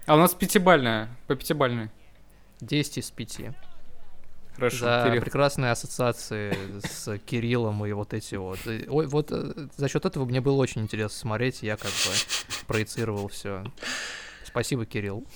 А 0.05 0.15
у 0.15 0.17
нас 0.17 0.33
пятибальная, 0.33 1.09
по 1.27 1.35
пятибальной. 1.35 1.89
10 2.61 2.97
из 2.97 3.11
5. 3.11 3.41
Хорошо, 4.55 4.77
за 4.77 5.03
Кирилл. 5.05 5.21
прекрасные 5.21 5.71
ассоциации 5.71 6.55
с 6.85 7.19
Кириллом 7.19 7.85
и 7.85 7.91
вот 7.91 8.13
эти 8.13 8.35
вот. 8.35 8.59
Ой, 8.65 9.05
вот 9.05 9.31
э, 9.31 9.67
за 9.77 9.87
счет 9.87 10.05
этого 10.05 10.25
мне 10.25 10.41
было 10.41 10.55
очень 10.55 10.81
интересно 10.81 11.15
смотреть, 11.15 11.61
я 11.61 11.77
как 11.77 11.91
бы 11.91 12.65
проецировал 12.65 13.27
все. 13.27 13.63
Спасибо, 14.43 14.85
Кирилл. 14.87 15.27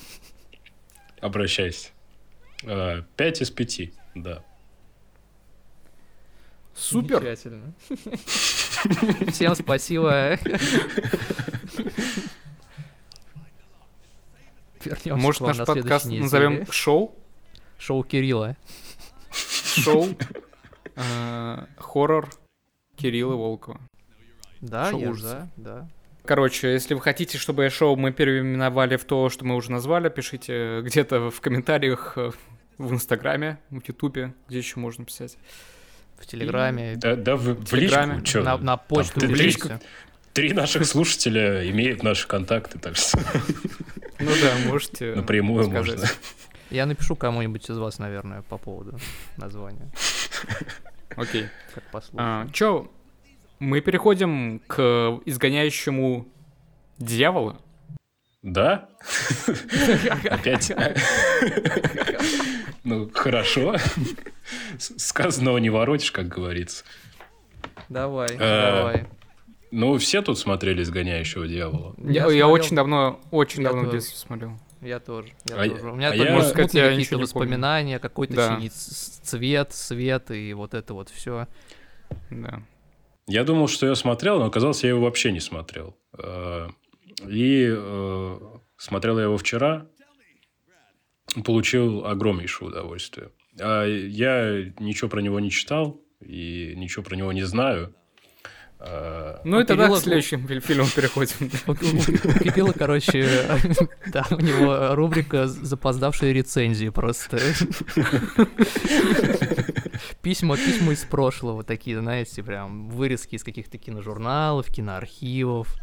Обращайся. 1.19 1.89
А, 2.65 3.03
пять 3.15 3.41
из 3.41 3.51
пяти, 3.51 3.93
да. 4.15 4.43
Супер. 6.73 7.21
Всем 9.31 9.55
спасибо. 9.55 10.37
Вернемся 14.83 15.15
Может, 15.15 15.41
наш 15.41 15.57
подкаст 15.57 16.05
назовем 16.07 16.71
шоу? 16.71 17.15
Шоу 17.77 18.03
Кирилла 18.03 18.55
шоу 19.75 20.07
э, 20.95 21.65
хоррор 21.77 22.29
Кирилла 22.95 23.35
Волкова. 23.35 23.79
Да, 24.61 24.89
я 24.91 25.13
да, 25.13 25.47
да. 25.57 25.89
Короче, 26.23 26.71
если 26.71 26.93
вы 26.93 27.01
хотите, 27.01 27.37
чтобы 27.37 27.67
шоу 27.69 27.95
мы 27.95 28.11
переименовали 28.11 28.95
в 28.95 29.05
то, 29.05 29.29
что 29.29 29.43
мы 29.43 29.55
уже 29.55 29.71
назвали, 29.71 30.09
пишите 30.09 30.81
где-то 30.81 31.31
в 31.31 31.41
комментариях 31.41 32.13
э, 32.15 32.31
в 32.77 32.93
Инстаграме, 32.93 33.59
в 33.69 33.81
Ютубе, 33.87 34.33
где 34.47 34.59
еще 34.59 34.79
можно 34.79 35.05
писать. 35.05 35.37
В 36.21 36.27
Телеграме. 36.27 36.95
Да, 36.97 37.15
да 37.15 37.35
в, 37.35 37.41
в 37.41 37.65
Телеграме. 37.65 38.19
Личку, 38.19 38.39
на, 38.39 38.57
на 38.57 38.77
почту 38.77 39.19
Там, 39.19 39.33
личку. 39.33 39.69
Три 40.33 40.53
наших 40.53 40.85
слушателя 40.85 41.69
имеют 41.69 42.03
наши 42.03 42.27
контакты, 42.27 42.79
так 42.79 42.95
что... 42.95 43.19
Ну 44.19 44.29
да, 44.39 44.69
можете 44.69 45.15
Напрямую 45.15 45.69
можно. 45.71 46.05
Я 46.69 46.85
напишу 46.85 47.15
кому-нибудь 47.15 47.67
из 47.67 47.77
вас, 47.77 47.97
наверное, 47.97 48.43
по 48.43 48.59
поводу 48.59 48.99
названия. 49.37 49.91
Окей. 51.15 51.47
Как 51.73 51.83
послушаем. 51.91 52.19
А, 52.19 52.47
чё, 52.53 52.91
мы 53.57 53.81
переходим 53.81 54.61
к 54.67 55.19
изгоняющему 55.25 56.27
дьявола? 56.99 57.59
Да? 58.43 58.89
Опять? 60.29 60.71
Ну, 62.83 63.09
хорошо. 63.13 63.75
Сказанного 64.77 65.57
не 65.57 65.69
воротишь, 65.69 66.11
как 66.11 66.27
говорится. 66.27 66.83
Давай, 67.89 68.29
а, 68.39 68.75
давай. 68.77 69.07
Ну, 69.71 69.97
все 69.97 70.21
тут 70.21 70.37
смотрели 70.39 70.81
«Изгоняющего 70.81 71.47
дьявола». 71.47 71.95
Я 71.97 72.47
очень 72.47 72.75
давно, 72.75 73.19
очень 73.31 73.63
давно 73.63 73.83
в 73.83 73.91
детстве 73.91 74.17
смотрел. 74.17 74.57
Я 74.81 74.99
тоже. 74.99 75.29
Я 75.45 75.61
а 75.61 75.69
тоже. 75.69 75.91
У 75.91 75.95
меня 75.95 76.09
а 76.09 76.11
только, 76.11 76.25
я... 76.25 76.33
может 76.33 76.49
сказать, 76.49 76.73
я 76.73 76.89
какие-то 76.89 77.19
воспоминания, 77.19 77.99
какой-то 77.99 78.33
да. 78.33 78.55
синий 78.55 78.69
цвет, 78.69 79.73
свет 79.73 80.31
и 80.31 80.53
вот 80.53 80.73
это 80.73 80.93
вот 80.95 81.09
все. 81.09 81.47
Да. 82.31 82.63
Я 83.27 83.43
думал, 83.43 83.67
что 83.67 83.85
я 83.85 83.95
смотрел, 83.95 84.39
но 84.39 84.45
оказалось, 84.45 84.83
я 84.83 84.89
его 84.89 85.01
вообще 85.01 85.31
не 85.31 85.39
смотрел. 85.39 85.95
Э, 86.17 86.69
и 87.27 87.71
э, 87.71 88.39
смотрел 88.77 89.19
я 89.19 89.25
его 89.25 89.37
вчера, 89.37 89.85
получил 91.45 92.05
огромнейшее 92.05 92.69
удовольствие. 92.69 93.29
А 93.59 93.85
я 93.85 94.71
ничего 94.79 95.09
про 95.09 95.21
него 95.21 95.39
не 95.39 95.51
читал 95.51 96.01
и 96.19 96.73
ничего 96.75 97.03
про 97.03 97.15
него 97.15 97.31
не 97.33 97.43
знаю. 97.43 97.93
Э, 98.83 99.39
ну 99.43 99.59
и 99.59 99.63
тогда 99.63 99.89
к 99.89 99.97
следующему 99.97 100.47
фильму 100.47 100.87
переходим. 100.95 101.51
У 101.67 101.75
Кирилла, 101.75 102.71
короче, 102.71 103.29
да, 104.07 104.25
у 104.31 104.39
него 104.39 104.95
рубрика 104.95 105.47
«Запоздавшие 105.47 106.33
рецензии» 106.33 106.89
просто. 106.89 107.37
Письма, 110.23 110.57
письма 110.57 110.93
из 110.93 111.03
прошлого 111.03 111.63
такие, 111.63 111.99
знаете, 111.99 112.43
прям 112.43 112.89
вырезки 112.89 113.35
из 113.35 113.43
каких-то 113.43 113.77
киножурналов, 113.77 114.67
киноархивов. 114.67 115.75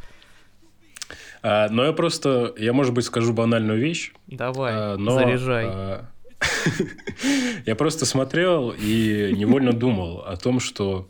А, 1.42 1.68
но 1.68 1.84
я 1.84 1.92
просто, 1.92 2.54
я, 2.58 2.72
может 2.72 2.94
быть, 2.94 3.04
скажу 3.04 3.32
банальную 3.32 3.78
вещь. 3.78 4.12
Давай, 4.26 4.72
а, 4.74 4.96
но, 4.96 5.12
заряжай. 5.12 5.66
А, 5.68 6.04
я 7.66 7.74
просто 7.74 8.06
смотрел 8.06 8.74
и 8.78 9.32
невольно 9.36 9.72
думал 9.72 10.22
о 10.26 10.36
том, 10.36 10.60
что 10.60 11.08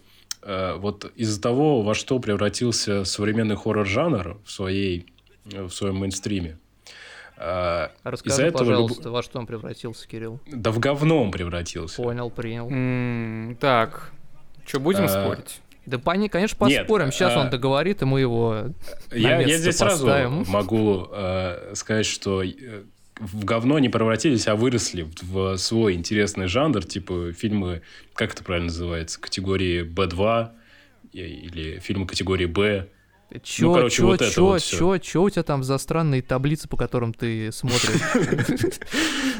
Э, 0.48 0.76
вот 0.78 1.12
из-за 1.14 1.40
того, 1.42 1.82
во 1.82 1.94
что 1.94 2.18
превратился 2.20 3.04
современный 3.04 3.56
хоррор-жанр 3.56 4.38
в, 4.44 4.50
своей, 4.50 5.06
в 5.44 5.68
своем 5.70 5.96
мейнстриме, 5.96 6.58
э, 7.36 7.88
Расскажи, 8.02 8.42
этого 8.44 8.64
пожалуйста, 8.64 9.02
люб... 9.04 9.12
во 9.12 9.22
что 9.22 9.38
он 9.40 9.46
превратился, 9.46 10.08
Кирилл? 10.08 10.40
Да 10.46 10.70
в 10.70 10.78
говно 10.78 11.22
он 11.22 11.32
превратился. 11.32 11.96
Понял, 11.96 12.30
принял. 12.30 12.70
Mm, 12.70 13.56
так, 13.56 14.12
что, 14.64 14.80
будем 14.80 15.04
а... 15.04 15.08
спорить? 15.08 15.60
Да, 15.88 15.98
пани, 15.98 16.28
конечно, 16.28 16.56
поспорим. 16.56 17.06
Нет, 17.06 17.14
Сейчас 17.14 17.34
а... 17.34 17.40
он 17.40 17.50
договорит, 17.50 18.02
и 18.02 18.04
мы 18.04 18.20
его 18.20 18.66
Я, 19.10 19.40
я 19.40 19.56
здесь 19.56 19.78
поставим. 19.78 20.44
сразу 20.44 20.50
могу 20.50 21.08
э, 21.10 21.72
сказать, 21.74 22.04
что 22.04 22.42
э, 22.42 22.52
в 23.18 23.44
говно 23.44 23.78
не 23.78 23.88
превратились, 23.88 24.46
а 24.48 24.54
выросли 24.54 25.08
в 25.22 25.56
свой 25.56 25.94
интересный 25.94 26.46
жанр, 26.46 26.84
типа 26.84 27.32
фильмы, 27.32 27.82
как 28.14 28.34
это 28.34 28.44
правильно 28.44 28.68
называется, 28.68 29.20
категории 29.20 29.82
B2 29.82 30.50
или 31.12 31.78
фильмы 31.78 32.06
категории 32.06 32.46
B. 32.46 32.88
Чё, 33.42 33.66
Ну, 33.66 33.74
короче, 33.74 33.96
чё, 33.96 34.06
вот 34.06 34.22
это 34.22 34.30
чё, 34.32 34.44
вот 34.44 34.62
чё, 34.62 34.98
чё 34.98 35.22
у 35.22 35.28
тебя 35.30 35.42
там 35.42 35.62
за 35.62 35.76
странные 35.76 36.22
таблицы, 36.22 36.66
по 36.66 36.78
которым 36.78 37.12
ты 37.12 37.52
смотришь? 37.52 38.00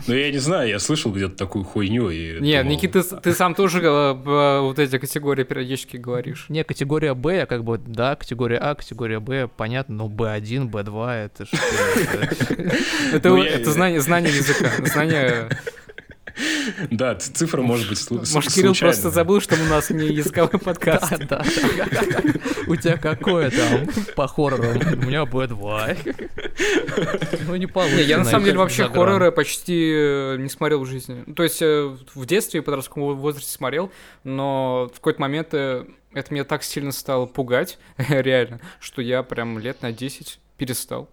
Ну, 0.07 0.14
я 0.14 0.31
не 0.31 0.38
знаю, 0.38 0.68
я 0.68 0.79
слышал 0.79 1.12
где-то 1.12 1.37
такую 1.37 1.64
хуйню 1.64 2.09
и... 2.09 2.38
Думал, 2.38 2.64
Никита, 2.64 3.03
ты, 3.03 3.33
сам 3.35 3.55
тоже 3.55 3.81
э, 3.83 4.61
вот 4.61 4.79
эти 4.79 4.96
категории 4.98 5.44
периодически 5.44 5.96
говоришь. 5.98 6.46
Не, 6.48 6.64
категория 6.64 7.14
Б, 7.14 7.37
я 7.37 7.46
как 7.46 7.64
бы, 7.64 7.79
да, 7.79 8.14
категория 8.16 8.57
А, 8.59 8.74
категория 8.74 9.20
Б, 9.20 9.48
понятно, 9.55 9.96
но 9.96 10.09
Б1, 10.09 10.70
Б2, 10.70 11.11
это 11.27 11.46
что? 11.46 11.57
это? 11.96 12.77
Это, 13.14 13.29
Ну, 13.31 14.01
знание 14.01 14.35
языка. 14.35 14.70
Знание... 14.87 15.48
Да, 16.90 17.14
цифра 17.16 17.62
может 17.62 17.88
быть 17.88 17.98
слу- 17.98 18.18
Может, 18.35 18.53
Кирилл 18.53 18.74
случайная. 18.74 18.94
просто 18.94 19.11
забыл, 19.11 19.40
что 19.40 19.55
у 19.55 19.64
нас 19.64 19.90
не 19.90 20.07
языковой 20.09 20.59
подкаст. 20.59 21.11
Да, 21.29 21.44
да. 21.44 22.22
У 22.66 22.77
тебя 22.77 22.96
какое 22.96 23.51
там 23.51 23.88
по 24.14 24.27
хоррорам? 24.29 24.77
У 25.03 25.07
меня 25.07 25.22
Б2. 25.24 27.44
Ну, 27.46 27.57
не 27.57 27.66
получится. 27.66 28.03
я 28.03 28.18
на 28.18 28.24
самом 28.24 28.44
деле 28.44 28.59
вообще 28.59 28.88
хорроры 28.88 29.33
почти 29.33 29.92
э, 29.94 30.37
не 30.38 30.48
смотрел 30.48 30.85
в 30.85 30.87
жизни. 30.87 31.24
То 31.35 31.42
есть 31.42 31.61
э, 31.62 31.96
в 32.14 32.27
детстве 32.27 32.61
и 32.61 32.62
подростковом 32.62 33.16
возрасте 33.18 33.53
смотрел, 33.53 33.90
но 34.24 34.88
в 34.92 34.96
какой-то 34.96 35.20
момент 35.20 35.48
э, 35.53 35.85
это 36.12 36.33
меня 36.33 36.44
так 36.44 36.62
сильно 36.62 36.92
стало 36.92 37.27
пугать, 37.27 37.79
реально, 37.98 38.61
что 38.81 39.03
я 39.03 39.22
прям 39.22 39.59
лет 39.59 39.83
на 39.83 39.92
10 39.92 40.38
перестал. 40.57 41.09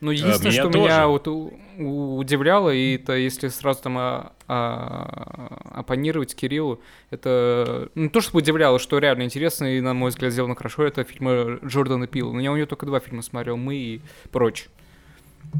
Ну, 0.00 0.10
единственное, 0.12 0.52
меня 0.52 0.62
что 0.62 0.78
меня 0.78 0.96
тоже. 1.02 1.06
вот 1.08 1.28
у- 1.28 1.52
у- 1.78 2.16
удивляло, 2.16 2.70
и 2.70 2.94
это 2.96 3.12
если 3.16 3.48
сразу 3.48 3.82
там 3.82 3.98
а- 3.98 4.32
а- 4.48 5.72
оппонировать 5.74 6.34
Кириллу, 6.34 6.80
это 7.10 7.90
ну, 7.94 8.04
не 8.04 8.08
то, 8.08 8.20
чтобы 8.22 8.38
удивляло, 8.38 8.78
что 8.78 8.98
реально 8.98 9.24
интересно 9.24 9.66
и, 9.76 9.80
на 9.82 9.92
мой 9.92 10.08
взгляд, 10.10 10.32
сделано 10.32 10.54
хорошо, 10.54 10.84
это 10.84 11.04
фильмы 11.04 11.58
Джордана 11.64 12.06
Пила. 12.06 12.32
Но 12.32 12.40
я 12.40 12.50
у 12.50 12.56
него 12.56 12.66
только 12.66 12.86
два 12.86 13.00
фильма 13.00 13.20
смотрел, 13.22 13.56
«Мы» 13.58 13.76
и 13.76 14.00
прочь. 14.32 14.68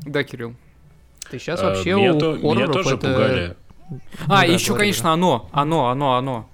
Да, 0.06 0.24
Кирилл. 0.24 0.54
Ты 1.30 1.38
сейчас 1.38 1.60
А, 1.60 1.66
вообще 1.70 1.94
меня, 1.94 2.14
у 2.14 2.18
то- 2.18 2.36
меня 2.36 2.66
тоже 2.66 2.94
это- 2.96 3.08
пугали. 3.08 3.56
А, 4.26 4.28
да, 4.40 4.44
и 4.46 4.52
еще, 4.54 4.68
говори, 4.68 4.82
конечно, 4.90 5.12
оно, 5.12 5.48
оно, 5.52 5.88
оно, 5.88 6.14
оно. 6.16 6.48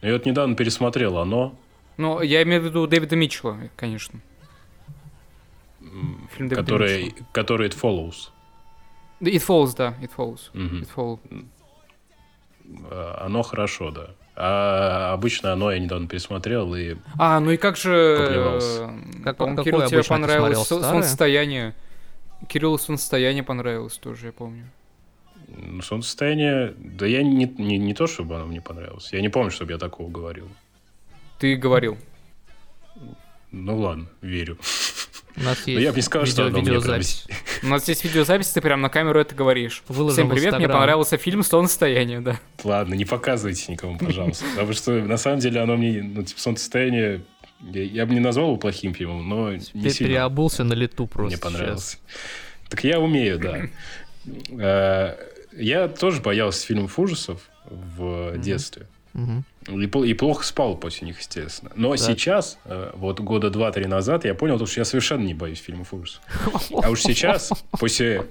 Я 0.00 0.12
вот 0.12 0.26
недавно 0.26 0.54
пересмотрел 0.54 1.18
«Оно». 1.18 1.56
Ну, 1.96 2.22
я 2.22 2.42
имею 2.44 2.62
в 2.62 2.64
виду 2.66 2.86
Дэвида 2.86 3.16
Митчелла, 3.16 3.56
конечно. 3.74 4.20
Фильм 6.38 6.48
Дэвида 6.48 6.62
который, 6.64 7.14
который 7.32 7.68
«It 7.68 7.76
Follows». 7.80 8.30
It 9.20 9.44
Falls, 9.46 9.76
да, 9.76 9.94
It 10.00 10.10
Falls. 10.16 10.40
Мгм. 10.54 10.82
It 10.82 10.88
Falls. 10.94 11.18
Э, 12.90 13.14
Оно 13.20 13.42
хорошо, 13.42 13.90
да. 13.90 14.10
А 14.36 15.12
обычно 15.14 15.52
оно 15.52 15.72
я 15.72 15.80
недавно 15.80 16.06
пересмотрел, 16.06 16.72
и 16.76 16.94
А, 17.18 17.40
ну 17.40 17.50
и 17.50 17.56
как 17.56 17.76
же... 17.76 17.90
Э, 17.90 19.20
Как- 19.24 19.36
по-моему, 19.36 19.56
какое 19.56 19.72
Кирилл, 19.72 19.88
тебе 19.88 20.04
понравилось 20.04 20.58
смотрел, 20.58 20.64
«Со- 20.64 20.78
старое? 20.78 20.90
солнцестояние. 20.92 21.74
Кириллу 22.48 22.78
солнцестояние 22.78 23.42
понравилось 23.42 23.98
тоже, 23.98 24.26
я 24.26 24.32
помню. 24.32 24.64
ну, 25.48 25.82
солнцестояние... 25.82 26.72
Да 26.78 27.04
я 27.06 27.24
не, 27.24 27.46
не, 27.58 27.78
не 27.78 27.94
то, 27.94 28.06
чтобы 28.06 28.36
оно 28.36 28.46
мне 28.46 28.60
понравилось. 28.60 29.12
Я 29.12 29.20
не 29.22 29.28
помню, 29.28 29.50
чтобы 29.50 29.72
я 29.72 29.78
такого 29.78 30.08
говорил. 30.08 30.48
Ты 31.40 31.56
говорил. 31.56 31.98
Ну 33.50 33.76
ладно, 33.80 34.06
верю. 34.20 34.56
У 35.40 35.44
нас 35.44 35.58
я 35.66 35.74
бы 35.74 35.80
не 35.80 35.96
есть 35.96 36.06
сказал, 36.06 36.26
что 36.26 36.42
видео- 36.42 36.50
мне 36.52 36.62
прям 36.64 36.64
видеозапись. 36.76 37.26
У 37.62 37.66
нас 37.66 37.88
есть 37.88 38.04
видеозапись, 38.04 38.48
ты 38.48 38.60
прям 38.60 38.80
на 38.80 38.88
камеру 38.88 39.20
это 39.20 39.34
говоришь. 39.34 39.82
Выложим 39.88 40.14
Всем 40.26 40.30
привет, 40.30 40.56
мне 40.58 40.68
понравился 40.68 41.16
фильм 41.16 41.42
«Солнцестояние», 41.42 42.20
да. 42.20 42.40
Ладно, 42.64 42.94
не 42.94 43.04
показывайте 43.04 43.70
никому, 43.72 43.98
пожалуйста. 43.98 44.44
Потому 44.54 44.72
что 44.72 44.90
на 44.92 45.16
самом 45.16 45.38
деле 45.38 45.60
оно 45.60 45.76
мне, 45.76 46.02
ну, 46.02 46.22
типа, 46.22 46.40
солнцестояние... 46.40 47.22
Я, 47.60 47.82
я 47.82 48.06
бы 48.06 48.14
не 48.14 48.20
назвал 48.20 48.48
его 48.48 48.56
плохим 48.56 48.94
фильмом, 48.94 49.28
но 49.28 49.52
не 49.52 49.58
Ты 49.58 49.90
сильно 49.90 50.12
переобулся 50.14 50.62
на 50.64 50.74
лету 50.74 51.06
просто 51.08 51.36
мне 51.36 51.42
понравился. 51.42 51.96
Так 52.68 52.84
я 52.84 53.00
умею, 53.00 53.38
да. 53.40 53.62
Э, 54.50 55.16
Я 55.56 55.88
тоже 55.88 56.20
боялся 56.20 56.64
фильмов 56.66 56.98
ужасов 56.98 57.40
в 57.64 58.36
детстве. 58.38 58.86
И, 59.68 59.86
пл- 59.86 60.06
и 60.06 60.14
плохо 60.14 60.44
спал 60.44 60.76
после 60.76 61.06
них, 61.08 61.18
естественно. 61.18 61.70
Но 61.74 61.90
Так. 61.94 62.00
сейчас, 62.06 62.58
э, 62.64 62.90
вот 62.94 63.20
года 63.20 63.50
два-три 63.50 63.86
назад, 63.86 64.24
я 64.24 64.34
понял, 64.34 64.64
что 64.66 64.80
я 64.80 64.84
совершенно 64.84 65.22
не 65.24 65.34
боюсь 65.34 65.58
фильмов 65.60 65.92
ужасов. 65.92 66.22
А 66.82 66.88
уж 66.90 67.02
сейчас, 67.02 67.50
после, 67.72 68.26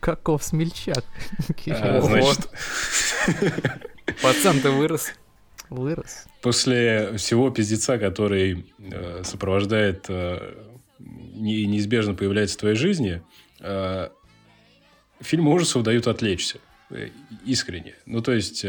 Каков 0.00 0.42
смельчак. 0.42 1.04
э, 1.66 2.00
значит, 2.00 2.48
Пацан, 4.22 4.60
ты 4.60 4.70
вырос. 4.70 5.12
Вырос. 5.68 6.24
после 6.42 7.16
всего 7.16 7.50
пиздеца, 7.50 7.98
который 7.98 8.66
э, 8.78 9.22
сопровождает, 9.24 10.08
не- 10.98 11.66
неизбежно 11.66 12.14
появляется 12.14 12.56
в 12.56 12.60
твоей 12.60 12.76
жизни, 12.76 13.22
фильмы 15.20 15.52
ужасов 15.52 15.82
дают 15.82 16.06
отвлечься. 16.06 16.58
Искренне. 17.44 17.94
Ну, 18.06 18.20
то 18.22 18.32
есть... 18.32 18.64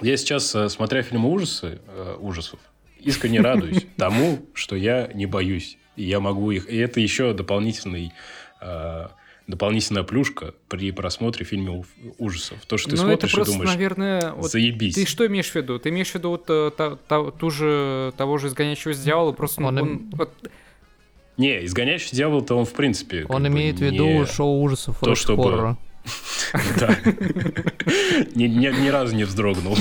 я 0.00 0.16
сейчас, 0.16 0.54
э, 0.54 0.68
смотря 0.68 1.02
фильмы 1.02 1.30
ужасы, 1.30 1.80
э, 1.88 2.16
ужасов, 2.20 2.60
искренне 3.00 3.40
радуюсь 3.40 3.86
тому, 3.96 4.40
что 4.54 4.76
я 4.76 5.10
не 5.14 5.26
боюсь. 5.26 5.78
И 5.96 6.04
я 6.04 6.20
могу 6.20 6.50
их... 6.50 6.68
И 6.68 6.76
это 6.76 7.00
еще 7.00 7.32
дополнительный... 7.32 8.12
э, 8.60 9.08
дополнительная 9.46 10.02
плюшка 10.02 10.54
при 10.68 10.90
просмотре 10.92 11.44
фильмов 11.46 11.86
ужасов. 12.18 12.64
То, 12.66 12.76
что 12.76 12.90
ты 12.90 12.96
ну, 12.96 13.08
это 13.08 13.26
смотришь 13.26 13.32
и 13.32 13.34
просто, 13.34 13.52
думаешь, 13.54 13.70
наверное, 13.70 14.32
вот 14.32 14.50
заебись. 14.50 14.94
Ты 14.94 15.06
что 15.06 15.26
имеешь 15.26 15.50
в 15.50 15.54
виду? 15.54 15.78
Ты 15.78 15.88
имеешь 15.88 16.10
в 16.10 16.14
виду 16.14 16.30
вот 16.30 16.44
та- 16.46 16.96
та- 16.96 17.30
ту 17.30 17.50
же, 17.50 18.12
того 18.18 18.36
же 18.36 18.48
изгоняющего 18.48 18.92
с 18.92 19.00
дьявола, 19.02 19.32
просто 19.32 19.62
ну, 19.62 19.68
Он 19.68 19.78
он, 19.78 19.88
им- 19.88 20.10
вот, 20.12 20.30
Не, 21.38 21.64
изгоняющий 21.64 22.10
дьявол-то 22.14 22.56
он, 22.56 22.66
в 22.66 22.74
принципе... 22.74 23.24
Он 23.28 23.46
имеет 23.48 23.78
в 23.78 23.82
виду 23.82 24.26
шоу 24.26 24.60
ужасов 24.60 24.98
то, 25.00 25.14
чтобы- 25.14 25.42
хоррора. 25.44 25.78
Да. 26.78 26.96
Ни 28.34 28.88
разу 28.88 29.14
не 29.14 29.24
вздрогнул. 29.24 29.76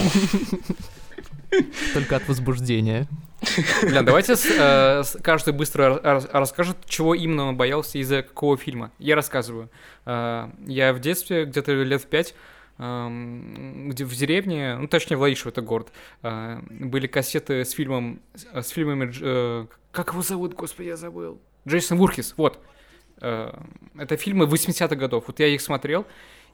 Только 1.93 2.17
от 2.17 2.27
возбуждения. 2.27 3.07
Бля, 3.83 4.01
давайте 4.01 4.35
с- 4.35 4.45
э, 4.45 5.03
с- 5.03 5.17
каждый 5.21 5.53
быстро 5.53 5.99
рас- 6.03 6.27
расскажет, 6.31 6.77
чего 6.87 7.13
именно 7.15 7.45
он 7.45 7.55
боялся 7.57 7.97
из-за 7.99 8.23
какого 8.23 8.57
фильма. 8.57 8.91
Я 8.99 9.15
рассказываю. 9.15 9.69
Э, 10.05 10.49
Я 10.65 10.91
в 10.93 10.99
детстве, 10.99 11.45
где-то 11.45 11.71
лет 11.73 12.01
в 12.01 12.07
пять, 12.07 12.33
эм, 12.79 13.89
где 13.91 14.05
в 14.05 14.13
деревне, 14.13 14.75
ну 14.77 14.87
точнее 14.87 15.17
Владишево, 15.17 15.49
это 15.51 15.61
город, 15.61 15.89
э, 16.23 16.59
были 16.69 17.07
кассеты 17.07 17.63
с 17.63 17.71
фильмом, 17.71 18.19
с 18.35 18.63
с 18.67 18.69
фильмами, 18.69 19.11
э, 19.21 19.65
как 19.91 20.11
его 20.11 20.21
зовут, 20.23 20.53
господи, 20.53 20.87
я 20.87 20.97
забыл, 20.97 21.39
Джейсон 21.67 21.97
Вуркис, 21.97 22.33
вот. 22.37 22.59
Э, 23.21 23.51
Это 23.97 24.17
фильмы 24.17 24.45
80-х 24.45 24.95
годов, 24.95 25.25
вот 25.27 25.39
я 25.39 25.47
их 25.47 25.61
смотрел, 25.61 26.05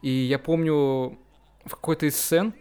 и 0.01 0.09
я 0.09 0.39
помню 0.39 1.17
в 1.65 1.69
какой-то 1.69 2.05
из 2.05 2.15
сцен 2.15 2.53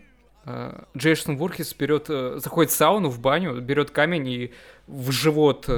э, 0.45 0.83
Джейсон 0.97 1.37
Вуркис 1.37 1.75
берет, 1.75 2.07
э, 2.09 2.39
заходит 2.39 2.73
в 2.73 2.75
сауну, 2.75 3.09
в 3.09 3.21
баню, 3.21 3.61
берет 3.61 3.91
камень 3.91 4.29
и 4.29 4.53
в 4.87 5.11
живот 5.13 5.69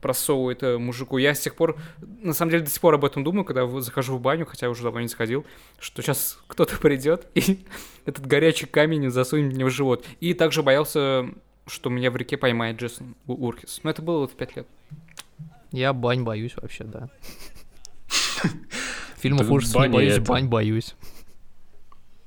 просовывает 0.00 0.62
мужику. 0.78 1.18
Я 1.18 1.34
с 1.34 1.40
тех 1.40 1.56
пор, 1.56 1.76
на 2.22 2.32
самом 2.32 2.52
деле, 2.52 2.62
до 2.62 2.70
сих 2.70 2.80
пор 2.80 2.94
об 2.94 3.04
этом 3.04 3.24
думаю, 3.24 3.44
когда 3.44 3.66
захожу 3.80 4.16
в 4.16 4.20
баню, 4.20 4.46
хотя 4.46 4.70
уже 4.70 4.84
давно 4.84 5.00
не 5.00 5.08
заходил, 5.08 5.44
что 5.80 6.02
сейчас 6.02 6.38
кто-то 6.46 6.78
придет 6.80 7.26
и 7.34 7.66
этот 8.04 8.26
горячий 8.26 8.66
камень 8.66 9.10
засунет 9.10 9.54
мне 9.54 9.64
в 9.64 9.70
живот. 9.70 10.04
И 10.20 10.34
также 10.34 10.62
боялся, 10.62 11.28
что 11.66 11.90
меня 11.90 12.10
в 12.10 12.16
реке 12.16 12.36
поймает 12.36 12.76
Джейсон 12.76 13.16
Уркис. 13.26 13.80
Но 13.82 13.90
это 13.90 14.02
было 14.02 14.20
вот 14.20 14.32
в 14.32 14.34
пять 14.34 14.54
лет. 14.54 14.66
Я 15.72 15.92
бань 15.92 16.22
боюсь 16.22 16.54
вообще, 16.56 16.84
да. 16.84 17.08
Фильмов 19.18 19.48
Да 19.48 19.52
ужасов 19.52 19.82
не 19.82 19.88
боюсь, 19.88 20.18
бань 20.20 20.48
боюсь. 20.48 20.94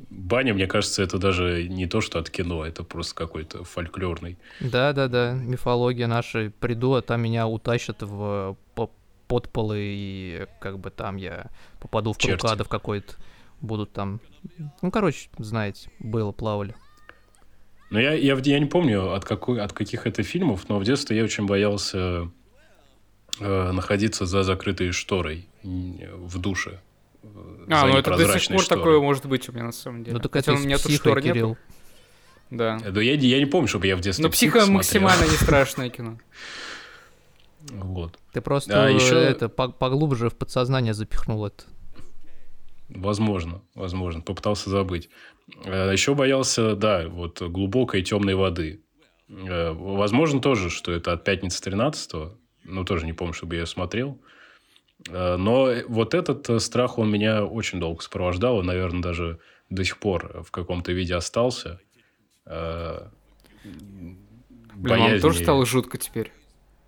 Баня, 0.10 0.54
мне 0.54 0.67
кажется, 0.67 1.01
это 1.04 1.17
даже 1.17 1.67
не 1.69 1.88
то, 1.88 2.01
что 2.01 2.19
от 2.19 2.30
кино, 2.30 2.65
это 2.65 2.84
просто 2.84 3.15
какой-то 3.15 3.63
фольклорный. 3.63 4.38
Да-да-да, 4.60 5.34
мифология 5.34 6.08
наша. 6.08 6.51
Приду, 6.60 6.95
а 6.95 7.01
там 7.01 7.21
меня 7.21 7.47
утащат 7.47 8.01
в 8.01 8.58
по- 8.75 8.91
подполы, 9.27 9.77
и 9.80 10.47
как 10.60 10.80
бы 10.80 10.89
там 10.89 11.16
я 11.16 11.45
попаду 11.80 12.11
в 12.11 12.18
Черти. 12.18 12.39
круг 12.39 12.51
ада 12.51 12.63
в 12.66 12.70
какой-то. 12.70 13.13
Будут 13.61 13.93
там... 13.93 14.20
Ну, 14.82 14.91
короче, 14.91 15.30
знаете, 15.38 15.89
было, 15.99 16.32
плавали. 16.32 16.76
Но 17.89 17.99
я, 17.99 18.13
я, 18.13 18.36
я 18.36 18.59
не 18.59 18.66
помню, 18.66 19.13
от, 19.13 19.24
какой, 19.24 19.61
от 19.61 19.72
каких 19.72 20.07
это 20.07 20.24
фильмов, 20.24 20.68
но 20.68 20.80
в 20.80 20.84
детстве 20.84 21.18
я 21.18 21.24
очень 21.24 21.45
боялся 21.45 22.30
находиться 23.42 24.26
за 24.26 24.44
закрытой 24.44 24.92
шторой 24.92 25.48
в 25.64 26.38
душе. 26.39 26.80
э, 27.24 27.28
А, 27.70 27.86
ну 27.88 27.98
это 27.98 28.16
до 28.18 28.39
сих 28.39 28.50
пор 28.50 28.62
шторой. 28.64 28.82
такое 28.84 29.00
может 29.00 29.26
быть 29.26 29.48
у 29.50 29.52
меня 29.52 29.66
на 29.66 29.72
самом 29.72 30.04
деле. 30.04 30.18
Ну, 30.18 30.20
так 30.22 30.34
Хотя 30.34 30.52
это 30.54 30.62
у 30.62 30.64
меня 30.64 30.78
тут 30.78 30.92
штор 30.92 31.18
нету. 31.22 31.28
Кирилл. 31.34 31.58
Да. 32.50 32.78
Э, 32.84 32.92
да 32.92 33.02
я, 33.02 33.14
я 33.14 33.39
не 33.39 33.46
помню, 33.46 33.68
чтобы 33.68 33.88
я 33.88 33.96
в 33.96 34.02
детстве 34.02 34.24
Но 34.26 34.30
«Псих» 34.32 34.52
психа 34.52 34.66
смотрел. 34.66 34.78
максимально 34.78 35.24
не 35.32 35.38
страшное 35.38 35.89
кино. 35.89 36.18
Вот. 37.70 38.18
Ты 38.34 38.42
просто 38.42 38.86
А, 38.86 38.89
ещё- 38.89 39.18
это 39.18 39.48
по- 39.50 39.70
поглубже 39.70 40.30
в 40.30 40.36
подсознание 40.36 40.94
запихнул 40.94 41.46
это. 41.46 41.64
Возможно, 42.89 43.62
возможно. 43.76 44.22
Попытался 44.22 44.70
забыть. 44.70 45.10
Еще 45.66 46.14
боялся, 46.16 46.76
да, 46.76 47.08
вот 47.08 47.42
глубокой 47.42 48.02
темной 48.02 48.36
воды. 48.36 48.82
Э, 49.30 49.72
возможно 49.72 50.42
тоже, 50.42 50.70
что 50.70 50.92
это 50.92 51.14
от 51.14 51.24
пятницы 51.24 51.62
13 51.62 52.34
ну, 52.72 52.86
тоже 52.86 53.05
не 53.05 53.13
помню, 53.13 53.34
чтобы 53.34 53.55
я 53.55 53.61
ее 53.61 53.67
смотрел. 53.67 54.19
Э, 55.09 55.36
но 55.38 55.74
вот 55.88 56.13
этот 56.13 56.49
э, 56.49 56.59
страх, 56.59 56.97
он 56.97 57.11
меня 57.11 57.45
очень 57.45 57.80
долго 57.80 58.01
сопровождал, 58.01 58.61
и, 58.61 58.65
наверное, 58.65 59.01
даже 59.01 59.39
до 59.69 59.84
сих 59.84 59.97
пор 59.99 60.43
в 60.43 60.51
каком-то 60.51 60.91
виде 60.91 61.15
остался. 61.15 61.80
Блин, 62.45 64.19
вам 64.76 65.19
тоже 65.19 65.43
стало 65.43 65.65
жутко 65.65 65.97
теперь? 65.97 66.32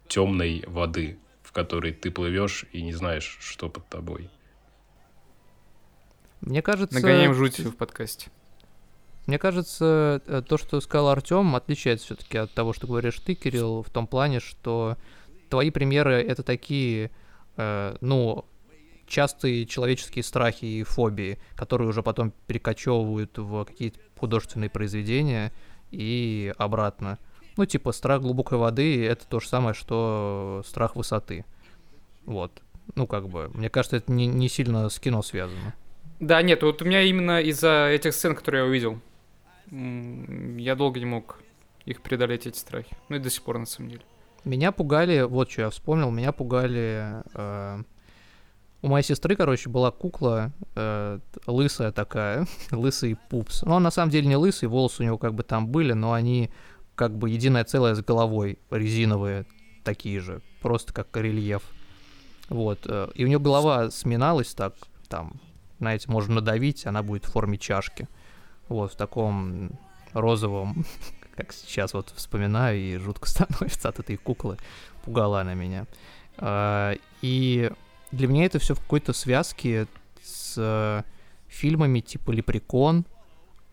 Темной 0.08 0.64
воды, 0.68 1.20
в 1.44 1.52
которой 1.52 1.94
ты 1.94 2.12
плывешь 2.12 2.66
и 2.72 2.82
не 2.82 2.94
знаешь, 2.94 3.38
что 3.40 3.70
под 3.70 3.88
тобой. 3.88 4.30
Мне 6.42 6.62
кажется... 6.62 6.96
Нагоняем 6.96 7.34
жуть 7.34 7.60
в 7.60 7.76
подкасте. 7.76 8.32
Мне 9.26 9.40
кажется, 9.40 10.22
э, 10.26 10.42
то, 10.46 10.58
что 10.58 10.82
сказал 10.82 11.10
Артем, 11.10 11.56
отличается 11.56 12.08
все-таки 12.08 12.38
от 12.38 12.52
того, 12.52 12.74
что 12.74 12.88
говоришь 12.88 13.20
ты, 13.20 13.36
Кирилл, 13.36 13.82
в 13.82 13.90
том 13.90 14.06
плане, 14.06 14.42
что 14.42 14.98
твои 15.54 15.70
примеры 15.70 16.16
это 16.16 16.42
такие, 16.42 17.12
э, 17.58 17.96
ну, 18.02 18.44
частые 19.06 19.68
человеческие 19.68 20.24
страхи 20.24 20.66
и 20.66 20.82
фобии, 20.82 21.38
которые 21.56 21.88
уже 21.88 22.02
потом 22.02 22.34
перекочевывают 22.48 23.38
в 23.38 23.64
какие-то 23.66 24.00
художественные 24.18 24.72
произведения 24.72 25.54
и 25.92 26.52
обратно. 26.58 27.20
Ну, 27.56 27.68
типа, 27.68 27.92
страх 27.92 28.24
глубокой 28.24 28.58
воды— 28.58 29.06
это 29.08 29.28
то 29.28 29.40
же 29.40 29.48
самое, 29.48 29.76
что 29.76 30.64
страх 30.66 30.96
высоты. 30.96 31.46
Вот. 32.26 32.64
Ну, 32.96 33.06
как 33.06 33.30
бы, 33.30 33.52
мне 33.54 33.70
кажется, 33.70 33.98
это 33.98 34.12
не, 34.12 34.26
не 34.26 34.50
сильно 34.50 34.90
с 34.90 35.00
кино 35.00 35.22
связано. 35.22 35.76
Да, 36.20 36.42
нет, 36.42 36.64
вот 36.64 36.82
у 36.82 36.86
меня 36.86 37.04
именно 37.04 37.40
из-за 37.42 37.90
этих 37.92 38.16
сцен, 38.16 38.34
которые 38.34 38.64
я 38.64 38.68
увидел, 38.68 39.00
я 39.70 40.74
долго 40.76 41.00
не 41.00 41.06
мог 41.06 41.44
их 41.86 42.02
преодолеть, 42.02 42.48
эти 42.48 42.58
страхи. 42.58 42.98
Ну 43.10 43.18
и 43.18 43.20
до 43.20 43.30
сих 43.30 43.44
пор, 43.44 43.60
на 43.60 43.68
самом 43.68 43.92
деле. 43.92 44.04
Меня 44.46 44.72
пугали, 44.72 45.22
вот 45.22 45.50
что 45.52 45.64
я 45.64 45.70
вспомнил, 45.70 46.12
меня 46.12 46.32
пугали... 46.32 47.24
Э, 47.34 47.84
у 48.82 48.90
моей 48.90 49.06
сестры, 49.06 49.38
короче, 49.38 49.70
была 49.70 49.92
кукла 49.92 50.52
э, 50.76 51.20
лысая 51.48 51.94
такая, 51.94 52.46
лысый 52.72 53.18
пупс. 53.30 53.64
Но 53.64 53.76
он 53.76 53.84
на 53.84 53.92
самом 53.92 54.12
деле 54.12 54.28
не 54.28 54.36
лысый, 54.36 54.68
волосы 54.68 55.04
у 55.04 55.06
него 55.06 55.18
как 55.18 55.34
бы 55.34 55.44
там 55.44 55.68
были, 55.68 55.94
но 55.94 56.12
они 56.12 56.52
как 56.96 57.18
бы 57.18 57.30
единое 57.30 57.64
целое 57.64 57.96
с 57.96 58.02
головой, 58.02 58.60
резиновые 58.70 59.46
такие 59.86 60.20
же, 60.20 60.42
просто 60.62 60.94
как 60.94 61.16
рельеф. 61.16 61.64
Вот. 62.50 62.80
Э, 62.86 63.10
и 63.16 63.24
у 63.24 63.28
нее 63.28 63.40
голова 63.40 63.90
сминалась 63.90 64.54
так, 64.54 64.76
там, 65.08 65.40
знаете, 65.80 66.12
можно 66.12 66.36
надавить, 66.36 66.86
она 66.86 67.04
будет 67.04 67.24
в 67.24 67.32
форме 67.32 67.58
чашки. 67.58 68.10
Вот, 68.68 68.94
в 68.94 68.96
таком 68.98 69.80
розовом, 70.12 70.86
как 71.36 71.54
сейчас 71.54 71.94
вот 71.94 72.12
вспоминаю, 72.16 72.80
и 72.80 72.98
жутко 72.98 73.28
становится 73.30 73.90
от 73.90 74.00
этой 74.00 74.18
куклы. 74.18 74.58
Пугала 75.04 75.42
она 75.42 75.54
меня. 75.54 75.86
А, 76.38 76.96
и 77.22 77.72
для 78.12 78.28
меня 78.28 78.46
это 78.46 78.60
все 78.60 78.76
в 78.76 78.80
какой-то 78.80 79.14
связке 79.14 79.88
с 80.24 81.04
фильмами 81.48 82.00
типа 82.00 82.32
«Лепрекон», 82.32 83.06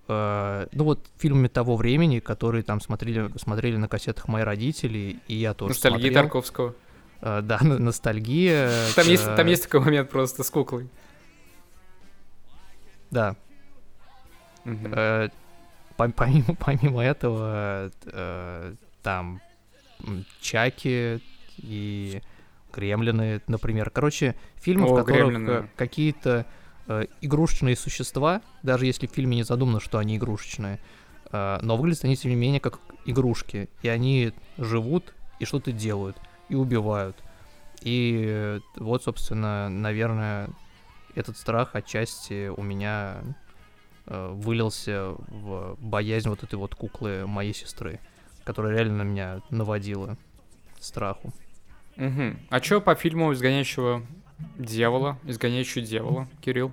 Uh, 0.08 0.68
ну 0.72 0.82
вот 0.82 1.06
фильмами 1.18 1.46
того 1.46 1.76
времени, 1.76 2.18
которые 2.18 2.64
там 2.64 2.80
смотрели, 2.80 3.30
смотрели 3.38 3.76
на 3.76 3.86
кассетах 3.86 4.26
мои 4.26 4.42
родители, 4.42 5.20
и 5.28 5.34
я 5.36 5.54
тоже 5.54 5.74
Ностальгия 5.74 6.00
смотрел. 6.00 6.22
Тарковского. 6.24 6.74
Uh, 7.20 7.42
да, 7.42 7.60
ностальгия. 7.62 8.72
Там, 8.96 9.06
есть, 9.06 9.24
там 9.36 9.46
есть 9.46 9.62
такой 9.64 9.78
момент 9.78 10.10
просто 10.10 10.42
с 10.42 10.50
куклой. 10.50 10.88
Да. 13.12 13.36
Э, 14.64 15.28
помимо, 16.08 16.54
помимо 16.58 17.02
этого, 17.02 17.90
э, 18.04 18.74
там 19.02 19.40
Чаки 20.40 21.20
и 21.58 22.22
Кремлины, 22.70 23.42
например. 23.46 23.90
Короче, 23.90 24.36
фильмы, 24.56 24.86
О, 24.86 24.92
в 24.92 24.96
которых 24.96 25.28
Гремлины. 25.28 25.68
какие-то 25.76 26.46
э, 26.86 27.06
игрушечные 27.20 27.76
существа, 27.76 28.42
даже 28.62 28.86
если 28.86 29.06
в 29.06 29.10
фильме 29.10 29.36
не 29.36 29.42
задумано, 29.42 29.80
что 29.80 29.98
они 29.98 30.16
игрушечные, 30.16 30.80
э, 31.32 31.58
но 31.62 31.76
выглядят 31.76 32.04
они, 32.04 32.16
тем 32.16 32.30
не 32.30 32.36
менее, 32.36 32.60
как 32.60 32.80
игрушки. 33.04 33.68
И 33.82 33.88
они 33.88 34.32
живут 34.58 35.14
и 35.38 35.44
что-то 35.44 35.72
делают, 35.72 36.16
и 36.48 36.54
убивают. 36.54 37.16
И 37.82 38.60
вот, 38.76 39.02
собственно, 39.04 39.68
наверное, 39.68 40.50
этот 41.14 41.36
страх 41.36 41.74
отчасти 41.74 42.48
у 42.48 42.62
меня 42.62 43.16
э, 43.22 43.32
вылился 44.10 45.14
в 45.28 45.76
боязнь 45.78 46.28
вот 46.28 46.42
этой 46.42 46.56
вот 46.56 46.74
куклы 46.74 47.26
моей 47.26 47.54
сестры, 47.54 48.00
которая 48.44 48.74
реально 48.74 49.04
на 49.04 49.08
меня 49.08 49.40
наводила 49.50 50.16
страху. 50.80 51.32
Угу. 51.96 52.36
А 52.48 52.62
что 52.62 52.80
по 52.80 52.94
фильму 52.94 53.32
«Изгоняющего 53.32 54.02
дьявола», 54.58 55.18
«Изгоняющий 55.24 55.82
дьявола», 55.82 56.28
Кирилл? 56.40 56.72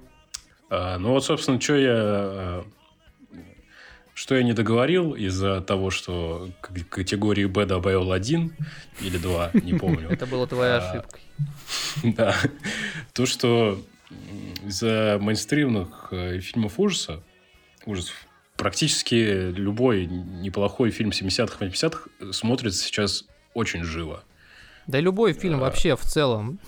А, 0.70 0.98
ну 0.98 1.12
вот, 1.12 1.24
собственно, 1.24 1.60
что 1.60 1.76
я 1.76 1.96
э, 1.96 2.64
что 4.18 4.36
я 4.36 4.42
не 4.42 4.54
договорил 4.54 5.14
из-за 5.14 5.62
того, 5.62 5.92
что 5.92 6.50
к 6.60 6.72
категории 6.90 7.46
Б 7.46 7.68
добавил 7.68 8.12
один 8.12 8.52
или 9.00 9.18
два, 9.18 9.52
не 9.54 9.74
помню. 9.74 10.08
Это 10.10 10.26
была 10.26 10.48
твоя 10.48 10.78
а, 10.78 10.90
ошибка. 10.90 11.20
Да. 12.16 12.36
То, 13.14 13.26
что 13.26 13.80
из-за 14.66 15.20
мейнстримных 15.22 16.08
э, 16.12 16.40
фильмов 16.40 16.80
ужаса, 16.80 17.22
ужасов, 17.88 18.16
практически 18.56 19.52
любой 19.52 20.06
неплохой 20.06 20.92
фильм 20.92 21.10
70-х, 21.10 21.66
80-х 21.66 22.32
смотрится 22.32 22.84
сейчас 22.84 23.26
очень 23.54 23.84
живо. 23.84 24.24
Да 24.88 25.00
любой 25.00 25.34
фильм 25.34 25.58
а, 25.58 25.62
вообще 25.62 25.96
в 25.96 26.02
целом. 26.02 26.60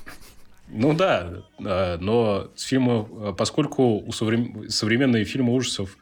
Ну 0.67 0.93
да, 0.93 1.43
но 1.57 2.51
с 2.55 2.63
фильма, 2.63 3.34
поскольку 3.34 3.99
у 3.99 4.11
соврем... 4.11 4.70
современные 4.70 5.26
фильмы 5.26 5.53
ужасов, 5.53 5.97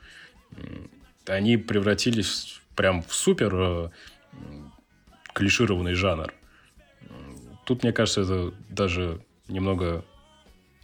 они 1.25 1.57
превратились 1.57 2.59
прям 2.75 3.01
в 3.03 3.13
супер 3.13 3.55
э, 3.55 3.89
клишированный 5.33 5.93
жанр. 5.93 6.33
Тут, 7.65 7.83
мне 7.83 7.91
кажется, 7.91 8.21
это 8.21 8.53
даже 8.69 9.21
немного 9.47 10.05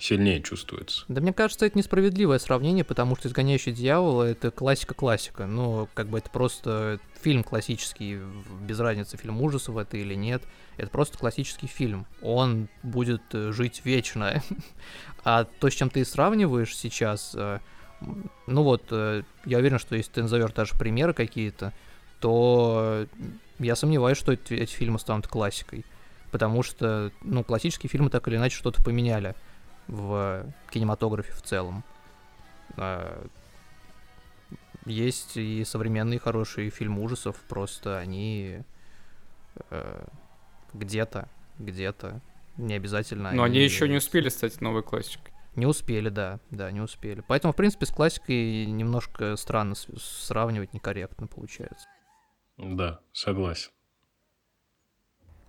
сильнее 0.04 0.42
чувствуется. 0.42 1.06
Да 1.08 1.22
мне 1.22 1.32
кажется, 1.32 1.66
это 1.66 1.78
несправедливое 1.78 2.38
сравнение, 2.38 2.84
потому 2.84 3.16
что 3.16 3.30
«Изгоняющий 3.30 3.72
дьявола»— 3.72 4.24
это 4.32 4.52
классика-классика. 4.52 5.46
Ну, 5.46 5.88
как 5.94 6.08
бы 6.08 6.18
это 6.18 6.30
просто 6.30 7.00
фильм 7.22 7.42
классический, 7.42 8.20
без 8.62 8.80
разницы, 8.82 9.16
фильм 9.16 9.42
ужасов 9.42 9.78
это 9.78 9.96
или 9.96 10.14
нет. 10.14 10.44
Это 10.76 10.90
просто 10.90 11.18
классический 11.18 11.68
фильм. 11.68 12.06
Он 12.22 12.68
будет 12.84 13.22
э, 13.32 13.52
жить 13.54 13.82
вечно. 13.86 14.42
А 15.26 15.46
то, 15.46 15.70
с 15.70 15.74
чем 15.74 15.90
ты 15.90 16.04
сравниваешь 16.04 16.76
сейчас, 16.76 17.32
э, 17.34 17.60
ну 18.46 18.64
вот, 18.64 18.84
э, 18.92 19.24
я 19.46 19.60
уверен, 19.60 19.80
что 19.80 19.96
если 19.96 20.12
ты 20.12 20.22
назовешь 20.24 20.52
даже 20.52 20.74
примеры 20.78 21.14
какие-то, 21.14 21.72
то 22.20 23.08
я 23.58 23.78
сомневаюсь, 23.78 24.18
что 24.18 24.34
эти, 24.34 24.54
эти 24.54 24.74
фильмы 24.74 25.00
станут 25.00 25.28
классикой. 25.28 25.86
Потому 26.30 26.62
что, 26.62 27.14
ну, 27.22 27.46
классические 27.46 27.90
фильмы 27.90 28.10
так 28.10 28.28
или 28.28 28.36
иначе 28.36 28.58
что-то 28.58 28.84
поменяли 28.84 29.34
в 29.88 30.46
кинематографе 30.70 31.34
в 31.34 31.42
целом. 31.42 31.84
А, 32.78 33.26
есть 34.86 35.38
и 35.38 35.64
современные 35.64 36.20
хорошие 36.20 36.70
фильмы 36.70 37.04
ужасов, 37.04 37.38
просто 37.48 37.98
они 37.98 38.64
э, 39.70 40.06
где-то, 40.74 41.30
где-то, 41.60 42.22
не 42.58 42.74
обязательно. 42.76 43.32
Но 43.32 43.44
они, 43.44 43.58
они 43.58 43.64
еще 43.64 43.88
не 43.88 43.98
успели 43.98 44.30
стать 44.30 44.60
новой 44.62 44.84
классикой. 44.84 45.34
Не 45.56 45.68
успели, 45.68 46.10
да, 46.10 46.40
да, 46.50 46.72
не 46.72 46.82
успели. 46.82 47.24
Поэтому, 47.28 47.54
в 47.54 47.56
принципе, 47.56 47.86
с 47.86 47.92
классикой 47.92 48.66
немножко 48.66 49.36
странно 49.36 49.76
сравнивать, 49.76 50.74
некорректно 50.74 51.28
получается. 51.28 51.88
Да, 52.58 53.02
согласен. 53.12 53.72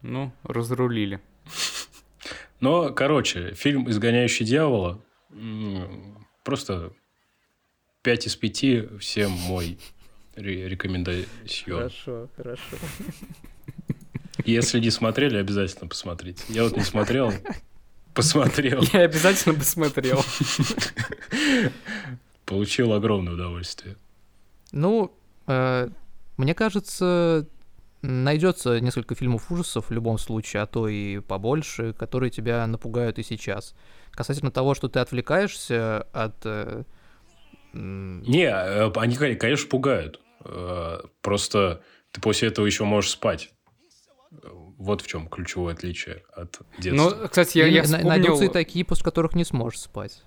Ну, 0.03 0.33
разрулили. 0.43 1.21
Но, 2.61 2.93
короче, 2.93 3.55
фильм 3.55 3.89
«Изгоняющий 3.91 4.47
дьявола» 4.47 5.03
просто 6.45 6.93
5 8.03 8.27
из 8.27 8.37
5 8.37 9.01
всем 9.01 9.31
мой 9.31 9.79
рекомендацион. 10.37 11.79
Хорошо, 11.79 12.29
хорошо. 12.37 12.77
Если 14.45 14.81
не 14.81 14.91
смотрели, 14.91 15.37
обязательно 15.37 15.89
посмотрите. 15.89 16.43
Я 16.49 16.65
вот 16.65 16.77
не 16.77 16.83
смотрел, 16.83 17.33
посмотрел. 18.15 18.83
Я 18.93 19.01
обязательно 19.01 19.55
посмотрел. 19.55 20.23
Получил 22.45 22.93
огромное 22.93 23.35
удовольствие. 23.35 23.97
Ну, 24.73 25.17
э, 25.47 25.89
мне 26.37 26.55
кажется, 26.55 27.47
найдется 28.05 28.81
несколько 28.81 29.15
фильмов 29.15 29.51
ужасов 29.51 29.89
в 29.89 29.93
любом 29.93 30.19
случае, 30.19 30.63
а 30.63 30.67
то 30.67 30.89
и 30.89 31.21
побольше, 31.21 31.93
которые 31.95 32.31
тебя 32.31 32.67
напугают 32.67 33.19
и 33.19 33.23
сейчас. 33.23 33.75
Касательно 34.13 34.51
того, 34.51 34.75
что 34.75 34.89
ты 34.89 35.01
отвлекаешься 35.01 36.03
от... 36.13 36.37
Э, 36.45 36.85
Не, 37.73 38.47
э, 38.47 38.91
они, 38.97 39.17
конечно, 39.17 39.69
пугают. 39.69 40.21
Э, 40.45 41.01
просто 41.23 41.83
ты 42.13 42.21
после 42.21 42.49
этого 42.49 42.67
еще 42.67 42.85
можешь 42.85 43.11
спать. 43.11 43.53
Вот 44.77 45.01
в 45.01 45.07
чем 45.07 45.29
ключевое 45.29 45.75
отличие 45.75 46.25
от 46.35 46.59
детства. 46.79 47.17
Ну, 47.21 47.29
кстати, 47.29 47.59
я, 47.59 47.67
я 47.67 47.83
вспомнил 47.85 48.09
Найдутся 48.09 48.45
и 48.45 48.49
такие, 48.49 48.85
после 48.85 49.05
которых 49.05 49.35
не 49.35 49.45
сможешь 49.45 49.81
спать. 49.81 50.23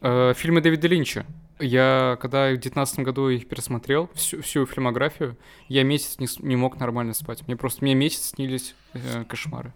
Э, 0.00 0.34
фильмы 0.34 0.60
Дэвида 0.60 0.88
Линча. 0.88 1.26
Я, 1.58 2.16
когда 2.20 2.46
в 2.46 2.52
2019 2.52 3.00
году 3.00 3.28
их 3.28 3.46
пересмотрел, 3.46 4.08
всю, 4.14 4.40
всю 4.40 4.64
фильмографию, 4.66 5.36
я 5.68 5.82
месяц 5.82 6.18
не, 6.18 6.26
не 6.46 6.56
мог 6.56 6.78
нормально 6.78 7.12
спать. 7.12 7.46
Мне 7.46 7.56
просто, 7.56 7.84
мне 7.84 7.94
месяц 7.94 8.30
снились 8.30 8.74
э, 8.94 9.24
кошмары. 9.24 9.74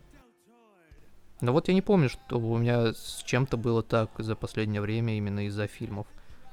Но 1.41 1.53
вот 1.53 1.69
я 1.69 1.75
не 1.75 1.83
помню, 1.83 2.09
что 2.09 2.39
у 2.39 2.57
меня 2.57 2.95
с 2.95 3.23
чем-то 3.27 3.59
было 3.59 3.83
так 3.83 4.11
за 4.17 4.35
последнее 4.35 4.81
время 4.81 5.17
именно 5.19 5.47
из-за 5.47 5.67
фильмов. 5.67 6.07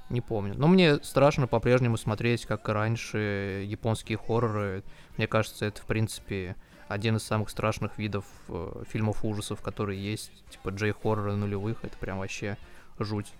Не 0.10 0.20
помню. 0.20 0.54
Но 0.58 0.68
мне 0.68 1.02
страшно 1.02 1.48
по-прежнему 1.48 1.96
смотреть, 1.96 2.46
как 2.46 2.68
раньше, 2.68 3.64
японские 3.66 4.18
хорроры. 4.18 4.84
Мне 5.16 5.28
кажется, 5.28 5.66
это, 5.66 5.82
в 5.82 5.86
принципе, 5.86 6.58
один 6.90 7.16
из 7.16 7.24
самых 7.24 7.50
страшных 7.50 7.98
видов 7.98 8.26
э, 8.50 8.84
фильмов 8.90 9.24
ужасов, 9.24 9.62
которые 9.62 10.04
есть. 10.04 10.32
Типа 10.50 10.70
джей-хорроры 10.70 11.38
нулевых. 11.38 11.86
Это 11.86 11.98
прям 11.98 12.20
вообще 12.20 12.58
жуть. 13.00 13.32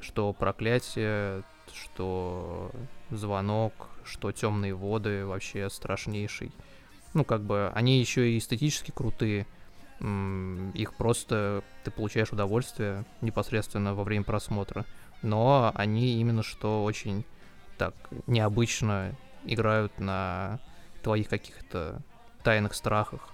Что 0.00 0.32
проклятие, 0.32 1.42
что 1.72 2.70
звонок, 3.10 3.72
что 4.04 4.32
темные 4.32 4.74
воды 4.74 5.26
вообще 5.26 5.68
страшнейший. 5.70 6.52
Ну, 7.14 7.24
как 7.24 7.42
бы, 7.42 7.70
они 7.74 7.98
еще 7.98 8.30
и 8.30 8.38
эстетически 8.38 8.90
крутые. 8.90 9.46
Их 10.00 10.94
просто 10.94 11.64
ты 11.84 11.90
получаешь 11.90 12.32
удовольствие 12.32 13.04
непосредственно 13.20 13.94
во 13.94 14.04
время 14.04 14.24
просмотра. 14.24 14.84
Но 15.22 15.72
они 15.74 16.20
именно 16.20 16.42
что 16.42 16.84
очень 16.84 17.24
так 17.76 17.94
необычно 18.26 19.16
играют 19.44 19.98
на 19.98 20.60
твоих 21.02 21.28
каких-то 21.28 22.00
тайных 22.44 22.74
страхах. 22.74 23.30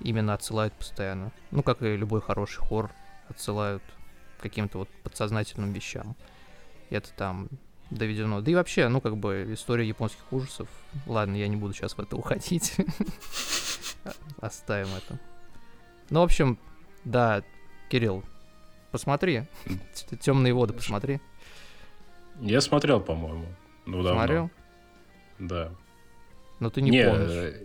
Именно 0.00 0.34
отсылают 0.34 0.74
постоянно. 0.74 1.32
Ну, 1.50 1.62
как 1.62 1.82
и 1.82 1.96
любой 1.96 2.20
хороший 2.20 2.60
хоррор, 2.60 2.90
отсылают 3.28 3.82
каким-то 4.40 4.78
вот 4.78 4.88
подсознательным 5.02 5.72
вещам. 5.72 6.16
Это 6.90 7.10
там 7.16 7.48
доведено. 7.90 8.40
Да 8.40 8.50
и 8.50 8.54
вообще, 8.54 8.88
ну, 8.88 9.00
как 9.00 9.16
бы, 9.16 9.46
история 9.52 9.86
японских 9.86 10.24
ужасов. 10.32 10.68
Ладно, 11.06 11.36
я 11.36 11.48
не 11.48 11.56
буду 11.56 11.72
сейчас 11.74 11.94
в 11.96 12.00
это 12.00 12.16
уходить. 12.16 12.74
Оставим 14.40 14.88
это. 14.96 15.18
Ну, 16.10 16.20
в 16.20 16.24
общем, 16.24 16.58
да, 17.04 17.42
Кирилл, 17.90 18.22
посмотри. 18.90 19.44
Темные 20.20 20.52
воды 20.52 20.72
посмотри. 20.74 21.20
Я 22.40 22.60
смотрел, 22.60 23.00
по-моему. 23.00 23.46
Ну, 23.86 24.02
давно. 24.02 24.18
Смотрел? 24.20 24.50
Да. 25.38 25.70
Но 26.60 26.70
ты 26.70 26.82
не, 26.82 26.90
помнишь. 27.04 27.30
э, 27.30 27.62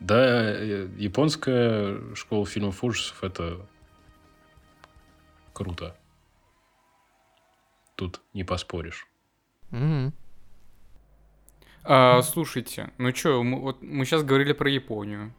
Да, 0.00 0.24
э, 0.24 0.88
японская 0.96 2.14
школа 2.14 2.46
фильмов 2.46 2.82
ужасов 2.84 3.22
это 3.22 3.66
круто. 5.54 5.96
Тут 7.94 8.20
не 8.34 8.44
поспоришь. 8.44 9.06
Мгм. 9.70 10.12
А, 11.84 12.22
слушайте, 12.22 12.90
ну 12.98 13.12
чё, 13.12 13.42
мы, 13.42 13.60
вот 13.60 13.80
мы 13.82 14.04
сейчас 14.04 14.22
говорили 14.22 14.52
про 14.52 14.68
Японию. 14.70 15.32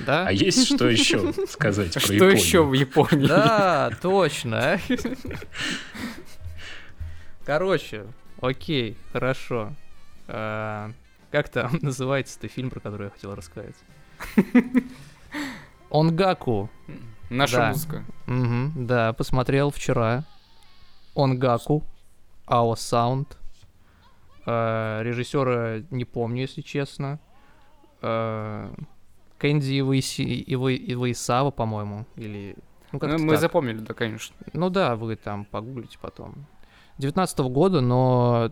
Да? 0.00 0.28
А 0.28 0.32
есть 0.32 0.66
что 0.74 0.88
еще 0.88 1.32
сказать 1.48 1.92
про 1.92 2.00
Что 2.00 2.12
Японию? 2.14 2.36
еще 2.36 2.62
в 2.62 2.72
Японии? 2.72 3.26
Да, 3.26 3.90
точно. 4.00 4.78
Короче, 7.44 8.06
окей, 8.40 8.96
хорошо. 9.12 9.72
А, 10.28 10.92
Как 11.32 11.48
там 11.48 11.78
называется 11.82 12.38
ты 12.38 12.46
фильм, 12.48 12.70
про 12.70 12.78
который 12.80 13.04
я 13.06 13.10
хотел 13.10 13.34
рассказать? 13.34 13.74
Онгаку. 15.90 16.68
Наша 17.30 17.56
Да. 17.56 17.68
музыка. 17.68 18.04
Мгм, 18.26 18.86
да, 18.86 19.12
посмотрел 19.12 19.70
вчера. 19.70 20.24
Онгаку. 21.14 21.84
Our 22.46 22.74
Sound. 22.74 23.26
Э, 24.46 25.02
режиссера 25.02 25.82
не 25.90 26.04
помню, 26.04 26.42
если 26.42 26.62
честно. 26.62 27.18
Э, 28.00 28.70
Кэнди 29.38 29.80
Иваиси- 29.80 30.44
Ива- 30.46 30.74
Иваисава, 30.74 31.50
по-моему, 31.50 32.06
или... 32.16 32.56
Ну, 32.92 32.98
Ну, 33.02 33.18
мы 33.18 33.36
запомнили, 33.36 33.78
да, 33.78 33.92
конечно. 33.92 34.34
ну 34.54 34.70
да, 34.70 34.96
вы 34.96 35.16
там 35.16 35.44
погуглите 35.44 35.98
потом. 36.00 36.46
19 36.96 37.38
года, 37.40 37.80
но, 37.82 38.50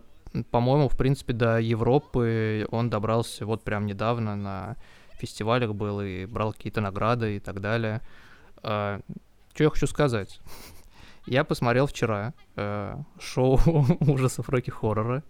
по-моему, 0.51 0.87
в 0.87 0.95
принципе, 0.95 1.33
до 1.33 1.57
Европы 1.59 2.67
он 2.71 2.89
добрался 2.91 3.45
вот 3.47 3.63
прям 3.63 3.85
недавно 3.87 4.35
на 4.35 4.75
фестивалях 5.17 5.73
был 5.73 6.01
и 6.01 6.25
брал 6.25 6.53
какие-то 6.53 6.81
награды 6.81 7.37
и 7.37 7.39
так 7.39 7.61
далее. 7.61 8.01
что 8.61 9.01
я 9.57 9.69
хочу 9.69 9.87
сказать? 9.87 10.39
Я 11.27 11.43
посмотрел 11.43 11.87
вчера 11.87 12.33
э, 12.55 12.95
шоу 13.19 13.59
ужасов 13.99 14.47
Рокки 14.47 14.69
Хоррора. 14.69 15.23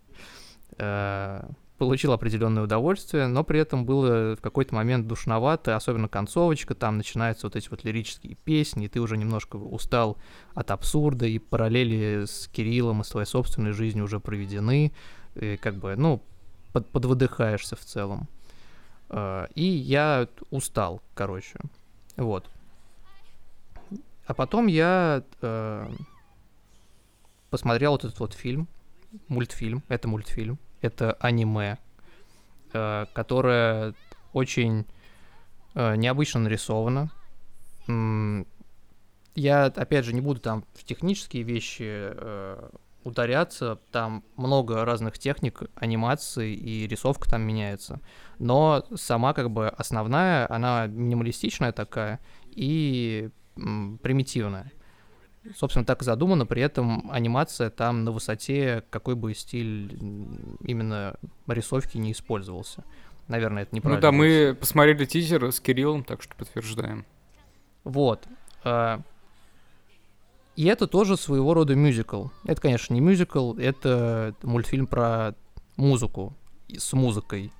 Э, 0.77 1.41
получил 1.79 2.11
определенное 2.11 2.63
удовольствие, 2.63 3.27
но 3.27 3.43
при 3.43 3.59
этом 3.59 3.85
было 3.85 4.35
в 4.35 4.41
какой-то 4.41 4.75
момент 4.75 5.07
душновато, 5.07 5.75
особенно 5.75 6.07
концовочка, 6.07 6.75
там 6.75 6.97
начинаются 6.97 7.47
вот 7.47 7.55
эти 7.55 7.69
вот 7.69 7.83
лирические 7.83 8.35
песни, 8.35 8.85
и 8.85 8.89
ты 8.89 8.99
уже 8.99 9.17
немножко 9.17 9.55
устал 9.57 10.17
от 10.53 10.69
абсурда, 10.71 11.25
и 11.25 11.39
параллели 11.39 12.25
с 12.25 12.47
Кириллом 12.47 13.01
и 13.01 13.03
с 13.03 13.09
твоей 13.09 13.27
собственной 13.27 13.71
жизнью 13.71 14.05
уже 14.05 14.19
проведены, 14.19 14.93
и 15.35 15.57
как 15.57 15.75
бы, 15.75 15.95
ну, 15.95 16.23
под, 16.73 16.89
подвыдыхаешься 16.89 17.75
в 17.75 17.81
целом. 17.81 18.27
Э, 19.09 19.47
И 19.55 19.63
я 19.63 20.27
устал, 20.49 21.01
короче. 21.13 21.59
Вот. 22.15 22.49
А 24.25 24.33
потом 24.33 24.67
я 24.67 25.23
э, 25.41 25.89
посмотрел 27.49 27.91
вот 27.91 28.03
этот 28.03 28.19
вот 28.19 28.33
фильм, 28.33 28.67
мультфильм, 29.29 29.83
это 29.87 30.07
мультфильм, 30.07 30.59
это 30.81 31.13
аниме, 31.13 31.77
э, 32.73 33.05
которое 33.13 33.93
очень 34.33 34.85
э, 35.75 35.95
необычно 35.95 36.41
нарисовано. 36.41 37.11
Я, 39.35 39.65
опять 39.65 40.03
же, 40.03 40.13
не 40.13 40.19
буду 40.21 40.41
там 40.41 40.65
в 40.73 40.83
технические 40.83 41.43
вещи 41.43 41.83
э, 41.85 42.69
ударяться, 43.07 43.79
там 43.91 44.23
много 44.35 44.83
разных 44.83 45.17
техник 45.17 45.61
анимации 45.75 46.53
и 46.53 46.87
рисовка 46.87 47.29
там 47.29 47.41
меняется. 47.41 47.99
Но 48.37 48.85
сама 48.95 49.33
как 49.33 49.49
бы 49.49 49.69
основная, 49.69 50.51
она 50.53 50.87
минималистичная 50.87 51.71
такая 51.71 52.19
и 52.51 53.29
примитивная. 53.55 54.71
Собственно, 55.55 55.85
так 55.85 56.01
и 56.01 56.05
задумано, 56.05 56.45
при 56.45 56.61
этом 56.61 57.09
анимация 57.09 57.69
там 57.69 58.03
на 58.03 58.11
высоте, 58.11 58.83
какой 58.89 59.15
бы 59.15 59.33
стиль 59.33 59.97
именно 60.61 61.15
рисовки 61.47 61.97
не 61.97 62.11
использовался. 62.11 62.83
Наверное, 63.29 63.63
это 63.63 63.71
Ну 63.71 63.77
неправильно. 63.77 64.01
да, 64.01 64.11
будет. 64.11 64.17
мы 64.19 64.55
посмотрели 64.59 65.05
тизер 65.05 65.45
с 65.51 65.59
Кириллом, 65.61 66.03
так 66.03 66.21
что 66.21 66.35
подтверждаем. 66.35 67.05
Вот. 67.85 68.27
И 70.57 70.65
это 70.65 70.87
тоже 70.87 71.17
своего 71.17 71.53
рода 71.53 71.75
мюзикл. 71.75 72.29
Это, 72.43 72.59
конечно, 72.59 72.91
не 72.91 72.99
мюзикл, 72.99 73.53
это 73.53 74.33
мультфильм 74.41 74.87
про 74.87 75.35
музыку 75.75 76.35
с 76.75 76.93
музыкой. 76.93 77.53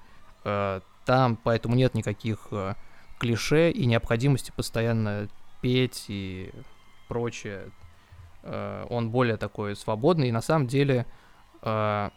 А, 0.44 0.82
Там 1.06 1.38
поэтому 1.42 1.76
нет 1.76 1.94
никаких 1.94 2.48
а, 2.50 2.76
клише 3.20 3.70
и 3.70 3.86
необходимости 3.86 4.52
постоянно 4.56 5.30
петь 5.62 6.06
и 6.08 6.50
прочее. 7.08 7.70
А, 8.42 8.88
Он 8.90 9.12
более 9.12 9.38
такой 9.38 9.76
свободный, 9.76 10.30
и 10.30 10.32
на 10.32 10.42
самом 10.42 10.66
деле 10.68 11.06
там 11.62 12.12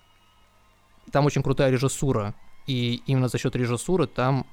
очень 1.12 1.42
крутая 1.42 1.70
режиссура. 1.70 2.34
И 2.66 3.02
именно 3.06 3.28
за 3.28 3.38
счет 3.38 3.54
режиссуры 3.56 4.06
там 4.06 4.46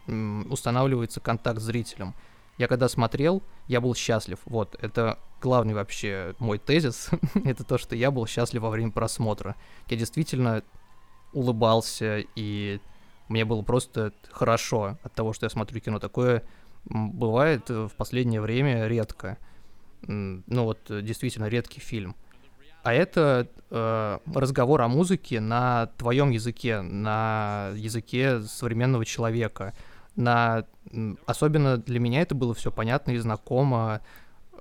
устанавливается 0.49 1.19
контакт 1.19 1.59
с 1.59 1.63
зрителем. 1.63 2.15
Я 2.57 2.67
когда 2.67 2.89
смотрел, 2.89 3.43
я 3.67 3.81
был 3.81 3.93
счастлив. 3.95 4.39
Вот, 4.45 4.75
это 4.81 5.19
главный 5.41 5.73
вообще 5.73 6.35
мой 6.39 6.57
тезис. 6.57 7.09
это 7.45 7.63
то, 7.63 7.77
что 7.77 7.95
я 7.95 8.11
был 8.11 8.25
счастлив 8.25 8.61
во 8.61 8.69
время 8.69 8.91
просмотра. 8.91 9.55
Я 9.87 9.97
действительно 9.97 10.63
улыбался, 11.33 12.23
и 12.35 12.79
мне 13.27 13.45
было 13.45 13.61
просто 13.61 14.13
хорошо 14.31 14.97
от 15.03 15.13
того, 15.13 15.33
что 15.33 15.45
я 15.45 15.49
смотрю 15.49 15.79
кино. 15.79 15.99
Такое 15.99 16.43
бывает 16.85 17.69
в 17.69 17.91
последнее 17.97 18.41
время 18.41 18.87
редко. 18.87 19.37
Ну 20.01 20.63
вот, 20.63 20.79
действительно, 20.89 21.45
редкий 21.45 21.79
фильм. 21.79 22.15
А 22.83 22.93
это 22.93 23.49
э, 23.69 24.19
разговор 24.33 24.81
о 24.81 24.87
музыке 24.87 25.41
на 25.41 25.87
твоем 25.97 26.29
языке, 26.29 26.81
на 26.81 27.71
языке 27.75 28.41
современного 28.41 29.03
человека. 29.03 29.73
На, 30.17 30.65
особенно 31.25 31.77
для 31.77 31.99
меня 31.99 32.21
это 32.21 32.35
было 32.35 32.53
все 32.53 32.71
понятно 32.71 33.11
и 33.11 33.17
знакомо, 33.17 34.01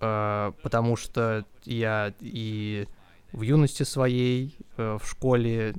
э, 0.00 0.52
потому 0.62 0.96
что 0.96 1.44
я 1.64 2.12
и 2.20 2.86
в 3.32 3.40
юности 3.40 3.82
своей, 3.82 4.54
э, 4.76 4.98
в 5.02 5.08
школе 5.08 5.74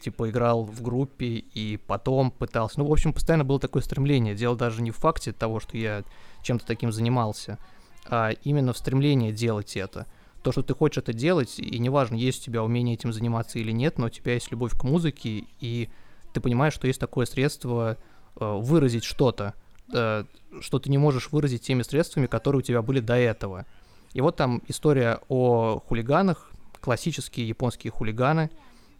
типа 0.00 0.30
играл 0.30 0.64
в 0.64 0.82
группе 0.82 1.26
и 1.26 1.78
потом 1.86 2.30
пытался. 2.30 2.80
Ну, 2.80 2.86
в 2.86 2.92
общем, 2.92 3.12
постоянно 3.12 3.44
было 3.44 3.58
такое 3.58 3.82
стремление. 3.82 4.34
Дело 4.34 4.56
даже 4.56 4.82
не 4.82 4.90
в 4.90 4.96
факте 4.96 5.32
того, 5.32 5.60
что 5.60 5.76
я 5.76 6.04
чем-то 6.42 6.66
таким 6.66 6.92
занимался, 6.92 7.58
а 8.06 8.32
именно 8.44 8.74
в 8.74 8.78
стремлении 8.78 9.32
делать 9.32 9.76
это. 9.78 10.06
То, 10.42 10.52
что 10.52 10.62
ты 10.62 10.74
хочешь 10.74 10.98
это 10.98 11.14
делать, 11.14 11.58
и 11.58 11.78
неважно, 11.78 12.16
есть 12.16 12.42
у 12.42 12.44
тебя 12.46 12.62
умение 12.62 12.94
этим 12.94 13.12
заниматься 13.14 13.58
или 13.58 13.72
нет, 13.72 13.98
но 13.98 14.06
у 14.06 14.10
тебя 14.10 14.34
есть 14.34 14.50
любовь 14.50 14.72
к 14.72 14.84
музыке, 14.84 15.44
и 15.60 15.88
ты 16.32 16.40
понимаешь, 16.40 16.74
что 16.74 16.86
есть 16.86 17.00
такое 17.00 17.26
средство 17.26 17.98
выразить 18.46 19.04
что-то, 19.04 19.54
э, 19.92 20.24
что 20.60 20.78
ты 20.78 20.90
не 20.90 20.98
можешь 20.98 21.30
выразить 21.30 21.62
теми 21.62 21.82
средствами, 21.82 22.26
которые 22.26 22.60
у 22.60 22.62
тебя 22.62 22.82
были 22.82 23.00
до 23.00 23.14
этого. 23.14 23.66
И 24.12 24.20
вот 24.20 24.36
там 24.36 24.62
история 24.66 25.20
о 25.28 25.80
хулиганах, 25.86 26.50
классические 26.80 27.46
японские 27.46 27.92
хулиганы, 27.92 28.50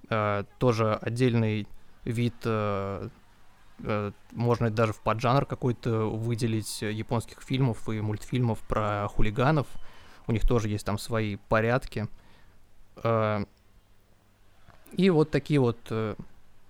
э, 0.08 0.44
тоже 0.58 0.94
отдельный 0.94 1.66
вид, 2.04 2.34
э, 2.44 3.08
э, 3.82 4.12
можно 4.32 4.70
даже 4.70 4.92
в 4.92 5.00
поджанр 5.00 5.46
какой-то 5.46 6.10
выделить 6.10 6.82
японских 6.82 7.42
фильмов 7.42 7.88
и 7.88 8.00
мультфильмов 8.00 8.60
про 8.60 9.08
хулиганов. 9.08 9.66
У 10.26 10.32
них 10.32 10.46
тоже 10.46 10.68
есть 10.68 10.86
там 10.86 10.98
свои 10.98 11.36
порядки. 11.48 12.08
Э, 13.02 13.44
и 14.92 15.10
вот 15.10 15.30
такие 15.30 15.60
вот 15.60 15.78
э, 15.90 16.14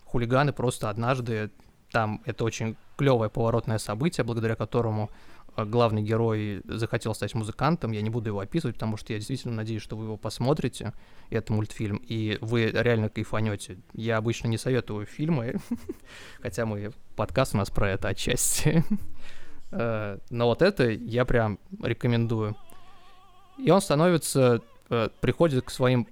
хулиганы 0.05 0.53
просто 0.53 0.91
однажды, 0.91 1.51
там 1.91 2.22
это 2.24 2.45
очень 2.45 2.76
клевое 2.97 3.30
поворотное 3.30 3.78
событие, 3.78 4.24
благодаря 4.24 4.57
которому 4.57 5.11
Э, 5.57 5.64
главный 5.64 6.03
герой 6.03 6.62
захотел 6.64 7.14
стать 7.14 7.34
музыкантом. 7.34 7.93
Я 7.93 8.03
не 8.03 8.11
буду 8.11 8.28
его 8.28 8.41
описывать, 8.41 8.76
потому 8.76 8.97
что 8.97 9.12
я 9.12 9.18
действительно 9.18 9.55
надеюсь, 9.55 9.82
что 9.82 9.97
вы 9.97 10.05
его 10.05 10.16
посмотрите, 10.16 10.93
это 11.30 11.53
мультфильм, 11.53 11.97
и 11.97 12.38
вы 12.41 12.66
реально 12.66 13.09
кайфанете. 13.09 13.78
Я 13.93 14.16
обычно 14.16 14.49
не 14.49 14.59
советую 14.59 15.07
фильмы, 15.07 15.57
хотя 16.41 16.66
мой 16.66 16.93
подкаст 17.16 17.55
у 17.55 17.59
нас 17.59 17.70
про 17.70 17.91
это 17.91 18.09
отчасти. 18.09 18.84
Э, 19.72 20.18
но 20.30 20.47
вот 20.47 20.62
это 20.62 20.91
я 20.91 21.24
прям 21.24 21.61
рекомендую. 21.80 22.57
И 23.57 23.70
он 23.70 23.80
становится, 23.80 24.62
э, 24.88 25.11
приходит 25.20 25.64
к 25.64 25.70
своим 25.70 26.09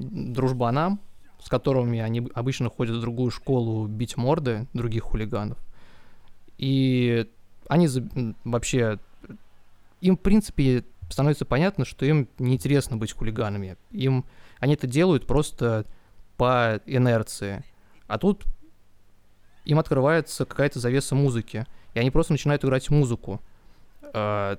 дружбанам, 0.00 0.98
с 1.42 1.48
которыми 1.48 2.00
они 2.00 2.28
обычно 2.34 2.68
ходят 2.68 2.96
в 2.96 3.00
другую 3.00 3.30
школу 3.30 3.86
бить 3.86 4.16
морды 4.16 4.66
других 4.74 5.04
хулиганов. 5.04 5.58
И 6.58 7.26
они 7.68 7.88
вообще... 8.44 8.98
Им, 10.00 10.16
в 10.16 10.20
принципе, 10.20 10.84
становится 11.10 11.44
понятно, 11.44 11.84
что 11.84 12.04
им 12.04 12.28
неинтересно 12.38 12.96
быть 12.96 13.12
хулиганами. 13.12 13.76
Им... 13.90 14.24
Они 14.58 14.74
это 14.74 14.86
делают 14.86 15.26
просто 15.26 15.86
по 16.36 16.80
инерции. 16.86 17.64
А 18.06 18.18
тут 18.18 18.44
им 19.64 19.78
открывается 19.78 20.44
какая-то 20.44 20.80
завеса 20.80 21.14
музыки, 21.14 21.66
и 21.94 21.98
они 21.98 22.10
просто 22.10 22.32
начинают 22.32 22.64
играть 22.64 22.90
музыку. 22.90 23.40
Э, 24.12 24.56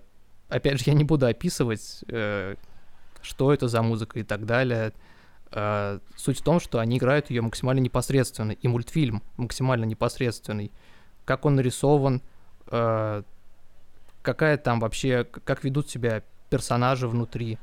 опять 0.47 0.79
же, 0.79 0.83
я 0.87 0.93
не 0.93 1.03
буду 1.03 1.25
описывать, 1.25 2.03
э, 2.07 2.55
что 3.21 3.53
это 3.53 3.67
за 3.67 3.81
музыка 3.81 4.19
и 4.19 4.23
так 4.23 4.45
далее. 4.45 4.93
Э, 5.53 5.99
суть 6.15 6.39
в 6.39 6.43
том, 6.43 6.59
что 6.59 6.79
они 6.79 6.97
играют 6.97 7.29
ее 7.29 7.41
максимально 7.41 7.79
непосредственно, 7.79 8.51
и 8.53 8.67
мультфильм 8.67 9.21
максимально 9.37 9.85
непосредственный. 9.85 10.71
Как 11.25 11.45
он 11.45 11.55
нарисован, 11.55 12.21
э, 12.67 13.23
какая 14.21 14.57
там 14.57 14.79
вообще, 14.79 15.25
как 15.25 15.63
ведут 15.63 15.89
себя 15.89 16.23
персонажи 16.49 17.07
внутри. 17.07 17.57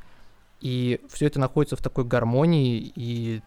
И 0.61 1.01
все 1.09 1.26
это 1.26 1.41
находится 1.41 1.76
в 1.76 1.82
такой 1.82 2.05
гармонии 2.05 2.93
и 2.95 3.43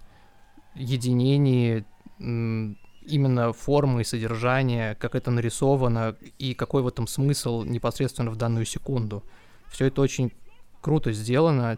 единении 0.76 1.86
именно 2.20 3.52
формы 3.52 4.02
и 4.02 4.06
содержания, 4.06 4.96
как 4.96 5.16
это 5.16 5.32
нарисовано 5.32 6.16
и 6.38 6.54
какой 6.54 6.84
в 6.84 6.88
этом 6.88 7.08
смысл 7.08 7.64
непосредственно 7.64 8.32
в 8.32 8.38
данную 8.38 8.66
секунду. 8.66 9.24
Все 9.70 9.88
это 9.88 10.02
очень 10.02 10.32
круто 10.82 11.12
сделано 11.12 11.78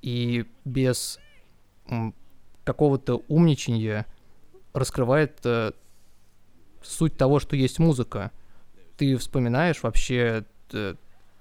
и 0.00 0.46
без 0.64 1.20
какого-то 2.64 3.22
умничания 3.28 4.06
раскрывает 4.72 5.38
э, 5.44 5.72
суть 6.82 7.16
того, 7.16 7.40
что 7.40 7.56
есть 7.56 7.78
музыка 7.78 8.30
ты 9.02 9.16
вспоминаешь 9.16 9.82
вообще, 9.82 10.44
э, 10.72 10.94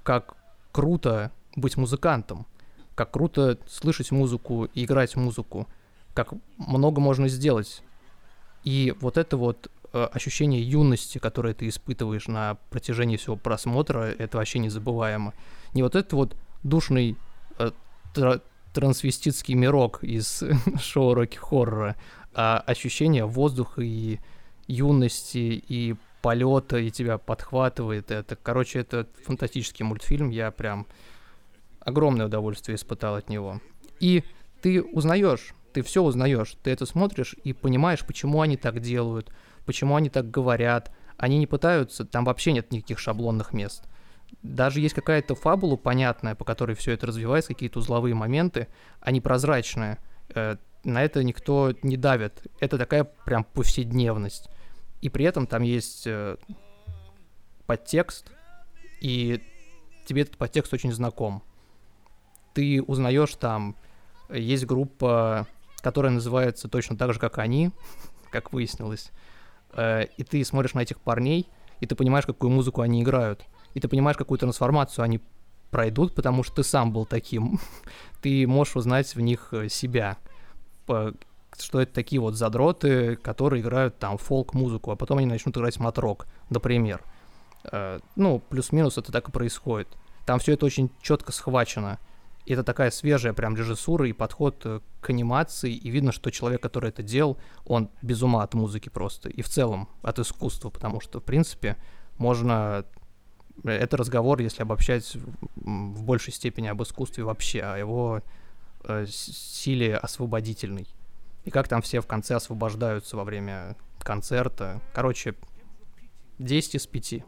как 0.04 0.36
круто 0.72 1.32
быть 1.56 1.78
музыкантом, 1.78 2.48
как 2.96 3.12
круто 3.12 3.60
слышать 3.68 4.10
музыку 4.10 4.66
и 4.74 4.86
играть 4.86 5.16
музыку, 5.16 5.68
как 6.16 6.34
много 6.58 7.02
можно 7.02 7.28
сделать. 7.28 7.84
И 8.64 8.96
вот 9.00 9.18
это 9.18 9.38
вот 9.38 9.70
э, 9.94 10.04
ощущение 10.12 10.62
юности, 10.62 11.18
которое 11.20 11.54
ты 11.54 11.68
испытываешь 11.68 12.28
на 12.28 12.56
протяжении 12.72 13.18
всего 13.18 13.36
просмотра, 13.36 14.06
это 14.06 14.38
вообще 14.38 14.58
незабываемо. 14.58 15.34
Не 15.74 15.84
вот 15.84 15.96
этот 15.96 16.14
вот 16.14 16.36
душный 16.64 17.16
э, 17.60 17.72
трансвеститский 18.74 19.54
мирок 19.54 20.04
из 20.04 20.44
шоу 20.80 21.14
Рокки 21.14 21.38
Хоррора, 21.38 21.96
а 22.34 22.60
ощущение 22.66 23.26
воздуха 23.26 23.82
и 23.82 24.20
юности 24.68 25.64
и 25.68 25.96
полета 26.22 26.78
и 26.78 26.92
тебя 26.92 27.18
подхватывает. 27.18 28.12
Это, 28.12 28.36
короче, 28.36 28.80
это 28.80 29.08
фантастический 29.26 29.84
мультфильм. 29.84 30.30
Я 30.30 30.52
прям 30.52 30.88
огромное 31.80 32.28
удовольствие 32.28 32.76
испытал 32.76 33.16
от 33.16 33.30
него. 33.30 33.60
И 34.00 34.24
ты 34.62 34.82
узнаешь, 34.82 35.54
ты 35.74 35.82
все 35.82 36.04
узнаешь. 36.04 36.56
Ты 36.64 36.72
это 36.72 36.86
смотришь 36.86 37.36
и 37.44 37.54
понимаешь, 37.54 38.06
почему 38.06 38.42
они 38.42 38.58
так 38.58 38.80
делают, 38.80 39.32
почему 39.66 39.96
они 39.96 40.10
так 40.10 40.30
говорят. 40.30 40.92
Они 41.18 41.38
не 41.38 41.48
пытаются, 41.48 42.06
там 42.06 42.26
вообще 42.26 42.52
нет 42.52 42.72
никаких 42.72 43.00
шаблонных 43.00 43.54
мест. 43.54 43.84
Даже 44.42 44.80
есть 44.80 44.96
какая-то 44.96 45.36
фабула 45.36 45.76
понятная, 45.76 46.36
по 46.36 46.46
которой 46.46 46.76
все 46.76 46.94
это 46.94 47.08
развивается, 47.08 47.54
какие-то 47.54 47.80
узловые 47.80 48.16
моменты, 48.16 48.68
они 49.00 49.22
прозрачные. 49.22 50.00
Э, 50.34 50.58
на 50.84 51.04
это 51.04 51.24
никто 51.24 51.74
не 51.84 51.98
давит. 51.98 52.42
Это 52.60 52.78
такая 52.78 53.04
прям 53.04 53.44
повседневность 53.44 54.50
и 55.02 55.10
при 55.10 55.26
этом 55.26 55.48
там 55.48 55.64
есть 55.64 56.06
э, 56.06 56.38
подтекст, 57.66 58.32
и 59.02 59.42
тебе 60.06 60.22
этот 60.22 60.38
подтекст 60.38 60.74
очень 60.74 60.94
знаком. 60.94 61.44
Ты 62.54 62.82
узнаешь 62.84 63.34
там, 63.36 63.76
есть 64.30 64.66
группа, 64.66 65.48
которая 65.82 66.12
называется 66.12 66.70
точно 66.70 66.98
так 66.98 67.14
же, 67.14 67.20
как 67.20 67.40
они, 67.40 67.72
как 68.32 68.54
выяснилось, 68.54 69.12
э, 69.74 70.06
и 70.18 70.24
ты 70.24 70.44
смотришь 70.46 70.76
на 70.76 70.82
этих 70.82 71.02
парней, 71.02 71.48
и 71.80 71.88
ты 71.88 71.96
понимаешь, 71.96 72.28
какую 72.28 72.52
музыку 72.52 72.82
они 72.82 73.02
играют, 73.02 73.44
и 73.74 73.80
ты 73.80 73.88
понимаешь, 73.88 74.18
какую 74.18 74.38
трансформацию 74.38 75.04
они 75.04 75.20
пройдут, 75.70 76.16
потому 76.16 76.44
что 76.44 76.56
ты 76.56 76.64
сам 76.64 76.92
был 76.92 77.06
таким. 77.06 77.60
ты 78.22 78.46
можешь 78.48 78.76
узнать 78.76 79.16
в 79.16 79.22
них 79.22 79.50
э, 79.52 79.70
себя 79.70 80.18
что 81.60 81.82
это 81.82 81.94
такие 81.94 82.22
вот 82.22 82.36
задроты, 82.36 83.16
которые 83.18 83.62
играют 83.62 83.98
там 84.00 84.18
фолк-музыку, 84.18 84.92
а 84.92 84.96
потом 84.96 85.18
они 85.20 85.28
начнут 85.28 85.56
играть 85.58 85.80
матрок, 85.80 86.28
например. 86.50 87.04
Э, 87.72 88.00
ну, 88.16 88.40
плюс-минус 88.40 88.98
это 88.98 89.12
так 89.12 89.30
и 89.30 89.32
происходит. 89.32 89.88
Там 90.26 90.40
все 90.40 90.54
это 90.54 90.66
очень 90.66 90.90
четко 91.02 91.32
схвачено. 91.32 92.00
И 92.46 92.54
это 92.54 92.64
такая 92.64 92.90
свежая 92.90 93.34
прям 93.34 93.56
режиссура 93.56 94.08
и 94.08 94.14
подход 94.14 94.62
э, 94.66 94.80
к 95.00 95.10
анимации, 95.10 95.74
и 95.74 95.90
видно, 95.90 96.12
что 96.12 96.32
человек, 96.32 96.62
который 96.62 96.90
это 96.90 97.04
делал, 97.04 97.38
он 97.66 97.90
без 98.02 98.22
ума 98.24 98.44
от 98.44 98.54
музыки 98.54 98.90
просто, 98.90 99.30
и 99.30 99.42
в 99.42 99.50
целом 99.50 99.90
от 100.02 100.20
искусства, 100.20 100.70
потому 100.70 101.02
что, 101.02 101.20
в 101.20 101.24
принципе, 101.24 101.78
можно... 102.18 102.86
Это 103.64 103.98
разговор, 103.98 104.40
если 104.42 104.64
обобщать 104.64 105.16
в 105.56 106.04
большей 106.04 106.34
степени 106.34 106.68
об 106.68 106.82
искусстве 106.82 107.24
вообще, 107.24 107.62
о 107.62 107.78
его 107.78 108.22
э, 108.84 109.06
силе 109.08 109.98
освободительной 109.98 110.88
и 111.46 111.50
как 111.50 111.68
там 111.68 111.82
все 111.82 112.02
в 112.02 112.08
конце 112.08 112.36
освобождаются 112.36 113.18
во 113.18 113.24
время 113.24 113.76
концерта. 114.00 114.82
Короче, 114.94 115.36
10 116.40 116.76
из 116.76 116.88
5. 116.88 117.24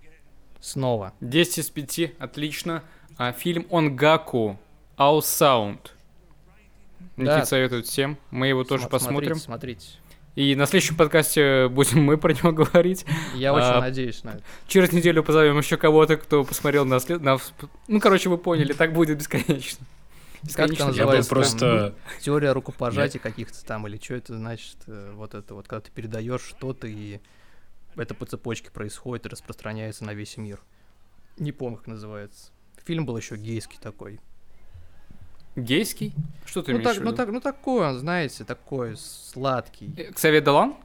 Снова. 0.60 1.14
10 1.22 1.60
из 1.60 1.70
5, 1.70 2.14
отлично. 2.20 2.84
А, 3.18 3.32
фильм 3.32 3.68
«Онгаку», 3.72 4.60
«All 4.98 5.20
Sound». 5.20 5.92
Никит 7.18 7.26
да. 7.26 7.46
советует 7.46 7.86
всем. 7.86 8.18
Мы 8.32 8.48
его 8.48 8.64
тоже 8.64 8.84
См- 8.84 8.92
посмотрим. 8.92 9.36
Смотрите, 9.36 9.82
смотрите. 9.82 10.03
И 10.36 10.56
на 10.56 10.66
следующем 10.66 10.96
подкасте 10.96 11.68
будем 11.68 12.04
мы 12.04 12.18
про 12.18 12.34
него 12.34 12.52
говорить. 12.52 13.06
Я 13.36 13.52
а, 13.52 13.54
очень 13.54 13.82
надеюсь 13.82 14.24
на 14.24 14.32
это. 14.32 14.44
Через 14.68 14.92
неделю 14.92 15.24
позовем 15.24 15.58
еще 15.60 15.78
кого-то, 15.78 16.18
кто 16.18 16.44
посмотрел 16.44 16.86
на, 16.86 17.00
след... 17.00 17.22
на... 17.22 17.38
Ну, 17.88 18.00
короче, 18.00 18.30
вы 18.30 18.40
поняли, 18.40 18.74
так 18.74 18.94
будет 18.94 19.20
бесконечно. 19.20 19.86
Как 20.56 20.72
это 20.72 20.88
называется? 20.88 21.30
просто... 21.30 21.96
теория 22.20 22.52
рукопожатий 22.52 23.20
каких-то 23.20 23.64
там, 23.64 23.88
или 23.88 23.98
что 23.98 24.16
это 24.16 24.36
значит? 24.36 24.78
Э, 24.88 25.14
вот 25.16 25.36
это 25.36 25.54
вот, 25.54 25.68
когда 25.68 25.82
ты 25.82 25.92
передаешь 25.92 26.42
что-то, 26.42 26.88
и 26.88 27.22
это 27.96 28.14
по 28.14 28.26
цепочке 28.26 28.70
происходит 28.72 29.26
и 29.26 29.30
распространяется 29.30 30.04
на 30.04 30.14
весь 30.14 30.36
мир. 30.36 30.60
Не 31.38 31.52
помню, 31.52 31.78
как 31.78 31.88
называется. 31.88 32.52
Фильм 32.86 33.06
был 33.06 33.16
еще 33.16 33.38
гейский 33.38 33.78
такой. 33.82 34.20
Гейский? 35.56 36.14
Что 36.45 36.62
ты 36.64 36.72
Ну, 36.72 36.78
имеешь 36.80 36.89
так, 36.95 36.97
в 37.01 37.04
ну, 37.04 37.12
виду? 37.12 37.18
так, 37.18 37.30
ну 37.32 37.39
такой 37.41 37.88
он, 37.88 37.97
знаете, 37.99 38.43
такой 38.43 38.95
сладкий. 38.97 39.93
Э, 39.97 40.12
Ксавье 40.12 40.41
Долан 40.41 40.76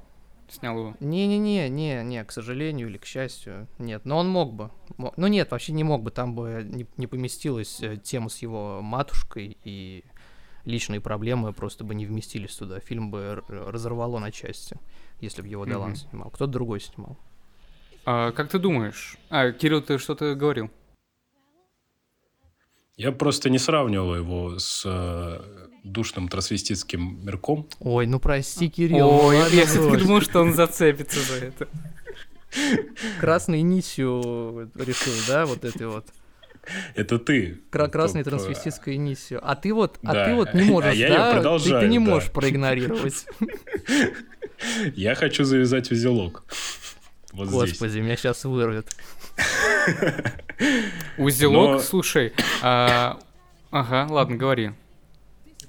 снял 0.48 0.78
его? 0.78 0.94
Не-не-не, 1.00 1.68
не, 1.68 2.02
не, 2.04 2.24
к 2.24 2.32
сожалению 2.32 2.88
или 2.88 2.98
к 2.98 3.04
счастью, 3.06 3.66
нет. 3.78 4.04
Но 4.04 4.18
он 4.18 4.28
мог 4.28 4.52
бы. 4.52 4.70
Мо- 4.96 5.12
Ну 5.16 5.26
нет, 5.26 5.50
вообще 5.50 5.72
не 5.72 5.84
мог 5.84 6.02
бы. 6.02 6.10
Там 6.10 6.34
бы 6.34 6.62
не, 6.64 6.86
не 6.96 7.06
поместилась 7.06 7.80
э, 7.82 7.96
тема 7.96 8.28
с 8.28 8.38
его 8.38 8.80
матушкой 8.82 9.56
и 9.64 10.04
личные 10.64 11.00
проблемы 11.00 11.52
просто 11.54 11.82
бы 11.84 11.94
не 11.94 12.04
вместились 12.04 12.54
туда. 12.54 12.78
Фильм 12.80 13.10
бы 13.10 13.42
разорвало 13.48 14.18
на 14.18 14.30
части, 14.30 14.76
если 15.20 15.40
бы 15.40 15.48
его 15.48 15.64
Долан 15.64 15.90
Мгм. 15.90 15.96
снимал. 15.96 16.30
Кто-то 16.30 16.52
другой 16.52 16.80
снимал. 16.80 17.16
А, 18.04 18.32
как 18.32 18.48
ты 18.50 18.58
думаешь? 18.58 19.16
А, 19.30 19.50
Кирилл, 19.52 19.80
ты 19.82 19.98
что-то 19.98 20.34
говорил? 20.34 20.70
Я 22.98 23.12
просто 23.12 23.48
не 23.48 23.58
сравнивал 23.58 24.16
его 24.16 24.58
с 24.58 24.82
э, 24.84 25.40
душным 25.84 26.28
трансвеститским 26.28 27.24
мирком. 27.24 27.68
Ой, 27.78 28.06
ну 28.06 28.18
прости, 28.18 28.68
Кирилл. 28.68 28.98
ну 29.10 29.18
Ой, 29.26 29.36
я 29.52 29.66
все-таки 29.66 29.88
брось. 29.90 30.02
думал, 30.02 30.20
что 30.20 30.40
он 30.40 30.52
зацепится 30.52 31.20
за 31.20 31.46
это. 31.46 31.68
Красный 33.20 33.62
нисью 33.62 34.70
решил, 34.74 35.12
да, 35.28 35.46
вот 35.46 35.64
этой 35.64 35.86
вот. 35.86 36.06
Это 36.96 37.18
ты. 37.20 37.60
Кра- 37.70 37.88
красной 37.88 38.24
Топ, 38.24 38.34
э, 38.34 38.36
трансвеститской 38.36 38.96
нисью. 38.96 39.40
А 39.42 39.54
ты 39.54 39.72
вот, 39.72 39.98
а 40.02 40.26
ты 40.26 40.34
вот 40.34 40.52
не 40.54 40.64
можешь, 40.64 40.90
А 40.90 40.94
я 40.94 41.08
да? 41.08 41.14
Ты- 41.14 41.28
ты, 41.30 41.34
продолжаю, 41.36 41.88
не 41.88 41.98
да. 41.98 42.04
можешь 42.04 42.30
проигнорировать. 42.32 43.26
Я 44.96 45.14
хочу 45.14 45.44
завязать 45.44 45.90
узелок. 45.92 46.44
Вот 47.32 47.46
здесь. 47.48 47.60
Господи, 47.60 48.00
меня 48.00 48.16
сейчас 48.16 48.44
вырвет. 48.44 48.88
Узелок, 51.16 51.70
Но- 51.72 51.78
слушай. 51.78 52.32
а, 52.62 53.18
Ага, 53.70 54.06
ладно, 54.10 54.36
говори. 54.36 54.72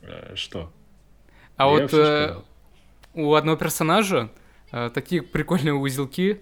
Э, 0.04 0.34
Что? 0.36 0.72
А 1.58 1.64
Я 1.66 1.70
вот 1.70 1.94
э, 1.94 2.38
у 3.14 3.34
одного 3.34 3.58
персонажа 3.58 4.30
э, 4.72 4.90
такие 4.94 5.22
прикольные 5.22 5.74
узелки 5.74 6.40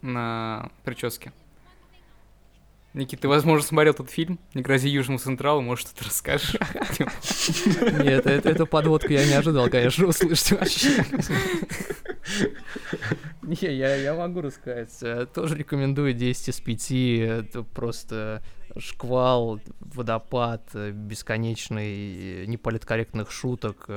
на 0.00 0.70
прическе. 0.84 1.32
Никита, 2.96 3.22
ты, 3.22 3.28
возможно, 3.28 3.66
смотрел 3.66 3.92
этот 3.92 4.10
фильм 4.10 4.38
«Не 4.54 4.62
грози 4.62 4.88
Южному 4.88 5.18
Централу», 5.18 5.60
может, 5.60 5.88
что-то 5.88 6.06
расскажешь? 6.06 6.56
Нет, 8.02 8.26
это, 8.26 8.48
эту 8.48 8.66
подводку 8.66 9.12
я 9.12 9.26
не 9.26 9.34
ожидал, 9.34 9.68
конечно, 9.68 10.06
услышать 10.06 10.52
вообще. 10.52 11.04
Не, 13.42 13.76
я, 13.76 13.94
я 13.96 14.14
могу 14.14 14.40
рассказать. 14.40 14.90
Э, 15.02 15.26
Тоже 15.32 15.56
рекомендую 15.56 16.14
10 16.14 16.48
из 16.48 16.60
5. 16.60 16.90
Это 16.90 17.62
просто 17.62 18.42
шквал, 18.76 19.60
водопад, 19.78 20.62
э, 20.74 20.90
бесконечный, 20.90 22.42
э, 22.42 22.46
неполиткорректных 22.46 23.30
шуток, 23.30 23.88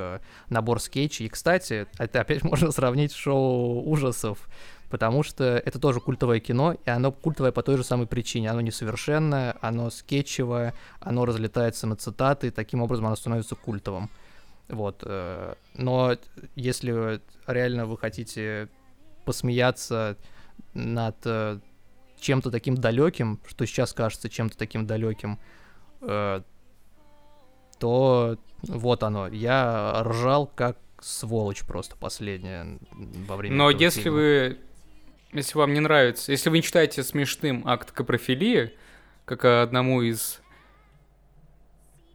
набор 0.49 0.79
скетчей. 0.79 1.25
И, 1.25 1.29
кстати, 1.29 1.87
это 1.97 2.21
опять 2.21 2.43
можно 2.43 2.71
сравнить 2.71 3.11
с 3.11 3.15
шоу 3.15 3.89
ужасов, 3.89 4.47
потому 4.89 5.23
что 5.23 5.43
это 5.43 5.79
тоже 5.79 5.99
культовое 5.99 6.39
кино, 6.39 6.75
и 6.85 6.89
оно 6.89 7.11
культовое 7.11 7.51
по 7.51 7.63
той 7.63 7.77
же 7.77 7.83
самой 7.83 8.07
причине. 8.07 8.49
Оно 8.49 8.61
несовершенное, 8.61 9.55
оно 9.61 9.89
скетчевое, 9.89 10.73
оно 10.99 11.25
разлетается 11.25 11.87
на 11.87 11.95
цитаты, 11.95 12.47
и 12.47 12.51
таким 12.51 12.81
образом 12.81 13.05
оно 13.05 13.15
становится 13.15 13.55
культовым. 13.55 14.09
Вот. 14.67 15.03
э, 15.05 15.53
Но 15.75 16.15
если 16.55 17.21
реально 17.47 17.85
вы 17.85 17.97
хотите 17.97 18.69
посмеяться 19.25 20.17
над 20.73 21.17
э, 21.25 21.59
чем-то 22.19 22.51
таким 22.51 22.75
далеким, 22.75 23.39
что 23.47 23.65
сейчас 23.65 23.93
кажется 23.93 24.29
чем-то 24.29 24.57
таким 24.57 24.85
далеким, 24.85 25.39
э, 26.01 26.41
то 27.79 28.37
вот 28.61 29.03
оно. 29.03 29.27
Я 29.27 30.03
ржал 30.03 30.47
как 30.47 30.77
сволочь 31.01 31.63
просто 31.63 31.95
последняя 31.95 32.77
во 32.91 33.37
время 33.37 33.55
Но 33.55 33.69
если 33.69 34.01
фильма. 34.01 34.17
вы... 34.17 34.57
Если 35.31 35.57
вам 35.57 35.73
не 35.73 35.79
нравится... 35.79 36.31
Если 36.31 36.49
вы 36.49 36.57
не 36.57 36.61
считаете 36.63 37.03
смешным 37.03 37.67
акт 37.67 37.91
капрофилии, 37.91 38.73
как 39.25 39.45
одному 39.45 40.01
из 40.01 40.41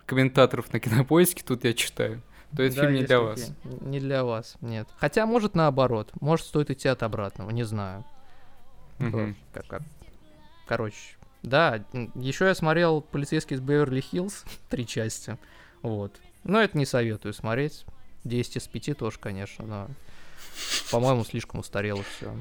комментаторов 0.07 0.73
на 0.73 0.81
кинопоиске, 0.81 1.43
тут 1.47 1.65
я 1.65 1.75
читаю, 1.75 2.21
то 2.57 2.63
этот 2.63 2.77
Да, 2.77 2.83
фильм 2.83 2.95
не 2.95 3.05
для 3.05 3.19
такие. 3.19 3.21
вас. 3.29 3.53
Не 3.83 4.01
для 4.01 4.25
вас, 4.25 4.57
нет. 4.61 4.89
Хотя, 4.99 5.27
может, 5.27 5.55
наоборот. 5.55 6.11
Может, 6.21 6.47
стоит 6.47 6.71
идти 6.71 6.89
от 6.89 7.03
обратного, 7.03 7.51
не 7.51 7.63
знаю. 7.65 8.05
Как, 9.53 9.67
как. 9.67 9.83
Короче, 10.67 11.17
да, 11.43 11.85
еще 12.15 12.47
я 12.47 12.55
смотрел 12.55 13.01
«Полицейский 13.03 13.57
из 13.57 13.61
Беверли-Хиллз», 13.61 14.45
три 14.71 14.87
части, 14.87 15.37
вот. 15.83 16.21
Но 16.43 16.61
это 16.61 16.77
не 16.79 16.87
советую 16.87 17.33
смотреть. 17.35 17.85
10 18.25 18.57
из 18.57 18.67
5 18.69 18.97
тоже, 18.97 19.19
конечно, 19.19 19.67
но, 19.67 19.89
по-моему, 20.91 21.25
слишком 21.25 21.61
устарело 21.61 22.03
все. 22.17 22.35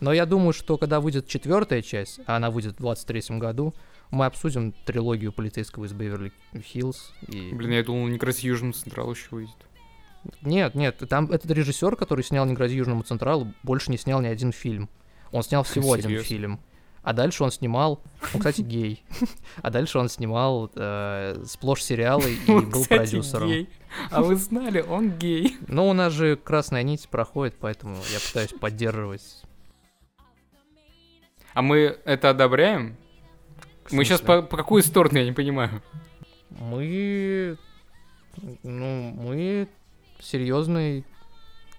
Но 0.00 0.12
я 0.12 0.26
думаю, 0.26 0.52
что 0.52 0.78
когда 0.78 1.00
выйдет 1.00 1.26
четвертая 1.26 1.82
часть, 1.82 2.20
а 2.26 2.36
она 2.36 2.50
выйдет 2.50 2.74
в 2.74 2.78
23 2.78 3.38
году, 3.38 3.74
мы 4.10 4.26
обсудим 4.26 4.72
трилогию 4.84 5.32
полицейского 5.32 5.84
из 5.84 5.92
Беверли-Хиллз. 5.92 7.12
И... 7.28 7.52
Блин, 7.52 7.72
я 7.72 7.84
думал, 7.84 8.06
не 8.08 8.16
грози 8.16 8.46
Южному 8.46 8.72
Централу 8.72 9.10
еще 9.12 9.28
выйдет. 9.30 9.56
Нет, 10.42 10.74
нет, 10.74 11.02
там 11.08 11.30
этот 11.30 11.50
режиссер, 11.50 11.96
который 11.96 12.24
снял 12.24 12.44
«Не 12.44 12.54
грози 12.54 12.76
Южному 12.76 13.02
Централу», 13.02 13.52
больше 13.62 13.90
не 13.90 13.98
снял 13.98 14.20
ни 14.20 14.26
один 14.26 14.52
фильм. 14.52 14.88
Он 15.30 15.42
снял 15.42 15.62
всего 15.62 15.92
один 15.92 16.06
Серьезно? 16.10 16.26
фильм. 16.26 16.60
А 17.02 17.12
дальше 17.12 17.44
он 17.44 17.50
снимал, 17.50 18.02
он, 18.34 18.40
кстати, 18.40 18.60
гей. 18.60 19.02
А 19.62 19.70
дальше 19.70 19.98
он 19.98 20.08
снимал 20.08 20.70
э, 20.74 21.42
сплошь 21.46 21.82
сериалы 21.82 22.34
и 22.46 22.50
Он, 22.50 22.68
был 22.68 22.82
кстати, 22.82 22.98
продюсером. 22.98 23.48
гей. 23.48 23.68
А 24.10 24.22
вы 24.22 24.36
знали, 24.36 24.80
он 24.80 25.12
гей. 25.12 25.56
Но 25.68 25.88
у 25.88 25.92
нас 25.92 26.12
же 26.12 26.36
красная 26.36 26.82
нить 26.82 27.08
проходит, 27.08 27.54
поэтому 27.58 27.96
я 28.12 28.18
пытаюсь 28.20 28.52
поддерживать. 28.52 29.22
А 31.58 31.62
мы 31.62 31.98
это 32.04 32.30
одобряем? 32.30 32.96
Мы 33.90 34.04
сейчас 34.04 34.20
по, 34.20 34.42
по 34.42 34.56
какую 34.56 34.80
сторону, 34.84 35.18
я 35.18 35.24
не 35.24 35.32
понимаю. 35.32 35.82
Мы... 36.50 37.58
Ну, 38.62 39.10
мы 39.10 39.68
серьезные 40.20 41.02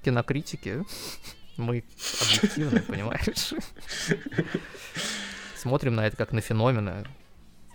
кинокритики. 0.04 0.84
Мы 1.56 1.86
объективные, 2.20 2.82
понимаешь? 2.82 3.54
Смотрим 5.56 5.96
на 5.96 6.08
это 6.08 6.18
как 6.18 6.34
на 6.34 6.42
феномены. 6.42 7.06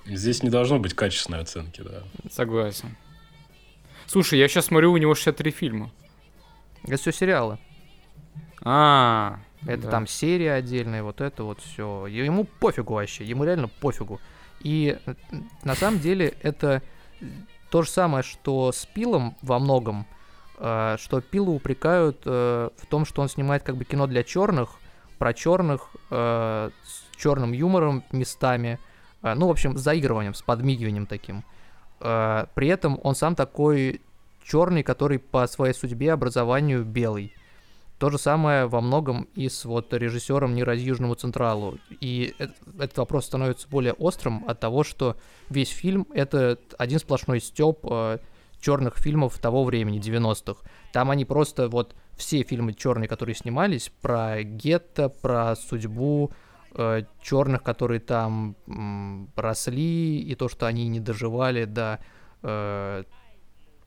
Здесь 0.05 0.43
не 0.43 0.51
должно 0.51 0.79
быть 0.79 0.93
качественной 0.93 1.41
оценки, 1.41 1.81
да. 1.81 2.03
Согласен. 2.31 2.99
Слушай, 4.05 4.41
я 4.41 4.49
сейчас 4.49 4.67
смотрю, 4.67 4.93
у 4.93 4.99
него 4.99 5.15
63 5.15 5.51
фильма. 5.53 5.91
Это 6.83 6.99
все 6.99 7.13
сериалы. 7.13 7.59
А, 8.61 9.41
Это 9.67 9.83
да. 9.83 9.91
там 9.91 10.07
серия 10.07 10.53
отдельная, 10.55 11.03
вот 11.03 11.21
это 11.21 11.45
вот 11.45 11.61
все. 11.61 12.07
Ему 12.07 12.45
пофигу 12.45 12.95
вообще, 12.95 13.25
ему 13.25 13.45
реально 13.45 13.69
пофигу. 13.69 14.21
И 14.61 14.99
на 15.63 15.75
самом 15.75 16.01
деле 16.01 16.35
это 16.43 16.83
то 17.71 17.83
же 17.83 17.91
самое, 17.91 18.23
что 18.23 18.73
с 18.73 18.87
Пилом 18.87 19.37
во 19.43 19.59
многом, 19.59 20.07
э, 20.59 20.97
что 20.99 21.21
Пила 21.21 21.51
упрекают 21.51 22.23
э, 22.25 22.71
в 22.77 22.87
том, 22.87 23.05
что 23.05 23.23
он 23.23 23.29
снимает 23.29 23.63
как 23.63 23.77
бы 23.77 23.85
кино 23.85 24.07
для 24.07 24.23
черных, 24.23 24.79
про 25.19 25.35
черных, 25.35 25.91
э, 26.11 26.71
с 26.85 27.17
черным 27.17 27.53
юмором 27.53 28.05
местами, 28.13 28.79
э, 29.23 29.35
ну, 29.35 29.49
в 29.49 29.51
общем, 29.51 29.77
с 29.77 29.81
заигрыванием, 29.81 30.35
с 30.35 30.43
подмигиванием 30.43 31.07
таким. 31.07 31.45
Э, 32.01 32.47
при 32.55 32.69
этом 32.69 33.01
он 33.03 33.15
сам 33.15 33.35
такой 33.35 34.01
черный, 34.45 34.83
который 34.83 35.19
по 35.19 35.47
своей 35.47 35.75
судьбе, 35.75 36.13
образованию 36.13 36.85
белый. 36.85 37.35
То 38.05 38.11
же 38.11 38.19
самое 38.19 38.67
во 38.67 38.83
многом 38.83 39.29
и 39.35 39.49
с 39.49 39.65
вот 39.65 39.95
режиссером 39.95 40.55
«Не 40.55 40.63
ради 40.63 40.83
Южному 40.83 41.15
Централу». 41.15 41.79
И 42.03 42.35
э- 42.39 42.49
этот 42.79 42.99
вопрос 42.99 43.25
становится 43.25 43.67
более 43.67 43.95
острым 43.95 44.45
от 44.47 44.61
того, 44.61 44.85
что 44.85 45.17
весь 45.49 45.71
фильм— 45.71 46.07
это 46.15 46.59
один 46.77 46.99
сплошной 46.99 47.41
стёб 47.41 47.83
черных 48.61 48.99
фильмов 48.99 49.39
того 49.39 49.65
времени, 49.65 50.01
90-х. 50.01 50.61
Там 50.93 51.11
они 51.11 51.25
просто 51.25 51.71
вот 51.71 51.97
все 52.15 52.43
фильмы 52.43 52.75
черные, 52.75 53.09
которые 53.09 53.37
снимались, 53.37 53.91
про 54.03 54.43
гетто, 54.43 55.09
про 55.09 55.57
судьбу 55.57 56.31
черных, 57.23 57.63
которые 57.63 58.01
там 58.01 58.55
м, 58.67 59.31
росли, 59.35 60.21
и 60.21 60.35
то, 60.35 60.51
что 60.51 60.67
они 60.67 60.89
не 60.89 61.01
доживали 61.01 61.65
до, 61.65 62.01
э, 62.43 63.05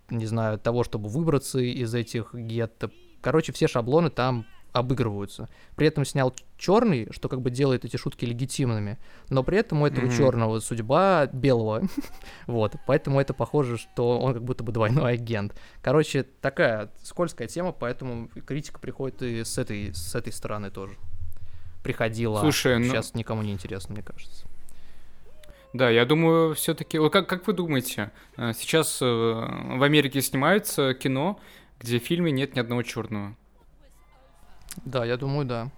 не 0.10 0.26
знаю, 0.26 0.58
того, 0.58 0.84
чтобы 0.84 1.08
выбраться 1.08 1.60
из 1.60 1.94
этих 1.94 2.34
гетто. 2.34 2.90
Короче, 3.22 3.52
все 3.52 3.68
шаблоны 3.68 4.10
там 4.10 4.46
обыгрываются. 4.74 5.50
При 5.76 5.88
этом 5.88 6.06
снял 6.06 6.34
черный, 6.58 7.08
что 7.12 7.30
как 7.30 7.42
бы 7.42 7.50
делает 7.50 7.84
эти 7.86 7.98
шутки 7.98 8.26
легитимными, 8.26 8.98
но 9.30 9.42
при 9.44 9.58
этом 9.58 9.82
у 9.82 9.88
этого 9.88 10.06
Мгм. 10.06 10.16
черного 10.16 10.60
судьба 10.60 11.28
белого. 11.28 11.82
вот, 12.48 12.76
поэтому 12.86 13.20
это 13.20 13.34
похоже, 13.34 13.78
что 13.78 14.20
он 14.20 14.34
как 14.34 14.44
будто 14.44 14.64
бы 14.64 14.72
двойной 14.72 15.14
агент. 15.14 15.56
Короче, 15.82 16.24
такая 16.24 16.92
скользкая 17.02 17.48
тема, 17.48 17.72
поэтому 17.72 18.28
критика 18.46 18.80
приходит 18.80 19.22
и 19.24 19.44
с 19.44 19.58
этой, 19.58 19.94
с 19.96 20.14
этой 20.14 20.32
стороны 20.34 20.70
тоже. 20.70 20.94
Приходила. 21.84 22.40
Слушай, 22.40 22.78
ну- 22.78 22.86
Сейчас 22.86 23.14
никому 23.16 23.42
не 23.42 23.54
интересно, 23.54 23.94
мне 23.96 24.04
кажется. 24.04 24.46
Да, 25.74 25.90
я 25.90 26.06
думаю, 26.06 26.56
все-таки... 26.56 26.98
Как, 27.10 27.28
как 27.28 27.46
вы 27.48 27.54
думаете, 27.54 28.12
э, 28.38 28.54
сейчас 28.58 29.00
э, 29.02 29.06
в 29.06 29.84
Америке 29.84 30.22
снимается 30.22 30.94
кино, 30.94 31.40
где 31.80 32.00
в 32.00 32.04
фильме 32.04 32.32
нет 32.32 32.56
ни 32.56 32.60
одного 32.60 32.84
черного? 32.84 33.36
Да, 34.86 35.06
я 35.06 35.18
думаю, 35.18 35.46
да. 35.46 35.72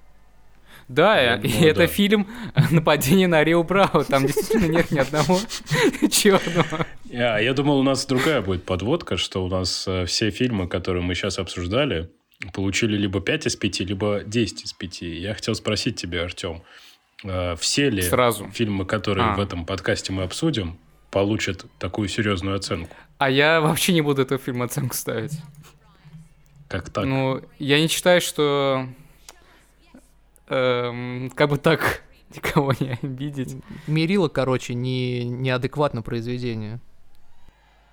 Да, 0.87 1.19
Я 1.19 1.35
и 1.35 1.41
думаю, 1.47 1.63
это 1.69 1.79
да. 1.81 1.87
фильм 1.87 2.27
«Нападение 2.71 3.27
на 3.27 3.43
Рио 3.43 3.63
Браво». 3.63 4.03
Там 4.03 4.25
действительно 4.25 4.71
нет 4.71 4.91
ни 4.91 4.99
одного 4.99 5.39
черного. 6.11 6.85
Я, 7.05 7.39
я 7.39 7.53
думал, 7.53 7.79
у 7.79 7.83
нас 7.83 8.05
другая 8.05 8.41
будет 8.41 8.65
подводка, 8.65 9.17
что 9.17 9.43
у 9.43 9.49
нас 9.49 9.87
э, 9.87 10.05
все 10.05 10.31
фильмы, 10.31 10.67
которые 10.67 11.03
мы 11.03 11.15
сейчас 11.15 11.39
обсуждали, 11.39 12.09
получили 12.53 12.97
либо 12.97 13.19
5 13.21 13.47
из 13.47 13.55
5, 13.55 13.79
либо 13.81 14.21
10 14.25 14.65
из 14.65 14.73
5. 14.73 15.01
Я 15.01 15.33
хотел 15.33 15.55
спросить 15.55 15.95
тебя, 15.95 16.23
Артем, 16.23 16.61
э, 17.23 17.55
все 17.57 17.89
ли 17.89 18.01
Сразу. 18.01 18.49
фильмы, 18.51 18.85
которые 18.85 19.27
А. 19.27 19.35
в 19.35 19.39
этом 19.39 19.65
подкасте 19.65 20.11
мы 20.11 20.23
обсудим, 20.23 20.77
получат 21.11 21.65
такую 21.79 22.07
серьезную 22.07 22.55
оценку? 22.55 22.95
А 23.17 23.29
я 23.29 23.59
вообще 23.61 23.93
не 23.93 24.01
буду 24.01 24.21
этого 24.21 24.39
фильма 24.39 24.65
оценку 24.65 24.95
ставить. 24.95 25.33
Как 26.69 26.89
так? 26.91 27.03
Ну, 27.03 27.41
я 27.57 27.81
не 27.81 27.87
считаю, 27.87 28.21
что... 28.21 28.87
эм, 30.47 31.31
как 31.31 31.49
бы 31.49 31.57
так 31.57 32.03
никого 32.35 32.73
не 32.79 32.97
обидеть. 33.01 33.57
Мерило, 33.87 34.29
короче, 34.29 34.75
не, 34.75 35.25
неадекватно 35.25 36.03
произведение. 36.03 36.79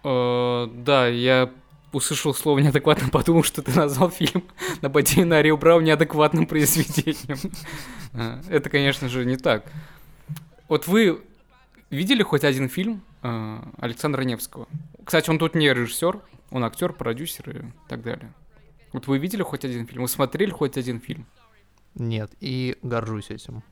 Э, 0.05 0.69
да, 0.73 1.09
я 1.09 1.51
услышал 1.93 2.35
слово 2.35 2.59
неадекватно, 2.59 3.09
подумал, 3.13 3.43
что 3.43 3.63
ты 3.63 3.73
назвал 3.73 4.11
фильм 4.11 4.45
«Нападение 4.83 5.25
на 5.27 5.41
Рио 5.41 5.57
Браво» 5.57 5.81
неадекватным 5.81 6.47
произведением. 6.47 7.39
Э, 8.13 8.43
Это, 8.51 8.69
конечно 8.69 9.09
же, 9.09 9.25
не 9.25 9.39
так. 9.39 9.65
Вот 10.69 10.87
вы 10.87 11.23
видели 11.89 12.23
хоть 12.23 12.45
один 12.45 12.69
фильм 12.69 13.01
э, 13.23 13.59
Александра 13.79 14.21
Невского? 14.23 14.69
Кстати, 15.03 15.31
он 15.31 15.39
тут 15.39 15.55
не 15.55 15.73
режиссер, 15.73 16.21
он 16.51 16.65
актер, 16.65 16.93
продюсер 16.93 17.51
и 17.51 17.63
так 17.89 18.03
далее. 18.03 18.35
Вот 18.97 19.09
вы 19.09 19.19
видели 19.19 19.43
хоть 19.43 19.63
один 19.63 19.87
фильм? 19.87 20.01
Вы 20.01 20.09
смотрели 20.09 20.51
хоть 20.51 20.79
один 20.79 21.01
фильм? 21.01 21.27
Нет, 21.97 22.33
и 22.41 22.79
горжусь 22.83 23.29
этим. 23.29 23.63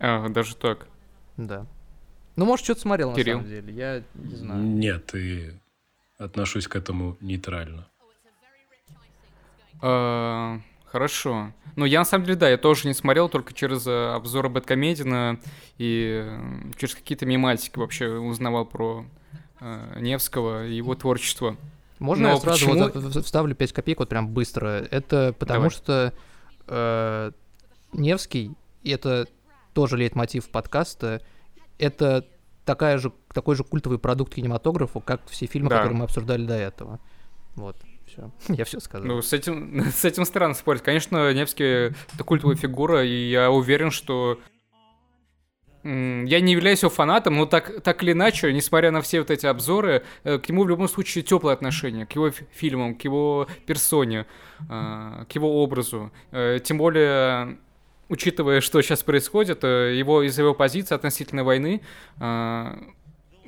А, 0.00 0.28
даже 0.28 0.56
так. 0.56 0.88
Да. 1.36 1.68
Ну, 2.34 2.44
может, 2.44 2.64
что-то 2.64 2.80
смотрел 2.80 3.10
на 3.10 3.16
Кирилл? 3.16 3.36
самом 3.36 3.48
деле. 3.48 3.72
Я 3.72 4.02
не 4.14 4.34
знаю. 4.34 4.60
Нет, 4.60 5.14
и 5.14 5.52
отношусь 6.18 6.66
к 6.66 6.74
этому 6.74 7.16
нейтрально. 7.20 7.86
Э, 9.80 10.58
Хорошо. 10.86 11.52
Ну, 11.76 11.84
я 11.84 12.00
на 12.00 12.04
самом 12.04 12.24
деле, 12.24 12.36
да, 12.36 12.48
я 12.48 12.58
тоже 12.58 12.88
не 12.88 12.94
смотрел, 12.94 13.28
только 13.28 13.54
через 13.54 13.86
э, 13.86 14.14
обзоры 14.14 14.48
Бэткомедина 14.48 15.38
и 15.78 16.24
э, 16.24 16.72
через 16.76 16.96
какие-то 16.96 17.24
мематики 17.24 17.78
вообще 17.78 18.08
узнавал 18.08 18.66
про 18.66 19.06
э, 19.60 20.00
Невского 20.00 20.66
и 20.66 20.74
его 20.74 20.96
творчество. 20.96 21.56
Можно 22.02 22.28
Но 22.28 22.34
я 22.34 22.40
сразу 22.40 22.66
почему- 22.68 22.90
вот 22.92 23.24
вставлю 23.24 23.54
5 23.54 23.72
копеек 23.72 23.98
вот 24.00 24.08
прям 24.08 24.28
быстро? 24.28 24.86
Это 24.90 25.34
потому 25.38 25.58
Давай. 25.60 25.70
что 25.70 26.12
э, 26.68 27.30
Невский, 27.92 28.50
и 28.82 28.90
это 28.90 29.26
тоже 29.74 29.96
лейтмотив 29.96 30.48
подкаста, 30.50 31.22
это 31.78 32.26
такая 32.64 32.98
же, 32.98 33.12
такой 33.32 33.56
же 33.56 33.64
культовый 33.64 33.98
продукт 33.98 34.34
кинематографа, 34.34 35.00
как 35.00 35.22
все 35.28 35.46
фильмы, 35.46 35.70
Да. 35.70 35.76
которые 35.78 35.98
мы 35.98 36.04
обсуждали 36.04 36.44
до 36.44 36.54
этого. 36.54 37.00
Вот, 37.54 37.76
все. 38.06 38.30
Я 38.48 38.64
все 38.64 38.80
сказал. 38.80 39.06
Ну, 39.06 39.22
с 39.22 39.32
этим, 39.32 39.84
с 39.92 40.04
этим 40.04 40.24
странно 40.24 40.54
спорить. 40.54 40.82
Конечно, 40.82 41.32
Невский— 41.32 41.94
это 42.14 42.24
культовая 42.24 42.56
фигура, 42.56 43.04
и 43.04 43.30
я 43.30 43.50
уверен, 43.50 43.90
что... 43.90 44.38
Я 45.84 46.40
не 46.40 46.52
являюсь 46.52 46.82
его 46.82 46.90
фанатом, 46.90 47.36
но 47.36 47.46
так, 47.46 47.82
так 47.82 48.02
или 48.04 48.12
иначе, 48.12 48.52
несмотря 48.52 48.92
на 48.92 49.02
все 49.02 49.18
вот 49.18 49.30
эти 49.32 49.46
обзоры, 49.46 50.04
э, 50.22 50.38
к 50.38 50.48
нему 50.48 50.62
в 50.62 50.68
любом 50.68 50.88
случае 50.88 51.24
теплое 51.24 51.54
отношение, 51.54 52.06
к 52.06 52.12
его 52.12 52.30
фи- 52.30 52.44
фильмам, 52.52 52.94
к 52.94 53.02
его 53.02 53.48
персоне, 53.66 54.26
э, 54.70 55.24
к 55.28 55.32
его 55.32 55.62
образу. 55.62 56.12
Э, 56.30 56.60
Тем 56.62 56.78
более, 56.78 57.58
учитывая, 58.08 58.60
что 58.60 58.80
сейчас 58.80 59.02
происходит, 59.02 59.64
его 59.64 60.22
из-за 60.22 60.42
его 60.42 60.54
позиции 60.54 60.94
относительно 60.94 61.42
войны, 61.42 61.80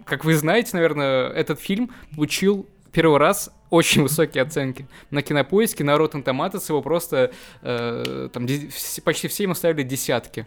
как 0.04 0.24
вы 0.24 0.34
знаете, 0.34 0.70
наверное, 0.72 1.28
этот 1.28 1.60
фильм 1.60 1.90
получил 2.14 2.66
первый 2.92 3.18
раз 3.18 3.50
очень 3.70 4.02
высокие 4.02 4.42
оценки. 4.42 4.86
На 5.10 5.22
кинопоиске, 5.22 5.84
на 5.84 5.92
Rotten 5.96 6.22
Tomatoes 6.22 6.64
его 6.68 6.82
просто 6.82 7.32
э, 7.62 8.28
там 8.32 8.46
почти 9.04 9.28
все 9.28 9.44
ему 9.44 9.54
ставили 9.54 9.82
десятки. 9.82 10.46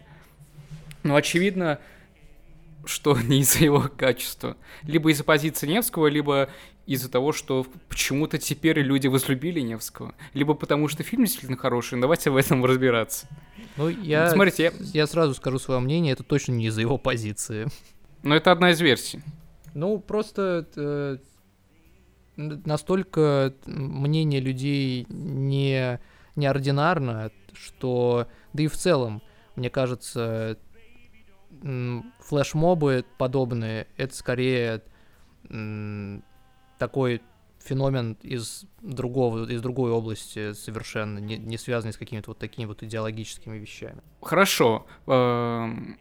Но 1.02 1.16
очевидно, 1.16 1.78
что 2.84 3.16
не 3.20 3.40
из-за 3.40 3.64
его 3.64 3.88
качества. 3.96 4.56
Либо 4.82 5.10
из-за 5.10 5.24
позиции 5.24 5.66
Невского, 5.66 6.06
либо 6.08 6.48
из-за 6.86 7.10
того, 7.10 7.32
что 7.32 7.66
почему-то 7.88 8.38
теперь 8.38 8.78
люди 8.80 9.06
возлюбили 9.08 9.60
Невского. 9.60 10.14
Либо 10.32 10.54
потому, 10.54 10.88
что 10.88 11.02
фильм 11.02 11.24
действительно 11.24 11.58
хороший. 11.58 11.96
Ну, 11.96 12.02
Давайте 12.02 12.30
в 12.30 12.36
этом 12.36 12.64
разбираться. 12.64 13.28
Ну, 13.76 13.88
я, 13.88 14.30
Смотрите, 14.30 14.62
я- 14.64 14.72
я 15.02 15.06
сразу 15.06 15.34
скажу 15.34 15.58
свое 15.58 15.80
мнение, 15.80 16.14
это 16.14 16.22
точно 16.22 16.52
не 16.52 16.66
из-за 16.66 16.80
его 16.80 16.96
позиции. 16.98 17.68
Но 18.22 18.34
это 18.34 18.50
одна 18.52 18.70
из 18.70 18.80
версий. 18.80 19.20
Ну, 19.74 19.98
просто 19.98 20.66
э, 20.76 21.18
настолько 22.36 23.54
мнение 23.66 24.40
людей 24.40 25.06
не 25.08 26.00
неординарно, 26.36 27.30
что 27.52 28.28
да 28.52 28.62
и 28.62 28.66
в 28.68 28.76
целом, 28.76 29.22
мне 29.56 29.70
кажется, 29.70 30.56
флешмобы 32.20 33.04
подобные, 33.16 33.86
это 33.96 34.14
скорее 34.14 34.82
такой 36.78 37.22
феномен 37.64 38.16
из 38.22 38.64
другого, 38.80 39.50
из 39.50 39.60
другой 39.60 39.90
области 39.90 40.52
совершенно, 40.52 41.18
не, 41.18 41.36
не 41.36 41.58
связанный 41.58 41.92
с 41.92 41.96
какими-то 41.96 42.30
вот 42.30 42.38
такими 42.38 42.66
вот 42.66 42.82
идеологическими 42.82 43.58
вещами. 43.58 44.00
Хорошо. 44.22 44.86
эм, 45.06 45.98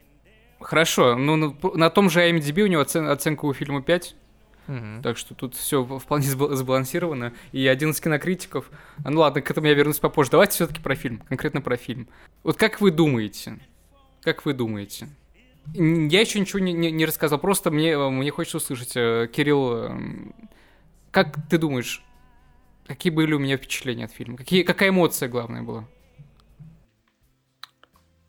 Хорошо. 0.60 1.16
Ну, 1.16 1.36
на, 1.36 1.56
на 1.76 1.90
том 1.90 2.10
же 2.10 2.22
IMDb 2.28 2.62
у 2.64 2.68
него 2.68 2.82
оцен- 2.82 3.10
оценка 3.10 3.46
у 3.46 3.54
фильма 3.54 3.82
5. 3.82 4.16
Мгм. 4.68 5.02
Так 5.04 5.18
что 5.18 5.36
тут 5.36 5.56
все 5.56 5.84
вполне 6.00 6.26
сбал- 6.28 6.54
сбалансировано. 6.56 7.34
И 7.52 7.66
один 7.68 7.92
из 7.92 8.02
кинокритиков... 8.02 8.70
А, 9.04 9.10
ну 9.10 9.20
ладно, 9.22 9.42
к 9.42 9.50
этому 9.52 9.68
я 9.68 9.74
вернусь 9.74 10.00
попозже. 10.00 10.32
Давайте 10.32 10.54
все-таки 10.54 10.82
про 10.82 10.96
фильм. 10.96 11.20
Конкретно 11.30 11.62
про 11.62 11.78
фильм. 11.78 12.08
Вот 12.44 12.58
как 12.58 12.82
вы 12.82 12.92
думаете? 12.92 13.60
Как 14.22 14.46
вы 14.46 14.54
думаете? 14.54 15.10
Я 15.74 16.22
еще 16.22 16.40
ничего 16.40 16.60
не, 16.60 16.74
не- 16.74 16.92
не 16.92 17.06
рассказал. 17.06 17.40
Просто 17.40 17.72
мне, 17.72 17.92
э, 17.92 18.10
мне 18.10 18.32
хочется 18.32 18.58
услышать. 18.58 18.96
э, 18.96 19.28
Кирилл, 19.32 19.74
эм, 19.86 20.36
как 21.12 21.38
ты 21.50 21.58
думаешь, 21.58 22.04
какие 22.86 23.12
были 23.12 23.34
у 23.34 23.40
меня 23.40 23.58
впечатления 23.58 24.06
от 24.06 24.12
фильма? 24.12 24.38
Какие, 24.38 24.64
какая 24.64 24.90
эмоция 24.90 25.30
главная 25.30 25.64
была? 25.64 25.88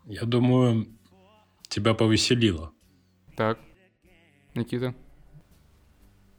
Я 0.05 0.22
думаю, 0.24 0.86
тебя 1.68 1.95
повеселило. 1.95 2.72
Так. 3.36 3.59
Никита? 4.55 4.95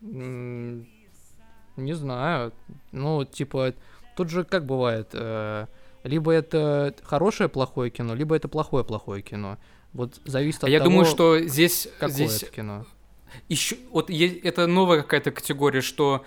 Не 0.02 1.94
знаю. 1.94 2.54
Ну, 2.92 3.24
типа, 3.26 3.74
тут 4.16 4.30
же 4.30 4.44
как 4.44 4.66
бывает, 4.66 5.10
э, 5.14 5.68
либо 6.04 6.32
это 6.32 6.94
хорошее 7.04 7.48
плохое 7.50 7.90
кино, 7.92 8.14
либо 8.16 8.36
это 8.36 8.48
плохое 8.48 8.84
плохое 8.84 9.22
кино. 9.22 9.58
Вот 9.94 10.20
зависит 10.26 10.64
А 10.64 10.68
от 10.68 10.72
я 10.72 10.80
того, 10.80 10.90
думаю, 10.90 11.06
что 11.06 11.40
здесь, 11.40 11.88
какое 12.00 12.10
здесь 12.14 12.44
это 12.44 12.52
кино. 12.52 12.86
еще 13.48 13.78
вот 13.92 14.10
е- 14.10 14.40
это 14.40 14.68
новая 14.68 15.02
какая-то 15.02 15.32
категория, 15.32 15.82
что 15.82 16.26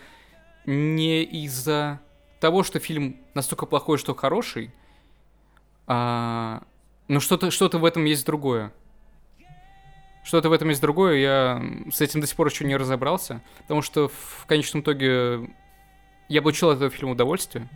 не 0.66 1.22
из-за 1.22 2.00
того, 2.40 2.62
что 2.64 2.78
фильм 2.80 3.16
настолько 3.34 3.66
плохой, 3.66 3.98
что 3.98 4.14
хороший, 4.14 4.72
а, 5.86 6.62
но 7.08 7.20
что-то 7.20 7.50
что-то 7.50 7.78
в 7.78 7.84
этом 7.84 8.04
есть 8.04 8.24
другое. 8.26 8.72
Что-то 10.24 10.48
в 10.48 10.52
этом 10.52 10.68
есть 10.68 10.80
другое, 10.80 11.16
я 11.16 11.62
с 11.92 12.00
этим 12.00 12.20
до 12.20 12.26
сих 12.28 12.36
пор 12.36 12.46
еще 12.46 12.64
не 12.64 12.76
разобрался, 12.76 13.42
потому 13.58 13.82
что 13.82 14.08
в 14.08 14.44
конечном 14.46 14.82
итоге 14.82 15.50
я 16.28 16.42
получил 16.42 16.70
от 16.70 16.76
этого 16.76 16.90
фильма 16.90 17.12
удовольствие. 17.12 17.68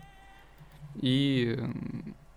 И 1.01 1.59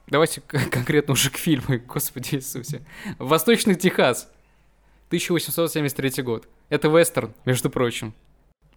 давайте 0.10 0.42
конкретно 0.48 1.14
уже 1.14 1.30
к 1.30 1.38
фильму, 1.38 1.80
господи 1.88 2.36
Иисусе. 2.36 2.82
Восточный 3.18 3.76
Техас. 3.76 4.32
1873 5.08 6.24
год. 6.24 6.48
Это 6.70 6.88
вестерн, 6.88 7.34
между 7.46 7.70
прочим. 7.70 8.14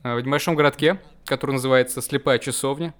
А, 0.02 0.16
В 0.16 0.20
небольшом 0.20 0.54
городке, 0.54 0.98
который 1.26 1.52
называется 1.52 2.00
Слепая 2.00 2.38
часовня, 2.38 2.94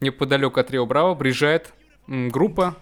неподалеку 0.00 0.58
от 0.58 0.70
Рио 0.70 0.86
Браво, 0.86 1.14
приезжает 1.14 1.74
группа 2.06 2.76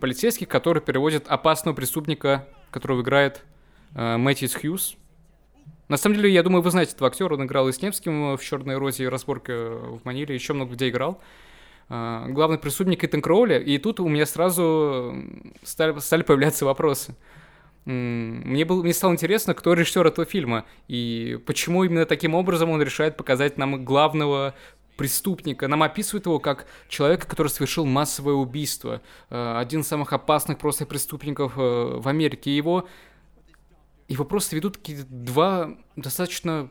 полицейских, 0.00 0.48
которые 0.48 0.82
перевозят 0.82 1.28
опасного 1.28 1.74
преступника, 1.74 2.46
которого 2.70 3.02
играет 3.02 3.44
э, 3.94 4.16
Мэтьюс 4.16 4.54
Хьюз. 4.54 4.96
На 5.88 5.96
самом 5.96 6.16
деле, 6.16 6.32
я 6.32 6.42
думаю, 6.42 6.62
вы 6.62 6.70
знаете 6.70 6.92
этого 6.92 7.08
актера, 7.08 7.34
он 7.34 7.44
играл 7.44 7.68
и 7.68 7.72
с 7.72 7.80
Невским 7.80 8.36
в 8.36 8.42
«Черной 8.42 8.76
розе», 8.76 9.04
и 9.04 9.08
«Разборка 9.08 9.52
в 9.52 10.04
Маниле», 10.04 10.34
еще 10.34 10.52
много 10.52 10.74
где 10.74 10.88
играл. 10.88 11.20
А, 11.88 12.26
Главный 12.28 12.58
преступник 12.58 13.04
Итан 13.04 13.22
Кроули, 13.22 13.58
и 13.62 13.78
тут 13.78 14.00
у 14.00 14.08
меня 14.08 14.26
сразу 14.26 15.14
стали, 15.62 15.98
стали 16.00 16.22
появляться 16.22 16.64
вопросы. 16.64 17.14
мне, 17.84 18.64
было, 18.64 18.82
мне 18.82 18.92
стало 18.92 19.12
интересно, 19.12 19.54
кто 19.54 19.72
режиссер 19.72 20.06
этого 20.06 20.26
фильма, 20.26 20.66
и 20.88 21.40
почему 21.46 21.84
именно 21.84 22.04
таким 22.04 22.34
образом 22.34 22.70
он 22.70 22.82
решает 22.82 23.16
показать 23.16 23.56
нам 23.56 23.84
главного 23.84 24.54
преступника. 24.98 25.68
Нам 25.68 25.82
описывают 25.84 26.26
его 26.26 26.40
как 26.40 26.66
человека, 26.88 27.26
который 27.26 27.48
совершил 27.48 27.86
массовое 27.86 28.34
убийство. 28.34 29.00
Э, 29.30 29.56
один 29.56 29.80
из 29.80 29.86
самых 29.86 30.12
опасных 30.12 30.58
просто 30.58 30.84
преступников 30.86 31.52
э, 31.56 31.60
в 31.60 32.06
Америке. 32.08 32.54
Его, 32.54 32.86
его 34.08 34.24
просто 34.24 34.56
ведут 34.56 34.76
какие-то 34.76 35.06
два 35.08 35.76
достаточно 35.94 36.68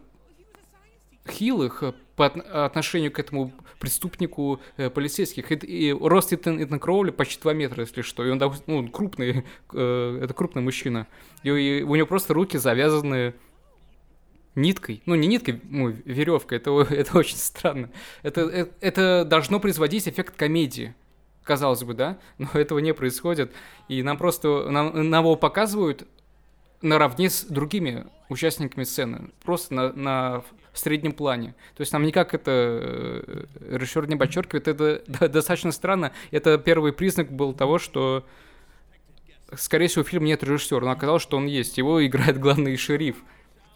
хилых 1.26 1.84
э, 1.84 1.93
по 2.18 2.26
отношению 2.26 3.11
к 3.11 3.20
этому 3.20 3.53
преступнику 3.80 4.59
э, 4.76 4.89
полицейских. 4.89 5.51
И, 5.51 5.55
и 5.55 5.93
рост 5.93 6.34
Итан, 6.34 6.61
Итан 6.61 6.80
Кроули 6.80 7.11
почти 7.11 7.39
2 7.39 7.53
метра, 7.53 7.82
если 7.82 8.01
что. 8.01 8.26
И 8.26 8.30
он 8.32 8.41
ну, 8.65 8.88
крупный, 8.89 9.45
э, 9.74 10.20
это 10.24 10.34
крупный 10.34 10.63
мужчина. 10.63 11.07
И, 11.43 11.49
и 11.49 11.84
у 11.84 11.95
него 11.95 12.07
просто 12.07 12.34
руки 12.34 12.57
завязаны 12.57 13.36
ниткой. 14.55 15.03
Ну, 15.05 15.13
не 15.13 15.28
ниткой, 15.28 15.61
ну, 15.70 15.89
веревкой. 15.89 16.57
Это, 16.57 16.72
это 16.89 17.18
очень 17.20 17.38
странно. 17.38 17.91
Это, 18.24 18.41
это, 18.41 18.74
это 18.82 19.24
должно 19.24 19.59
производить 19.59 20.07
эффект 20.07 20.36
комедии. 20.36 20.95
Казалось 21.43 21.84
бы, 21.84 21.93
да? 21.93 22.18
Но 22.39 22.49
этого 22.53 22.80
не 22.80 22.95
происходит. 22.95 23.53
И 23.89 24.01
нам 24.01 24.18
просто... 24.18 24.72
Нам, 24.72 25.07
нам 25.07 25.24
его 25.24 25.36
показывают 25.36 26.07
наравне 26.82 27.30
с 27.30 27.43
другими 27.43 28.07
участниками 28.30 28.84
сцены. 28.86 29.30
Просто 29.43 29.74
на, 29.74 29.93
на 29.93 30.43
среднем 30.80 31.14
плане. 31.14 31.56
То 31.76 31.82
есть 31.82 31.94
нам 31.94 32.04
никак 32.04 32.34
это 32.34 32.52
э, 32.52 33.46
режиссер 33.72 34.08
не 34.08 34.16
подчеркивает. 34.16 34.68
Это 34.68 35.30
достаточно 35.30 35.72
странно. 35.72 36.12
Это 36.32 36.58
первый 36.58 36.94
признак 36.94 37.32
был 37.32 37.54
того, 37.54 37.80
что 37.80 38.26
скорее 39.56 39.88
всего, 39.88 40.04
в 40.04 40.08
фильме 40.08 40.28
нет 40.28 40.44
режиссера, 40.44 40.86
но 40.86 40.92
оказалось, 40.92 41.24
что 41.24 41.38
он 41.38 41.46
есть. 41.46 41.78
Его 41.78 42.06
играет 42.06 42.40
главный 42.40 42.76
шериф. 42.78 43.18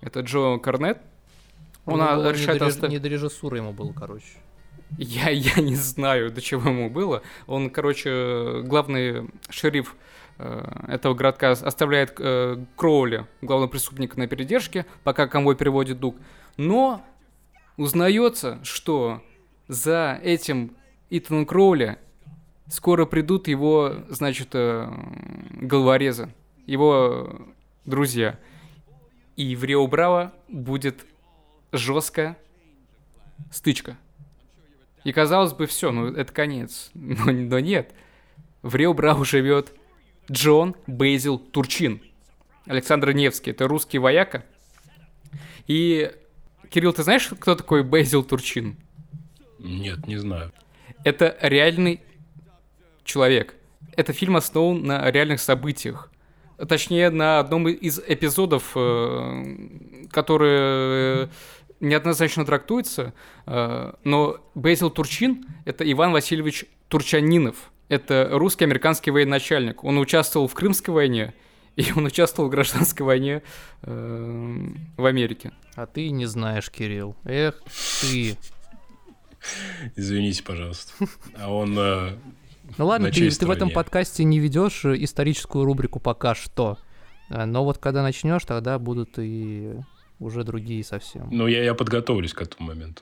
Это 0.01 0.21
Джо 0.21 0.57
Корнет. 0.57 0.99
Он 1.85 1.99
ну, 1.99 2.29
решает... 2.29 2.53
Не 2.53 2.59
до, 2.59 2.65
оставить... 2.67 2.91
не 2.93 2.99
до 2.99 3.07
режиссуры 3.07 3.57
ему 3.57 3.73
было, 3.73 3.93
короче. 3.93 4.25
Я, 4.97 5.29
я 5.29 5.61
не 5.61 5.75
знаю, 5.75 6.31
до 6.31 6.41
чего 6.41 6.69
ему 6.69 6.89
было. 6.89 7.23
Он, 7.47 7.69
короче, 7.69 8.61
главный 8.63 9.29
шериф 9.49 9.95
э, 10.37 10.63
этого 10.87 11.13
городка 11.13 11.51
оставляет 11.51 12.15
э, 12.19 12.63
Кроули, 12.75 13.25
главного 13.41 13.69
преступника, 13.69 14.19
на 14.19 14.27
передержке, 14.27 14.85
пока 15.03 15.27
конвой 15.27 15.55
переводит 15.55 15.99
Дуг. 15.99 16.17
Но 16.57 17.03
узнается, 17.77 18.59
что 18.63 19.23
за 19.67 20.19
этим 20.21 20.75
Итаном 21.09 21.45
Кроули 21.45 21.97
скоро 22.67 23.05
придут 23.05 23.47
его, 23.47 23.95
значит, 24.09 24.49
э, 24.53 24.89
головорезы, 25.51 26.33
его 26.65 27.41
друзья. 27.85 28.39
И 29.35 29.55
в 29.55 29.63
Рио 29.63 29.87
Браво 29.87 30.33
будет 30.47 31.05
жесткая 31.71 32.37
стычка. 33.51 33.97
И 35.03 35.11
казалось 35.11 35.53
бы, 35.53 35.65
все, 35.65 35.91
ну 35.91 36.07
это 36.07 36.31
конец. 36.31 36.91
Но, 36.93 37.31
но 37.31 37.59
нет. 37.59 37.93
В 38.61 38.75
Рио 38.75 38.93
Браво 38.93 39.25
живет 39.25 39.73
Джон 40.29 40.75
Бейзил 40.85 41.39
Турчин. 41.39 42.01
Александр 42.67 43.11
Невский. 43.11 43.51
Это 43.51 43.67
русский 43.67 43.97
вояка. 43.97 44.45
И 45.65 46.11
Кирилл, 46.71 46.93
ты 46.93 47.03
знаешь, 47.03 47.29
кто 47.37 47.55
такой 47.55 47.83
Бейзил 47.83 48.23
Турчин? 48.23 48.77
Нет, 49.59 50.07
не 50.07 50.15
знаю. 50.15 50.53
Это 51.03 51.37
реальный 51.41 51.99
человек. 53.03 53.55
Это 53.97 54.13
фильм 54.13 54.37
основан 54.37 54.81
на 54.83 55.11
реальных 55.11 55.41
событиях. 55.41 56.09
Точнее, 56.57 57.09
на 57.09 57.39
одном 57.39 57.67
из 57.67 57.99
эпизодов, 57.99 58.71
э, 58.75 60.07
которые 60.11 61.29
неоднозначно 61.81 62.45
трактуются, 62.45 63.13
э, 63.47 63.93
но 64.05 64.37
Бейзил 64.55 64.91
Турчин— 64.91 65.45
это 65.65 65.89
Иван 65.91 66.13
Васильевич 66.13 66.65
Турчанинов. 66.87 67.71
Это 67.89 68.29
русский-американский 68.31 69.11
военачальник. 69.11 69.83
Он 69.83 69.97
участвовал 69.97 70.47
в 70.47 70.53
Крымской 70.53 70.93
войне, 70.93 71.33
и 71.75 71.91
он 71.95 72.05
участвовал 72.05 72.49
в 72.49 72.51
гражданской 72.51 73.05
войне 73.05 73.43
э, 73.83 74.57
в 74.97 75.05
Америке. 75.05 75.51
А 75.75 75.85
ты 75.85 76.09
не 76.09 76.25
знаешь, 76.25 76.69
Кирилл. 76.69 77.15
Эх, 77.23 77.61
ты. 78.01 78.37
Извините, 79.95 80.43
пожалуйста. 80.43 80.93
А 81.35 81.51
он... 81.51 81.77
Э, 81.77 82.17
ну 82.77 82.85
ладно, 82.85 83.11
ты, 83.11 83.29
ты 83.29 83.45
в 83.45 83.51
этом 83.51 83.69
подкасте 83.69 84.23
не 84.23 84.39
ведешь 84.39 84.85
историческую 84.85 85.65
рубрику 85.65 85.99
пока 85.99 86.35
что. 86.35 86.77
Э, 87.29 87.45
но 87.45 87.63
вот 87.63 87.77
когда 87.77 88.03
начнешь, 88.03 88.43
тогда 88.45 88.77
будут 88.77 89.17
и 89.17 89.73
уже 90.19 90.43
другие 90.43 90.83
совсем. 90.83 91.29
Ну, 91.31 91.47
я, 91.47 91.63
я 91.63 91.73
подготовлюсь 91.73 92.33
к 92.33 92.41
этому 92.41 92.69
моменту. 92.69 93.01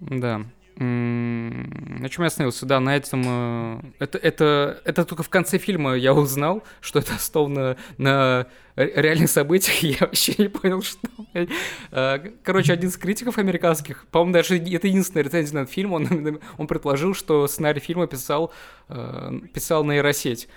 Да. 0.00 0.42
На 0.78 2.08
чем 2.10 2.22
я 2.22 2.26
остановился? 2.26 2.66
Да, 2.66 2.80
на 2.80 2.94
этом... 2.94 3.22
Э, 3.24 3.80
это, 3.98 4.18
это, 4.18 4.80
это 4.84 5.04
только 5.06 5.22
в 5.22 5.30
конце 5.30 5.56
фильма 5.56 5.94
я 5.94 6.12
узнал, 6.12 6.62
что 6.80 6.98
это 6.98 7.14
основано 7.14 7.76
на 7.96 8.46
реальных 8.76 9.30
событиях. 9.30 9.82
Я 9.82 10.06
вообще 10.06 10.34
не 10.38 10.48
понял, 10.48 10.82
что... 10.82 11.08
Э, 11.90 12.18
короче, 12.42 12.72
один 12.72 12.90
из 12.90 12.96
критиков 12.96 13.38
американских, 13.38 14.06
по-моему, 14.08 14.34
даже 14.34 14.58
это 14.58 14.86
единственная 14.86 15.24
рецензия 15.24 15.54
на 15.54 15.58
этот 15.60 15.72
фильм, 15.72 15.94
он, 15.94 16.40
он 16.58 16.66
предположил, 16.66 17.14
что 17.14 17.46
сценарий 17.46 17.80
фильма 17.80 18.06
писал, 18.06 18.52
э, 18.88 19.40
писал 19.52 19.84
нейросеть. 19.84 20.48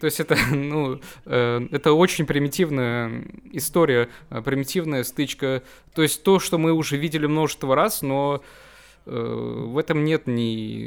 То 0.00 0.06
есть 0.06 0.18
это, 0.18 0.36
ну, 0.50 1.00
э, 1.26 1.68
это 1.70 1.92
очень 1.92 2.26
примитивная 2.26 3.24
история, 3.52 4.08
примитивная 4.44 5.04
стычка. 5.04 5.62
То 5.94 6.02
есть 6.02 6.24
то, 6.24 6.40
что 6.40 6.58
мы 6.58 6.72
уже 6.72 6.96
видели 6.96 7.26
множество 7.26 7.76
раз, 7.76 8.02
но 8.02 8.42
в 9.10 9.78
этом 9.78 10.04
нет 10.04 10.26
ни 10.26 10.86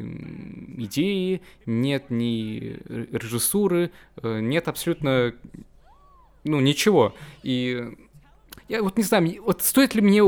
идеи, 0.86 1.41
нет 1.66 2.09
ни 2.09 2.78
режиссуры, 2.88 3.91
э, 4.22 4.39
нет 4.39 4.68
абсолютно, 4.68 5.34
ну, 6.43 6.59
ничего. 6.61 7.13
И 7.43 7.93
я 8.70 8.82
вот 8.82 8.97
не 8.97 9.03
знаю, 9.03 9.43
вот 9.43 9.61
стоит 9.63 9.95
ли 9.95 10.01
мне 10.01 10.24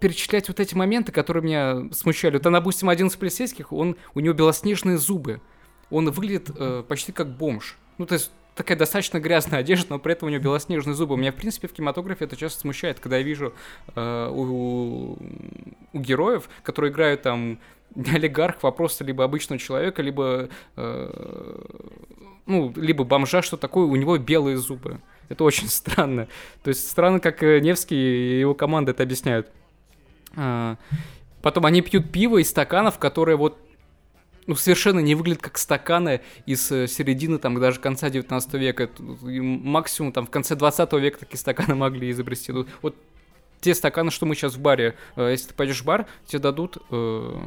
перечислять 0.00 0.48
вот 0.48 0.58
эти 0.58 0.74
моменты, 0.74 1.12
которые 1.12 1.44
меня 1.44 1.92
смущали. 1.92 2.38
Вот, 2.38 2.42
допустим, 2.42 2.88
один 2.88 3.08
из 3.08 3.16
полицейских, 3.16 3.72
он, 3.72 3.96
у 4.14 4.20
него 4.20 4.34
белоснежные 4.34 4.98
зубы. 4.98 5.40
Он 5.90 6.10
выглядит 6.10 6.50
э, 6.56 6.82
почти 6.88 7.12
как 7.12 7.36
бомж. 7.36 7.76
Ну, 7.98 8.06
то 8.06 8.14
есть 8.14 8.32
такая 8.54 8.76
достаточно 8.76 9.18
грязная 9.18 9.60
одежда, 9.60 9.94
но 9.94 9.98
при 9.98 10.12
этом 10.12 10.26
у 10.26 10.30
нее 10.30 10.40
белоснежные 10.40 10.94
зубы. 10.94 11.16
Меня, 11.16 11.32
в 11.32 11.36
принципе, 11.36 11.68
в 11.68 11.72
кинематографе 11.72 12.24
это 12.24 12.36
часто 12.36 12.60
смущает, 12.60 13.00
когда 13.00 13.18
я 13.18 13.22
вижу 13.22 13.54
э, 13.94 14.30
у, 14.32 15.16
у 15.92 15.98
героев, 15.98 16.48
которые 16.62 16.92
играют 16.92 17.22
там 17.22 17.58
не 17.94 18.10
олигархов, 18.10 18.64
а 18.64 18.70
просто 18.70 19.04
либо 19.04 19.24
обычного 19.24 19.58
человека, 19.58 20.02
либо, 20.02 20.48
э, 20.76 21.60
ну, 22.46 22.72
либо 22.76 23.04
бомжа, 23.04 23.42
что 23.42 23.56
такое, 23.56 23.86
у 23.86 23.96
него 23.96 24.16
белые 24.18 24.56
зубы. 24.56 25.00
Это 25.28 25.44
очень 25.44 25.68
странно. 25.68 26.28
То 26.62 26.68
есть 26.68 26.88
странно, 26.88 27.20
как 27.20 27.42
э, 27.42 27.60
Невский 27.60 27.96
и 27.96 28.40
его 28.40 28.54
команда 28.54 28.90
это 28.92 29.02
объясняют. 29.02 29.48
А, 30.36 30.76
потом 31.42 31.66
они 31.66 31.80
пьют 31.80 32.12
пиво 32.12 32.38
из 32.38 32.50
стаканов, 32.50 32.98
которые 32.98 33.36
вот 33.36 33.58
ну, 34.50 34.56
совершенно 34.56 34.98
не 34.98 35.14
выглядят 35.14 35.42
как 35.42 35.58
стаканы 35.58 36.22
из 36.44 36.72
э, 36.72 36.88
середины, 36.88 37.38
там, 37.38 37.60
даже 37.60 37.78
конца 37.78 38.10
19 38.10 38.52
века. 38.54 38.90
Максимум, 39.22 40.10
там, 40.10 40.26
в 40.26 40.30
конце 40.30 40.56
20 40.56 40.92
века 40.94 41.20
такие 41.20 41.38
стаканы 41.38 41.74
могли 41.76 42.10
изобрести. 42.10 42.50
Ну, 42.50 42.66
вот 42.82 42.96
те 43.60 43.76
стаканы, 43.76 44.10
что 44.10 44.26
мы 44.26 44.34
сейчас 44.34 44.56
в 44.56 44.60
баре, 44.60 44.96
э, 45.14 45.30
если 45.30 45.50
ты 45.50 45.54
пойдешь 45.54 45.82
в 45.82 45.84
бар, 45.84 46.06
тебе 46.26 46.40
дадут, 46.40 46.78
э, 46.90 47.38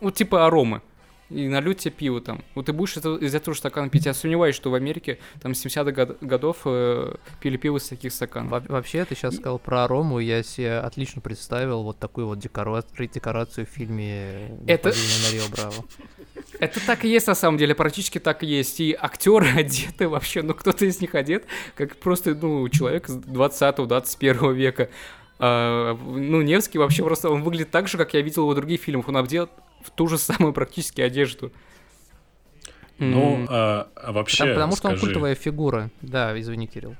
ну, 0.00 0.10
типа 0.10 0.46
аромы 0.46 0.80
и 1.30 1.48
нальют 1.48 1.78
тебе 1.78 1.92
пиво 1.92 2.20
там. 2.20 2.44
Вот 2.54 2.66
ты 2.66 2.72
будешь 2.72 2.96
это, 2.96 3.16
из 3.16 3.34
этого 3.34 3.54
стакана 3.54 3.88
пить. 3.88 4.06
Я 4.06 4.14
сомневаюсь, 4.14 4.54
что 4.54 4.70
в 4.70 4.74
Америке 4.74 5.18
там 5.40 5.52
70-х 5.52 5.90
год, 5.92 6.18
годов 6.20 6.58
э, 6.64 7.14
пили 7.40 7.56
пиво 7.56 7.78
из 7.78 7.88
таких 7.88 8.12
стаканов. 8.12 8.50
Во 8.50 8.60
вообще, 8.74 9.04
ты 9.04 9.14
сейчас 9.14 9.36
сказал 9.36 9.58
про 9.58 9.84
арому, 9.84 10.18
я 10.20 10.42
себе 10.42 10.78
отлично 10.78 11.20
представил 11.20 11.82
вот 11.82 11.98
такую 11.98 12.26
вот 12.28 12.38
декора 12.38 12.82
декорацию 12.98 13.66
в 13.66 13.70
фильме 13.70 14.50
это... 14.66 14.90
на 14.90 15.32
Рио 15.32 15.48
Браво. 15.50 15.84
Это 16.58 16.84
так 16.86 17.04
и 17.04 17.08
есть 17.08 17.26
на 17.26 17.34
самом 17.34 17.58
деле, 17.58 17.74
практически 17.74 18.18
так 18.18 18.42
и 18.42 18.46
есть. 18.46 18.80
И 18.80 18.96
актеры 18.98 19.48
одеты 19.56 20.08
вообще, 20.08 20.42
ну 20.42 20.54
кто-то 20.54 20.84
из 20.84 21.00
них 21.00 21.14
одет, 21.14 21.44
как 21.74 21.96
просто, 21.96 22.34
ну, 22.34 22.68
человек 22.68 23.08
20-21 23.08 24.54
века. 24.54 24.88
А, 25.38 25.94
ну, 25.94 26.42
Невский 26.42 26.78
вообще 26.78 27.02
просто, 27.02 27.30
он 27.30 27.42
выглядит 27.42 27.70
так 27.70 27.88
же, 27.88 27.98
как 27.98 28.14
я 28.14 28.22
видел 28.22 28.42
его 28.42 28.52
в 28.52 28.54
других 28.54 28.80
фильмах. 28.80 29.08
Он 29.08 29.16
одет 29.16 29.50
в 29.82 29.90
ту 29.90 30.08
же 30.08 30.18
самую 30.18 30.52
практически 30.52 31.00
одежду. 31.00 31.52
Ну, 32.98 33.42
mm. 33.42 33.46
а, 33.50 33.88
а 33.94 34.12
вообще. 34.12 34.38
Потому, 34.38 34.54
потому 34.54 34.76
скажи, 34.76 34.96
что 34.96 35.04
он 35.04 35.12
культовая 35.12 35.34
фигура. 35.34 35.90
Да, 36.00 36.38
извини, 36.38 36.66
Кирилл. 36.66 36.96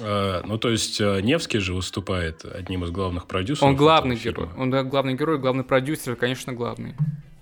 А, 0.00 0.42
ну, 0.44 0.58
то 0.58 0.70
есть 0.70 1.00
а, 1.00 1.20
Невский 1.20 1.60
же 1.60 1.74
выступает 1.74 2.44
одним 2.44 2.84
из 2.84 2.90
главных 2.90 3.26
продюсеров. 3.26 3.70
Он 3.70 3.76
главный 3.76 4.16
герой. 4.16 4.48
Он 4.56 4.70
да, 4.70 4.82
главный 4.82 5.14
герой, 5.14 5.38
главный 5.38 5.62
продюсер, 5.62 6.16
конечно, 6.16 6.52
главный. 6.52 6.94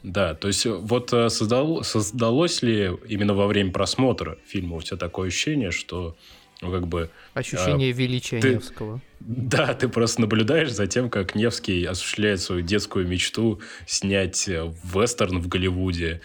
Да, 0.02 0.34
то 0.34 0.48
есть 0.48 0.64
вот 0.64 1.10
создал, 1.10 1.82
создалось 1.84 2.62
ли 2.62 2.90
именно 3.06 3.34
во 3.34 3.46
время 3.46 3.70
просмотра 3.70 4.38
фильма 4.46 4.76
у 4.76 4.82
тебя 4.82 4.96
такое 4.96 5.28
ощущение, 5.28 5.70
что 5.72 6.16
ну, 6.60 6.70
как 6.70 6.86
бы... 6.86 7.10
Ощущение 7.34 7.92
а, 7.92 7.94
величия 7.94 8.40
ты, 8.40 8.54
Невского. 8.54 9.00
Да, 9.20 9.74
ты 9.74 9.88
просто 9.88 10.20
наблюдаешь 10.20 10.72
за 10.72 10.86
тем, 10.86 11.10
как 11.10 11.34
Невский 11.34 11.84
осуществляет 11.84 12.40
свою 12.40 12.62
детскую 12.62 13.06
мечту 13.06 13.60
снять 13.86 14.48
вестерн 14.48 15.40
в 15.40 15.48
Голливуде, 15.48 16.20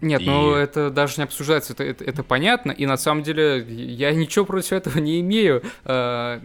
нет, 0.00 0.22
и... 0.22 0.26
ну 0.26 0.54
это 0.54 0.90
даже 0.90 1.14
не 1.18 1.24
обсуждается, 1.24 1.72
это, 1.72 1.84
это, 1.84 2.04
это 2.04 2.22
понятно, 2.22 2.70
и 2.70 2.86
на 2.86 2.96
самом 2.96 3.22
деле 3.22 3.64
я 3.68 4.12
ничего 4.12 4.44
против 4.44 4.72
этого 4.72 4.98
не 4.98 5.20
имею. 5.20 5.62
Э, 5.84 6.40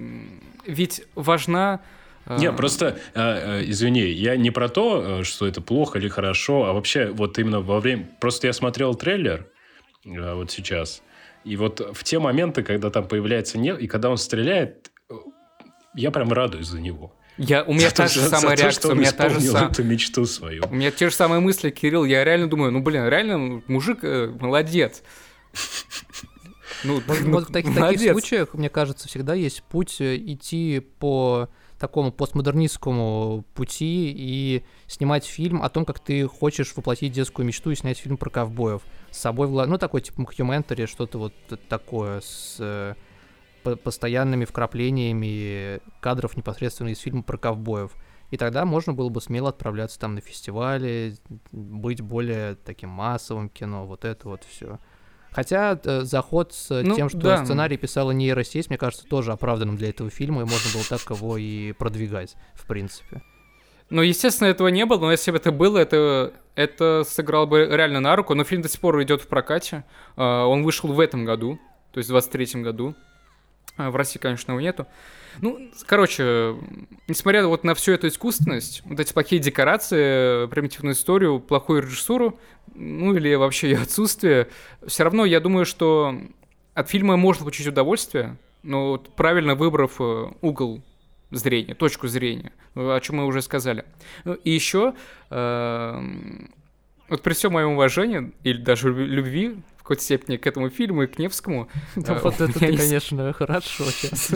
ведь 0.66 1.04
важна... 1.16 1.82
Э... 2.26 2.38
Не, 2.40 2.52
просто, 2.52 2.98
э, 3.14 3.60
э, 3.60 3.64
извини, 3.66 4.06
я 4.08 4.36
не 4.36 4.52
про 4.52 4.70
то, 4.70 5.20
э, 5.20 5.24
что 5.24 5.46
это 5.46 5.62
плохо 5.62 6.00
или 6.00 6.08
хорошо, 6.08 6.66
а 6.66 6.74
вообще 6.74 7.08
вот 7.08 7.38
именно 7.38 7.62
во 7.62 7.80
время... 7.80 8.10
Просто 8.20 8.48
я 8.48 8.54
смотрел 8.54 8.96
трейлер 8.96 9.46
э, 10.06 10.34
вот 10.34 10.50
сейчас, 10.52 11.04
и 11.44 11.56
вот 11.56 11.82
в 11.94 12.04
те 12.04 12.20
моменты, 12.20 12.64
когда 12.64 12.90
там 12.90 13.08
появляется 13.08 13.58
не, 13.58 13.76
и 13.76 13.88
когда 13.88 14.10
он 14.10 14.18
стреляет, 14.18 14.92
я 15.96 16.12
прям 16.12 16.32
радуюсь 16.32 16.68
за 16.68 16.80
него. 16.80 17.14
Я, 17.38 17.64
у 17.64 17.74
меня 17.74 17.90
та 17.96 18.08
же 18.08 18.22
самая 18.22 18.56
реакция, 18.56 18.92
у 18.92 18.96
меня 18.96 19.12
та 19.12 19.30
же 19.30 19.40
самая... 19.42 19.70
эту 19.70 19.84
мечту 19.84 20.26
свою. 20.26 20.64
У 20.70 20.74
меня 20.74 20.92
те 20.92 21.10
же 21.10 21.16
самые 21.16 21.40
мысли, 21.40 21.70
Кирилл, 21.70 22.06
я 22.06 22.24
реально 22.24 22.48
думаю, 22.48 22.72
ну, 22.72 22.82
блин, 22.82 23.08
реально 23.08 23.62
мужик 23.68 24.00
э, 24.04 24.28
молодец. 24.40 25.04
Ну, 26.84 27.02
вот, 27.08 27.50
в 27.50 27.52
таких, 27.54 27.76
таких 27.76 28.12
случаях, 28.12 28.54
мне 28.56 28.70
кажется, 28.70 29.08
всегда 29.08 29.34
есть 29.36 29.64
путь 29.64 30.02
э, 30.02 30.18
идти 30.18 30.82
по 31.00 31.50
такому 31.80 32.12
постмодернистскому 32.12 33.46
пути 33.54 34.14
и 34.16 34.64
снимать 34.88 35.26
фильм 35.26 35.62
о 35.62 35.70
том, 35.70 35.86
как 35.86 36.00
ты 36.00 36.28
хочешь 36.28 36.74
воплотить 36.76 37.14
детскую 37.14 37.46
мечту 37.46 37.72
и 37.72 37.76
снять 37.76 37.98
фильм 37.98 38.18
про 38.18 38.30
ковбоев. 38.30 38.82
С 39.14 39.20
собой, 39.20 39.48
ну, 39.48 39.78
такой 39.78 40.02
типа 40.02 40.22
Макюментари, 40.22 40.88
что-то 40.88 41.20
вот 41.20 41.34
такое 41.70 42.20
с 42.22 42.58
э, 42.60 42.96
постоянными 43.76 44.44
вкраплениями 44.44 45.82
кадров 46.00 46.36
непосредственно 46.36 46.90
из 46.90 47.00
фильма 47.00 47.22
про 47.22 47.38
ковбоев. 47.38 47.92
И 48.32 48.38
тогда 48.38 48.66
можно 48.66 48.92
было 48.94 49.10
бы 49.10 49.22
смело 49.22 49.50
отправляться 49.50 50.00
там 50.00 50.16
на 50.16 50.22
фестивали, 50.22 51.16
быть 51.52 52.02
более 52.02 52.56
таким 52.56 52.90
массовым 52.90 53.50
кино, 53.50 53.86
вот 53.86 54.04
это 54.04 54.28
вот 54.28 54.44
все. 54.50 54.80
Хотя 55.30 55.80
э, 55.84 56.02
заход 56.02 56.52
с 56.52 56.82
ну, 56.82 56.96
тем, 56.96 57.10
что 57.10 57.20
да. 57.20 57.46
сценарий 57.46 57.78
писала 57.78 58.10
нейросеть, 58.10 58.70
мне 58.70 58.80
кажется, 58.80 59.06
тоже 59.06 59.32
оправданным 59.32 59.78
для 59.78 59.90
этого 59.90 60.10
фильма, 60.10 60.42
и 60.42 60.46
можно 60.46 60.72
было 60.74 60.84
так 60.90 61.08
его 61.12 61.38
и 61.38 61.74
продвигать, 61.74 62.36
в 62.56 62.66
принципе. 62.66 63.22
Ну, 63.92 64.02
естественно, 64.02 64.48
этого 64.48 64.70
не 64.70 64.88
было, 64.88 65.00
но 65.00 65.12
если 65.12 65.30
бы 65.30 65.38
это 65.38 65.52
было, 65.52 65.78
это, 65.78 66.34
это 66.56 67.04
сыграло 67.06 67.46
бы 67.46 67.68
реально 67.70 68.00
на 68.00 68.16
руку. 68.16 68.34
Но 68.36 68.44
фильм 68.44 68.62
до 68.62 68.70
сих 68.70 68.80
пор 68.80 69.02
идет 69.04 69.22
в 69.22 69.28
прокате. 69.28 69.84
Uh, 70.16 70.46
он 70.46 70.64
вышел 70.64 70.92
в 70.92 71.00
этом 71.00 71.26
году, 71.26 71.60
то 71.92 71.98
есть 71.98 72.10
в 72.10 72.14
23 72.14 72.62
году. 72.62 72.96
А, 73.76 73.90
в 73.90 73.96
России, 73.96 74.20
конечно, 74.20 74.52
его 74.52 74.62
нету. 74.62 74.86
Ну, 75.42 75.72
короче, 75.88 76.56
несмотря 77.08 77.48
вот 77.48 77.64
на 77.64 77.74
всю 77.74 77.94
эту 77.94 78.08
искусственность, 78.08 78.84
вот 78.86 79.00
эти 79.00 79.14
плохие 79.14 79.42
декорации, 79.42 80.46
примитивную 80.48 80.94
историю, 80.94 81.40
плохую 81.40 81.82
режиссуру, 81.82 82.40
ну 82.76 83.16
или 83.16 83.34
вообще 83.34 83.72
ее 83.72 83.80
отсутствие, 83.82 84.50
все 84.86 85.04
равно 85.04 85.26
я 85.26 85.40
думаю, 85.40 85.66
что 85.66 86.16
от 86.76 86.90
фильма 86.90 87.18
можно 87.18 87.46
получить 87.46 87.66
удовольствие, 87.66 88.38
но 88.62 88.90
вот 88.90 89.16
правильно 89.16 89.56
выбрав 89.56 90.00
э, 90.00 90.32
угол 90.42 90.84
зрения, 91.36 91.74
точку 91.74 92.08
зрения, 92.08 92.52
о 92.76 93.00
чем 93.00 93.18
мы 93.18 93.26
уже 93.26 93.42
сказали. 93.42 93.86
Ну, 94.24 94.34
и 94.34 94.52
еще, 94.52 94.94
э, 95.30 96.02
вот 97.10 97.22
при 97.22 97.34
всем 97.34 97.54
моем 97.54 97.72
уважении 97.72 98.32
или 98.44 98.62
даже 98.62 98.92
любви 98.92 99.58
в 99.78 99.84
какой-то 99.84 100.02
степени 100.02 100.38
к 100.38 100.48
этому 100.48 100.70
фильму 100.70 101.04
и 101.04 101.08
к 101.08 101.20
Невскому. 101.20 101.68
Да, 101.96 102.16
вот 102.24 102.40
это 102.40 102.54
ты, 102.60 102.78
конечно, 102.78 103.34
хорошо 103.38 103.84
сейчас. 103.86 104.32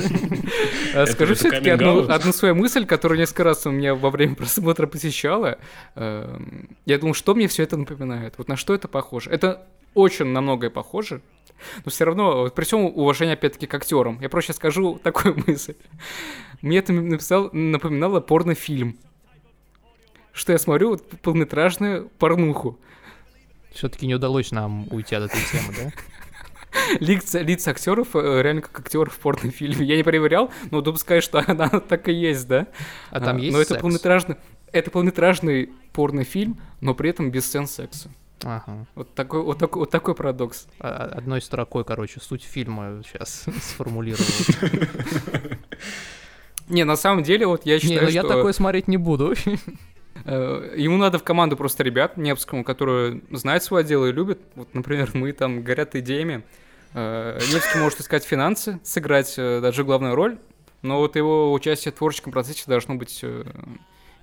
А 0.93 1.06
скажу 1.06 1.36
все-таки 1.36 1.70
одну 1.70 2.34
свою 2.34 2.56
мысль, 2.56 2.86
которая 2.86 3.18
несколько 3.18 3.45
раз 3.45 3.66
у 3.66 3.72
меня 3.72 3.95
во 3.95 4.10
время 4.10 4.36
просмотра 4.36 4.88
посещала. 4.88 5.58
Эм, 5.95 6.70
я 6.86 7.00
думал, 7.00 7.14
что 7.14 7.34
мне 7.34 7.48
все 7.48 7.64
это 7.64 7.78
напоминает? 7.78 8.34
Вот 8.38 8.50
на 8.50 8.58
что 8.58 8.74
это 8.74 8.89
похоже? 8.89 9.30
Это 9.30 9.66
очень 9.93 10.26
на 10.26 10.41
многое 10.41 10.70
похоже, 10.70 11.22
но 11.86 11.91
все 11.91 12.05
равно, 12.05 12.49
при 12.49 12.64
всем 12.64 12.86
уважении, 12.86 13.34
опять-таки, 13.34 13.68
к 13.68 13.74
актерам, 13.74 14.20
я 14.22 14.30
проще 14.30 14.53
скажу 14.53 14.99
такую 15.03 15.41
мысль. 15.45 15.76
Мне 16.62 16.80
это 16.80 16.93
написал, 16.93 17.49
напоминало 17.53 18.20
порнофильм. 18.20 18.97
Что 20.34 20.51
я 20.51 20.60
смотрю 20.60 20.89
вот 20.89 21.08
полнометражную 21.22 22.10
порнуху. 22.20 22.80
Все-таки 23.72 24.05
не 24.08 24.16
удалось 24.16 24.51
нам 24.51 24.88
уйти 24.91 25.16
от 25.16 25.26
этой 25.26 25.41
темы, 25.51 25.74
да? 25.76 25.91
лица, 26.99 27.41
лица 27.41 27.72
актеров 27.72 28.16
э, 28.16 28.41
реально 28.41 28.62
как 28.62 28.80
актеров 28.80 29.14
в 29.14 29.20
порнофильме. 29.20 29.86
Я 29.86 29.97
не 29.97 30.03
проверял, 30.03 30.51
но 30.72 30.82
допускаю, 30.82 31.22
что 31.22 31.43
она 31.45 31.70
так 31.70 32.08
и 32.08 32.14
есть, 32.14 32.47
да? 32.47 32.68
А 33.10 33.20
там 33.20 33.38
а, 33.38 33.39
есть 33.39 33.53
Но 33.53 33.60
секс? 33.60 33.72
это 33.72 33.80
полнометражный, 33.80 34.36
это 34.72 34.91
полнометражный 34.91 35.70
порнофильм, 35.93 36.60
но 36.82 36.93
при 36.93 37.10
этом 37.10 37.32
без 37.32 37.45
сцен 37.45 37.68
секса. 37.68 38.10
Ага. 38.44 38.86
Вот 38.96 39.14
такой, 39.16 39.42
вот 39.42 39.58
такой, 39.58 39.80
вот 39.82 39.90
такой 39.90 40.16
парадокс. 40.16 40.68
А, 40.80 41.12
одной 41.16 41.42
строкой, 41.42 41.84
короче, 41.84 42.20
суть 42.20 42.44
фильма 42.44 43.02
сейчас 43.06 43.46
сформулировал. 43.62 44.26
Не, 46.70 46.84
на 46.84 46.96
самом 46.98 47.24
деле, 47.24 47.48
вот 47.48 47.66
я 47.66 47.80
считаю, 47.80 48.02
не, 48.02 48.06
ну 48.08 48.12
я 48.12 48.24
такое 48.24 48.54
смотреть 48.54 48.88
не 48.88 48.98
буду. 48.98 49.34
Э, 50.26 50.74
ему 50.76 50.98
надо 50.98 51.20
в 51.20 51.24
команду 51.24 51.56
просто 51.56 51.84
ребят 51.84 52.18
Невскому, 52.18 52.64
которые 52.64 53.22
знают 53.32 53.64
свое 53.64 53.86
дело 53.86 54.08
и 54.08 54.12
любят. 54.12 54.40
Вот, 54.56 54.74
например, 54.74 55.12
мы 55.14 55.32
там 55.32 55.64
горят 55.64 55.96
идеями. 55.96 56.44
Э, 56.94 57.40
Невский 57.54 57.80
может 57.80 58.02
искать 58.02 58.26
финансы, 58.26 58.80
сыграть 58.84 59.36
э, 59.38 59.62
даже 59.62 59.84
главную 59.84 60.16
роль, 60.16 60.40
но 60.82 60.98
вот 60.98 61.16
его 61.16 61.54
участие 61.54 61.92
в 61.92 61.96
творческом 61.96 62.32
процессе 62.32 62.64
должно 62.68 62.96
быть 62.96 63.24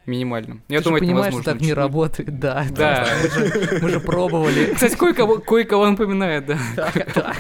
минимальным. 0.07 0.63
Я 0.69 0.79
Ты 0.79 0.85
думаю, 0.85 1.03
же 1.03 1.07
понимаешь, 1.07 1.35
что 1.35 1.43
так 1.43 1.61
не 1.61 1.73
работает, 1.73 2.39
да. 2.39 2.67
Да. 2.71 3.07
Мы 3.23 3.29
же, 3.31 3.79
мы 3.83 3.89
же 3.89 4.01
пробовали. 4.01 4.67
Кстати, 4.75 4.97
кое-кого, 4.97 5.39
кое-кого 5.39 5.91
напоминает, 5.91 6.47
да. 6.47 7.35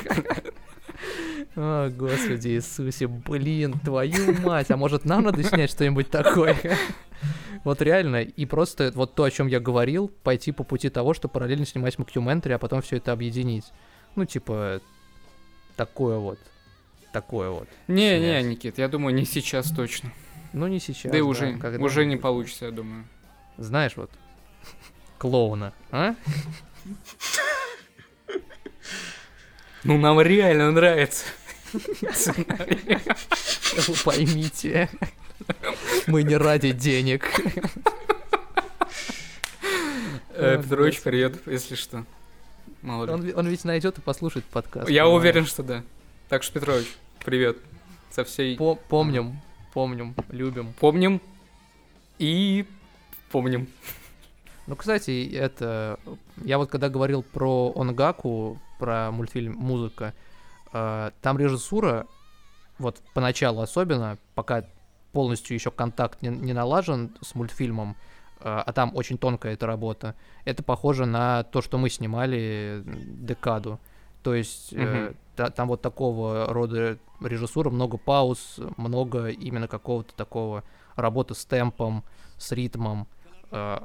О, 1.57 1.89
Господи 1.91 2.49
Иисусе, 2.49 3.07
блин, 3.07 3.75
твою 3.85 4.35
мать, 4.41 4.71
а 4.71 4.77
может 4.77 5.05
нам 5.05 5.23
надо 5.23 5.43
снять 5.45 5.71
что-нибудь 5.71 6.11
такое? 6.11 6.57
Вот 7.62 7.81
реально, 7.81 8.23
и 8.23 8.45
просто 8.45 8.93
вот 8.95 9.15
то, 9.15 9.25
о 9.25 9.31
чем 9.31 9.47
я 9.47 9.59
говорил, 9.59 10.09
пойти 10.23 10.53
по 10.53 10.65
пути 10.65 10.91
того, 10.91 11.15
что 11.15 11.29
параллельно 11.29 11.65
снимать 11.65 11.99
мокюментари, 11.99 12.53
а 12.53 12.59
потом 12.59 12.83
все 12.83 12.97
это 12.97 13.12
объединить. 13.12 13.65
Ну, 14.17 14.27
типа, 14.27 14.81
такое 15.77 16.19
вот. 16.19 16.39
Такое 17.12 17.51
вот. 17.51 17.69
Не-не, 17.89 18.43
Никит, 18.43 18.79
я 18.79 18.89
думаю, 18.89 19.15
не 19.15 19.25
сейчас 19.25 19.71
точно. 19.71 20.12
Ну, 20.55 20.68
не 20.68 20.78
сейчас. 20.78 21.11
Да 21.11 21.18
и 21.18 21.20
уже, 21.20 21.57
да, 21.57 21.84
уже 21.84 22.07
не 22.07 22.16
получится, 22.16 22.66
я 22.66 22.70
думаю. 22.70 23.05
Знаешь, 23.59 23.96
вот, 23.96 24.11
клоуна, 25.18 25.74
а? 25.90 26.14
Ну, 29.82 29.98
нам 29.98 30.20
реально 30.20 30.70
нравится. 30.70 31.24
Вы 31.72 31.82
поймите. 34.05 34.89
Мы 36.06 36.22
не 36.22 36.36
ради 36.36 36.70
денег. 36.70 37.28
Э, 40.36 40.60
Петрович, 40.62 41.02
привет, 41.02 41.35
если 41.47 41.74
что. 41.74 42.05
Мало. 42.81 43.12
Он, 43.12 43.32
он 43.35 43.47
ведь 43.48 43.64
найдет 43.64 43.98
и 43.98 44.01
послушает 44.01 44.44
подкаст. 44.44 44.89
Я 44.89 45.02
понимаешь? 45.02 45.20
уверен, 45.20 45.47
что 45.47 45.62
да. 45.62 45.82
Так 46.28 46.43
что, 46.43 46.55
Петрович, 46.55 46.86
привет. 47.24 47.59
Со 48.10 48.24
всей... 48.24 48.56
По 48.56 48.76
помним, 48.76 49.40
помним, 49.74 50.14
любим. 50.30 50.72
Помним 50.80 51.20
и 52.18 52.64
помним. 53.30 53.68
Ну, 54.66 54.76
кстати, 54.76 55.30
это... 55.34 55.98
Я 56.42 56.56
вот 56.59 56.70
когда 56.70 56.88
говорил 56.88 57.22
про 57.22 57.72
Онгаку, 57.76 58.59
про 58.78 59.10
мультфильм 59.10 59.55
«Музыка», 59.55 60.14
э, 60.72 61.10
там 61.20 61.38
режиссура, 61.38 62.06
вот 62.78 63.02
поначалу 63.12 63.60
особенно, 63.60 64.16
пока 64.34 64.64
полностью 65.12 65.55
еще 65.55 65.70
контакт 65.70 66.22
не, 66.22 66.28
не 66.28 66.52
налажен 66.52 67.16
с 67.20 67.34
мультфильмом, 67.34 67.96
а, 68.40 68.62
а 68.66 68.72
там 68.72 68.94
очень 68.94 69.16
тонкая 69.16 69.55
эта 69.55 69.66
работа, 69.66 70.14
это 70.44 70.62
похоже 70.62 71.06
на 71.06 71.44
то, 71.44 71.62
что 71.62 71.78
мы 71.78 71.88
снимали 71.88 72.82
декаду. 72.84 73.78
То 74.22 74.34
есть 74.34 74.72
угу. 74.72 75.14
Та, 75.36 75.51
там 75.51 75.69
вот 75.69 75.82
такого 75.82 76.47
рода 76.52 76.98
режиссура, 77.20 77.70
много 77.70 77.97
пауз, 77.97 78.61
много 78.77 79.28
именно 79.28 79.69
какого-то 79.69 80.15
такого 80.15 80.65
работы 80.97 81.35
с 81.35 81.44
темпом, 81.44 82.05
с 82.39 82.52
ритмом. 82.52 83.06
Э, 83.51 83.81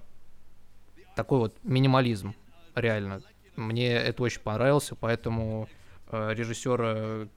такой 1.16 1.40
вот 1.40 1.56
минимализм, 1.64 2.34
реально. 2.76 3.22
Мне 3.56 3.94
это 3.94 4.24
очень 4.24 4.42
понравился, 4.42 4.96
поэтому 4.96 5.68
э, 6.12 6.34
режиссера 6.34 7.28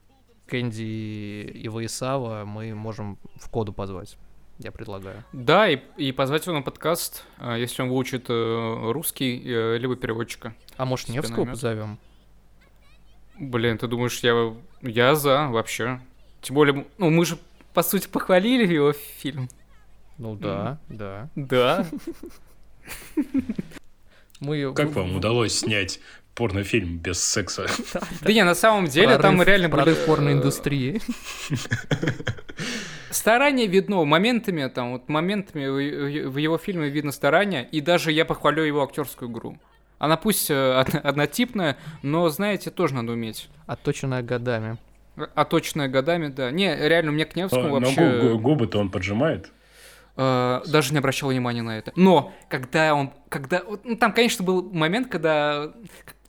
Кэнди 0.47 0.81
и 1.53 1.67
Ваисава 1.69 2.45
мы 2.45 2.73
можем 2.75 3.17
в 3.35 3.49
коду 3.49 3.73
позвать. 3.73 4.17
Я 4.59 4.71
предлагаю. 4.71 5.23
Да, 5.33 5.67
и, 5.67 5.79
и 5.97 6.11
позвать 6.11 6.45
его 6.45 6.55
на 6.55 6.61
подкаст, 6.61 7.25
э, 7.39 7.55
если 7.59 7.81
он 7.81 7.89
выучит 7.89 8.25
э, 8.29 8.91
русский, 8.91 9.41
э, 9.43 9.77
либо 9.77 9.95
переводчика. 9.95 10.55
А 10.77 10.85
может, 10.85 11.09
Невского 11.09 11.37
наймет. 11.37 11.53
позовем? 11.53 11.99
Блин, 13.39 13.77
ты 13.77 13.87
думаешь, 13.87 14.19
я, 14.19 14.53
я 14.81 15.15
за 15.15 15.47
вообще? 15.47 15.99
Тем 16.41 16.55
более, 16.55 16.85
ну 16.97 17.09
мы 17.09 17.25
же, 17.25 17.37
по 17.73 17.83
сути, 17.83 18.07
похвалили 18.07 18.71
его 18.71 18.93
фильм. 18.93 19.49
Ну 20.17 20.35
да, 20.35 20.77
да. 20.89 21.29
Да. 21.35 21.85
Мы 24.39 24.73
Как 24.73 24.89
вам 24.89 25.15
удалось 25.15 25.59
снять 25.59 26.01
порнофильм 26.35 26.97
без 26.97 27.23
секса? 27.23 27.67
Да 28.21 28.33
не, 28.33 28.43
на 28.43 28.55
самом 28.55 28.87
деле 28.87 29.17
там 29.17 29.41
реально 29.41 29.69
были... 29.69 29.81
прорыв 29.81 29.99
э, 29.99 30.07
порноиндустрии. 30.07 31.01
Старание 33.09 33.67
видно, 33.67 34.03
моментами, 34.03 34.67
там, 34.67 34.93
вот 34.93 35.07
моментами 35.07 35.67
в 35.67 36.29
в 36.29 36.37
его 36.37 36.57
фильме 36.57 36.89
видно 36.89 37.11
старание, 37.11 37.67
и 37.71 37.79
даже 37.79 38.11
я 38.11 38.25
похвалю 38.25 38.63
его 38.63 38.83
актерскую 38.83 39.31
игру. 39.31 39.57
Она 40.03 40.17
пусть 40.17 40.51
э, 40.51 40.79
од- 40.81 40.95
однотипная, 41.05 41.77
но, 42.01 42.27
знаете, 42.27 42.71
тоже 42.71 42.93
надо 42.93 43.13
уметь. 43.13 43.49
Отточенная 43.67 44.21
годами. 44.21 44.77
Оточенная 45.33 45.87
годами, 45.87 46.27
да. 46.27 46.51
Не, 46.51 46.75
реально, 46.75 47.11
у 47.11 47.13
меня 47.13 47.25
к 47.25 47.37
Невскому 47.37 47.79
Но 47.79 47.87
вообще... 47.87 48.19
гу- 48.19 48.37
губы-то 48.39 48.79
он 48.79 48.89
поджимает. 48.89 49.49
э, 50.17 50.61
даже 50.67 50.91
не 50.91 50.99
обращал 50.99 51.29
внимания 51.29 51.61
на 51.61 51.77
это. 51.77 51.93
Но, 51.95 52.33
когда 52.49 52.93
он... 52.95 53.13
Когда, 53.29 53.63
ну, 53.85 53.95
там, 53.95 54.11
конечно, 54.11 54.43
был 54.43 54.69
момент, 54.73 55.07
когда 55.09 55.71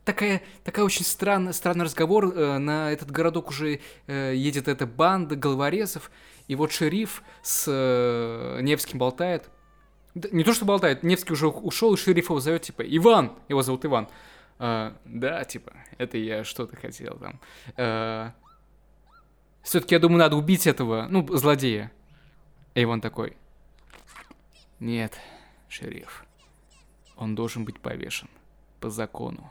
такая, 0.05 0.41
такая 0.63 0.85
очень 0.85 1.05
странная, 1.05 1.53
странный 1.53 1.85
разговор. 1.85 2.27
э, 2.33 2.59
на 2.59 2.93
этот 2.93 3.11
городок 3.11 3.49
уже 3.51 3.81
э, 4.07 4.35
едет 4.37 4.69
эта 4.69 4.87
банда 4.87 5.35
головорезов. 5.35 6.13
И 6.47 6.55
вот 6.55 6.71
шериф 6.71 7.25
с 7.43 7.65
э, 7.67 8.61
Невским 8.63 8.99
болтает. 9.01 9.51
Не 10.15 10.45
то, 10.45 10.55
что 10.55 10.65
болтает, 10.65 11.03
Невский 11.03 11.33
уже 11.33 11.49
ушел, 11.49 11.95
и 11.95 11.97
шериф 11.97 12.31
его 12.31 12.41
зовет, 12.41 12.63
типа, 12.63 12.83
Иван, 12.83 13.33
его 13.49 13.63
зовут 13.63 13.85
Иван. 13.85 14.09
«А, 14.59 14.97
да, 15.05 15.45
типа, 15.45 15.73
это 15.99 16.17
я 16.17 16.45
что-то 16.45 16.77
хотел 16.77 17.19
там. 17.19 17.41
все-таки, 19.63 19.95
я 19.95 19.99
думаю, 19.99 20.19
надо 20.19 20.37
убить 20.37 20.67
этого, 20.67 21.09
ну, 21.11 21.27
злодея. 21.37 21.91
И 22.75 22.83
Иван 22.85 23.01
такой, 23.01 23.37
нет, 24.81 25.19
шериф, 25.69 26.25
он 27.17 27.35
должен 27.35 27.65
быть 27.65 27.81
повешен 27.81 28.29
по 28.81 28.91
закону. 28.91 29.51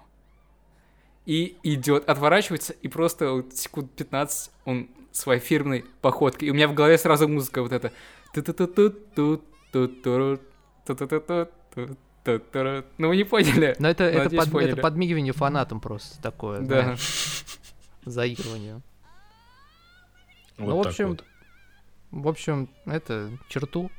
И 1.26 1.58
идет, 1.64 2.08
отворачивается, 2.10 2.74
и 2.74 2.88
просто 2.88 3.32
вот 3.32 3.54
секунд 3.54 3.92
15 3.94 4.52
он 4.66 4.90
своей 5.12 5.40
фирменной 5.40 5.86
походкой. 6.02 6.50
И 6.50 6.52
у 6.52 6.54
меня 6.54 6.68
в 6.68 6.74
голове 6.74 6.98
сразу 6.98 7.28
музыка 7.28 7.62
вот 7.62 7.72
эта. 7.72 7.94
Ну 12.98 13.08
вы 13.10 13.18
не 13.18 13.24
поняли. 13.24 13.76
Но 13.80 13.90
это, 13.90 14.04
это, 14.06 14.30
под- 14.36 14.62
это 14.64 14.78
подмигивание 14.78 15.34
фанатам 15.34 15.80
просто 15.80 16.22
такое, 16.22 16.62
Да. 16.62 16.96
заигрывание. 18.06 18.82
Вот 20.58 20.68
Ну, 20.68 20.78
в 20.84 20.88
общем, 20.88 21.10
вот. 21.10 21.26
В 22.12 22.28
общем, 22.28 22.70
это 22.86 23.32
черту 23.50 23.90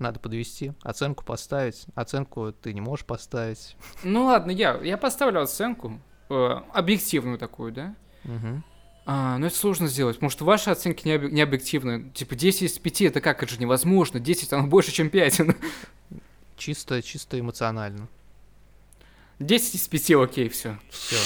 надо 0.00 0.18
подвести, 0.18 0.72
оценку 0.82 1.24
поставить. 1.24 1.86
Оценку 1.94 2.52
ты 2.52 2.74
не 2.74 2.80
можешь 2.80 3.06
поставить. 3.06 3.76
Ну 4.02 4.24
ладно, 4.24 4.50
я, 4.50 4.76
я 4.82 4.98
поставлю 4.98 5.40
оценку. 5.40 6.00
э, 6.30 6.34
объективную 6.72 7.38
такую, 7.38 7.70
да? 7.72 7.94
Мгм. 8.24 8.64
А, 9.06 9.36
ну 9.38 9.46
это 9.46 9.54
сложно 9.54 9.86
сделать, 9.86 10.16
потому 10.16 10.30
что 10.30 10.44
ваши 10.46 10.70
оценки 10.70 11.06
не, 11.06 11.14
объ- 11.16 11.30
не 11.30 11.42
объективны. 11.42 12.10
Типа 12.14 12.34
10 12.34 12.62
из 12.62 12.78
5, 12.78 13.02
это 13.02 13.20
как, 13.20 13.42
это 13.42 13.52
же 13.52 13.60
невозможно. 13.60 14.18
10 14.18 14.52
оно 14.54 14.66
больше, 14.66 14.90
чем 14.90 15.10
5. 15.10 15.42
Чисто, 16.64 17.02
чисто 17.02 17.38
эмоционально. 17.38 18.08
10 19.38 19.74
из 19.74 19.86
5, 19.86 20.10
окей, 20.12 20.48
все. 20.48 20.78
Все, 20.88 21.16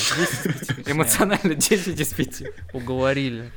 Эмоционально 0.90 1.54
10 1.54 2.00
из 2.00 2.12
5. 2.12 2.42
уговорили. 2.72 3.52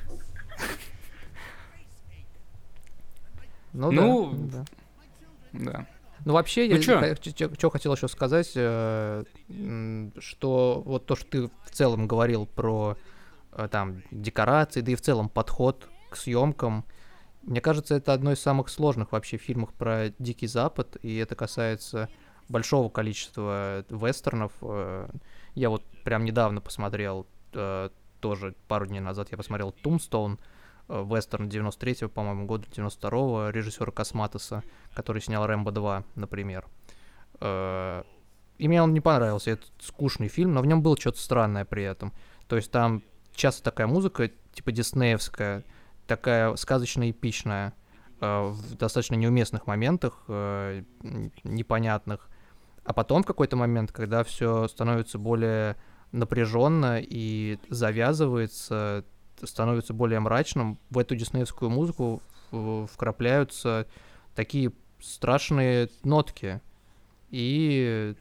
Ну, 3.74 3.92
Ну, 3.92 4.32
да, 4.32 4.66
да. 5.54 5.72
Да. 5.72 5.88
Ну, 6.24 6.34
вообще, 6.34 6.68
Ну 6.68 6.76
я 6.76 7.16
что 7.58 7.70
хотел 7.72 7.96
еще 7.96 8.08
сказать, 8.08 8.52
э, 8.54 9.24
что 10.20 10.84
вот 10.86 11.08
то, 11.08 11.16
что 11.16 11.28
ты 11.28 11.48
в 11.48 11.72
целом 11.72 12.08
говорил 12.08 12.46
про 12.46 12.96
э, 13.54 13.68
там 13.72 14.04
декорации, 14.12 14.82
да 14.82 14.92
и 14.92 14.96
в 14.96 15.02
целом 15.02 15.30
подход 15.30 15.90
к 16.12 16.16
съемкам, 16.16 16.86
мне 17.44 17.62
кажется, 17.62 17.96
это 17.96 18.14
одно 18.14 18.32
из 18.32 18.40
самых 18.40 18.70
сложных 18.70 19.12
вообще 19.12 19.38
фильмов 19.38 19.74
про 19.74 20.10
Дикий 20.20 20.48
Запад, 20.48 20.98
и 21.02 21.18
это 21.18 21.36
касается 21.36 22.10
большого 22.50 22.90
количества 22.90 23.86
вестернов. 23.90 24.52
Э, 24.62 25.10
Я 25.56 25.70
вот 25.70 25.84
прям 26.04 26.26
недавно 26.26 26.62
посмотрел, 26.62 27.26
э, 27.54 27.90
тоже 28.20 28.56
пару 28.68 28.86
дней 28.86 29.00
назад 29.00 29.30
я 29.32 29.38
посмотрел 29.38 29.72
«Тумстоун», 29.72 30.40
э, 30.88 31.04
вестерн 31.04 31.48
93-го, 31.48 32.10
по-моему, 32.10 32.46
года 32.46 32.68
92-го, 32.70 33.50
режиссера 33.50 33.92
Косматоса, 33.92 34.64
который 34.94 35.22
снял 35.22 35.46
«Рэмбо 35.46 35.72
2», 35.72 36.04
например. 36.16 36.68
И 38.58 38.68
мне 38.68 38.84
он 38.84 38.94
не 38.94 39.02
понравился, 39.02 39.52
это 39.52 39.66
скучный 39.80 40.28
фильм, 40.28 40.54
но 40.54 40.62
в 40.62 40.68
нем 40.68 40.84
было 40.84 40.96
что-то 40.96 41.20
странное 41.20 41.66
при 41.66 41.84
этом. 41.84 42.14
То 42.48 42.58
есть 42.58 42.70
там 42.70 43.02
часто 43.34 43.64
такая 43.64 43.88
музыка, 43.88 44.30
типа 44.54 44.72
диснеевская, 44.72 45.64
такая 46.12 46.54
сказочно-эпичная, 46.58 47.74
э, 48.20 48.50
в 48.50 48.76
достаточно 48.76 49.16
неуместных 49.16 49.66
моментах, 49.66 50.26
э, 50.28 50.84
непонятных. 51.46 52.30
А 52.84 52.92
потом 52.92 53.24
в 53.24 53.26
какой-то 53.26 53.56
момент, 53.56 53.94
когда 53.94 54.26
все 54.26 54.68
становится 54.68 55.18
более 55.18 55.78
напряженно 56.12 57.00
и 57.02 57.60
завязывается, 57.70 59.06
становится 59.42 59.94
более 59.94 60.20
мрачным, 60.20 60.80
в 60.90 60.98
эту 60.98 61.16
диснеевскую 61.16 61.72
музыку 61.72 62.22
вкрапляются 62.92 63.88
такие 64.36 64.74
страшные 65.00 65.88
нотки. 66.04 66.60
И... 67.30 68.16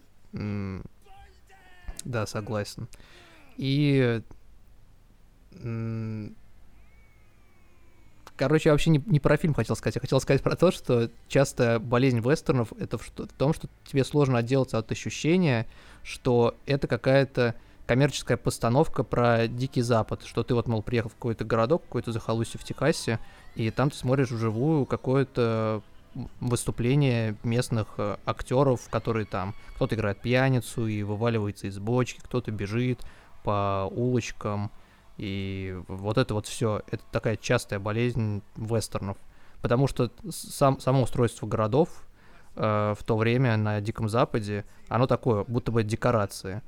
Да, 2.05 2.27
согласен. 2.27 2.87
И... 3.57 4.23
Короче, 8.41 8.71
я 8.71 8.73
вообще 8.73 8.89
не, 8.89 9.03
не 9.05 9.21
про 9.21 9.37
фильм 9.37 9.53
хотел 9.53 9.77
сказать. 9.77 9.97
Я 9.97 10.01
хотел 10.01 10.19
сказать 10.19 10.43
про 10.43 10.57
то, 10.57 10.71
что 10.71 11.11
часто 11.29 11.79
болезнь 11.79 12.21
вестернов 12.21 12.73
это 12.81 12.97
в, 12.97 13.07
в 13.07 13.33
том, 13.37 13.53
что 13.53 13.69
тебе 13.85 14.03
сложно 14.03 14.39
отделаться 14.39 14.79
от 14.79 14.91
ощущения, 14.91 15.67
что 16.03 16.57
это 16.65 16.89
какая-то 16.89 17.55
коммерческая 17.87 18.39
постановка 18.39 19.05
про 19.05 19.47
Дикий 19.47 19.83
Запад, 19.83 20.23
что 20.25 20.43
ты 20.43 20.55
вот, 20.55 20.69
мол, 20.69 20.83
приехал 20.83 21.11
в 21.11 21.17
какой-то 21.17 21.45
городок, 21.45 21.83
какой-то 21.83 22.13
захолустье 22.13 22.59
в 22.59 22.65
Техасе, 22.65 23.19
и 23.57 23.71
там 23.71 23.91
ты 23.91 23.99
смотришь 23.99 24.31
вживую 24.31 24.87
какое-то 24.87 25.83
выступление 26.41 27.37
местных 27.43 27.89
э, 27.99 28.17
актеров, 28.25 28.89
которые 28.89 29.27
там, 29.27 29.55
кто-то 29.75 29.97
играет 29.97 30.19
пьяницу 30.19 30.87
и 30.87 31.03
вываливается 31.03 31.67
из 31.67 31.79
бочки, 31.79 32.21
кто-то 32.21 32.51
бежит 32.51 33.01
по 33.45 33.87
улочкам, 33.95 34.71
и 35.21 35.77
вот 35.87 36.17
это 36.17 36.33
вот 36.33 36.47
все, 36.47 36.81
это 36.91 37.05
такая 37.13 37.37
частая 37.37 37.79
болезнь 37.79 38.41
вестернов, 38.57 39.19
потому 39.61 39.87
что 39.87 40.11
сам, 40.31 40.81
само 40.81 41.03
устройство 41.03 41.47
городов 41.47 41.91
э, 42.57 42.95
в 42.99 43.05
то 43.05 43.19
время 43.19 43.59
на 43.59 43.83
Диком 43.83 44.09
Западе, 44.09 44.65
оно 44.89 45.07
такое, 45.07 45.45
будто 45.47 45.73
бы 45.73 45.83
декорации. 45.83 46.63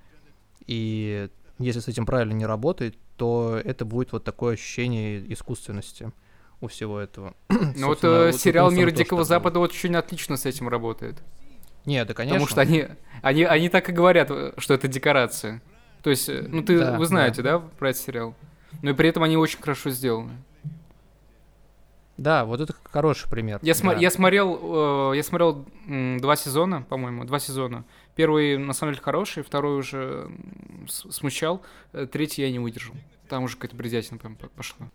И 0.66 1.30
если 1.58 1.80
с 1.80 1.88
этим 1.88 2.04
правильно 2.04 2.34
не 2.34 2.44
работать, 2.44 2.98
то 3.16 3.58
это 3.64 3.86
будет 3.86 4.12
вот 4.12 4.22
такое 4.22 4.52
ощущение 4.52 5.32
искусственности 5.32 6.12
у 6.60 6.66
всего 6.68 7.00
этого. 7.00 7.34
Ну 7.48 7.86
вот 7.86 8.04
э, 8.04 8.26
вот 8.26 8.38
сериал 8.38 8.70
«Мир 8.70 8.90
Дикого 8.90 9.24
Запада» 9.24 9.60
вот 9.60 9.70
очень 9.70 9.96
отлично 9.96 10.36
с 10.36 10.44
этим 10.44 10.68
работает. 10.68 11.22
Нет, 11.86 12.06
да, 12.06 12.12
конечно. 12.12 12.38
Потому 12.38 12.50
что 12.50 12.60
они, 12.60 12.86
они, 13.22 13.44
они 13.44 13.70
так 13.70 13.88
и 13.88 13.92
говорят, 13.92 14.30
э, 14.30 14.52
что 14.58 14.74
это 14.74 14.88
декорация. 14.88 15.62
То 16.02 16.10
есть, 16.10 16.28
э, 16.28 16.44
ну 16.48 16.62
ты, 16.62 16.78
Да, 16.78 16.98
вы 16.98 17.06
знаете, 17.06 17.42
да. 17.42 17.58
про 17.60 17.90
этот 17.90 18.02
сериал? 18.02 18.34
Но 18.82 18.90
и 18.90 18.94
при 18.94 19.08
этом 19.08 19.22
они 19.22 19.36
очень 19.36 19.60
хорошо 19.60 19.90
сделаны. 19.90 20.32
Да, 22.18 22.44
вот 22.44 22.60
это 22.60 22.74
хороший 22.84 23.28
пример. 23.28 23.58
Я, 23.62 23.74
да. 23.74 23.92
я 23.94 24.10
смотрел, 24.10 25.12
э, 25.12 25.16
я 25.16 25.22
смотрел 25.22 25.64
м, 25.86 26.18
два 26.20 26.36
сезона, 26.36 26.82
по-моему, 26.82 27.24
два 27.24 27.38
сезона. 27.38 27.84
Первый 28.14 28.58
на 28.58 28.72
самом 28.74 28.92
деле 28.92 29.02
хороший, 29.02 29.42
второй 29.42 29.78
уже 29.78 30.30
смущал, 30.88 31.62
э, 31.92 32.06
третий 32.06 32.42
я 32.42 32.50
не 32.50 32.58
выдержал. 32.58 32.94
Там 33.28 33.44
уже 33.44 33.56
какая-то 33.56 33.76
бредятина 33.76 34.18
прям 34.18 34.36
по- 34.36 34.48
пошла. 34.48 34.88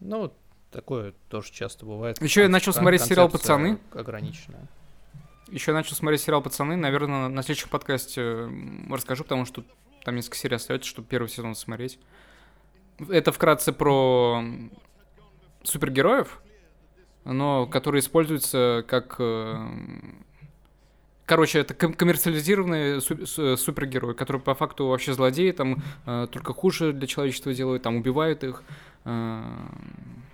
Ну, 0.00 0.32
такое 0.72 1.14
тоже 1.30 1.52
часто 1.52 1.86
бывает. 1.86 2.20
Ещё 2.20 2.42
я 2.42 2.48
начал 2.48 2.72
смотреть 2.72 3.02
сериал 3.02 3.28
«Пацаны». 3.28 3.78
Ограниченная. 3.92 4.66
Еще 5.48 5.72
начал 5.72 5.94
смотреть 5.94 6.22
сериал 6.22 6.42
«Пацаны». 6.42 6.76
Наверное, 6.76 7.28
на 7.28 7.42
следующем 7.42 7.68
подкасте 7.68 8.48
расскажу, 8.90 9.22
потому 9.22 9.44
что 9.44 9.64
там 10.04 10.16
несколько 10.16 10.36
серий 10.36 10.56
остается, 10.56 10.88
чтобы 10.88 11.06
первый 11.08 11.28
сезон 11.28 11.54
смотреть. 11.54 11.98
Это 13.08 13.30
вкратце 13.30 13.72
про 13.72 14.42
супергероев. 15.62 16.40
но 17.24 17.66
который 17.66 18.00
используется 18.00 18.84
как... 18.88 19.16
э, 19.18 19.54
Короче, 21.26 21.58
это 21.58 21.74
ком- 21.74 21.94
коммерциализированный 21.94 23.00
су- 23.00 23.26
су- 23.26 23.56
супергерой, 23.56 24.14
который 24.14 24.40
по 24.40 24.54
факту 24.54 24.86
вообще 24.86 25.12
злодеи, 25.12 25.50
там 25.50 25.82
э, 26.06 26.28
только 26.30 26.52
хуже 26.54 26.92
для 26.92 27.08
человечества 27.08 27.52
делают, 27.52 27.82
там 27.82 27.96
убивают 27.96 28.44
их 28.44 28.62
э, 29.04 29.42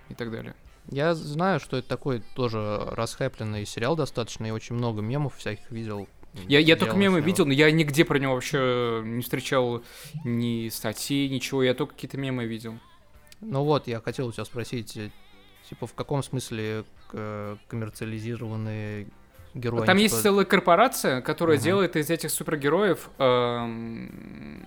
и 0.09 0.13
так 0.13 0.29
далее. 0.31 0.53
Я 0.93 1.15
знаю, 1.15 1.59
что 1.59 1.77
это 1.77 1.87
такой 1.87 2.21
тоже 2.35 2.83
расхайпленный 2.91 3.65
сериал 3.65 3.95
достаточно, 3.95 4.45
и 4.45 4.51
очень 4.51 4.75
много 4.75 5.01
мемов 5.01 5.35
всяких 5.37 5.71
видел. 5.71 6.07
Я, 6.47 6.59
я 6.59 6.75
только 6.75 6.95
мемы 6.95 7.17
него. 7.17 7.25
видел, 7.25 7.45
но 7.45 7.53
я 7.53 7.71
нигде 7.71 8.05
про 8.05 8.19
него 8.19 8.33
вообще 8.33 9.01
не 9.03 9.21
встречал 9.21 9.83
ни 10.23 10.69
статей, 10.69 11.29
ничего, 11.29 11.63
я 11.63 11.73
только 11.73 11.93
какие-то 11.95 12.17
мемы 12.17 12.45
видел. 12.45 12.77
Ну 13.41 13.63
вот, 13.63 13.87
я 13.87 13.99
хотел 14.01 14.27
у 14.27 14.31
тебя 14.31 14.45
спросить, 14.45 14.95
э, 14.97 15.09
типа, 15.69 15.87
в 15.87 15.93
каком 15.93 16.21
смысле 16.23 16.85
э, 17.11 17.55
коммерциализированные 17.67 19.07
герои? 19.55 19.85
Там 19.85 19.97
есть 19.97 20.21
целая 20.21 20.45
корпорация, 20.45 21.21
которая 21.21 21.57
Мгм. 21.57 21.63
делает 21.63 21.95
из 21.95 22.09
этих 22.09 22.29
супергероев 22.29 23.09
эм, 23.17 24.65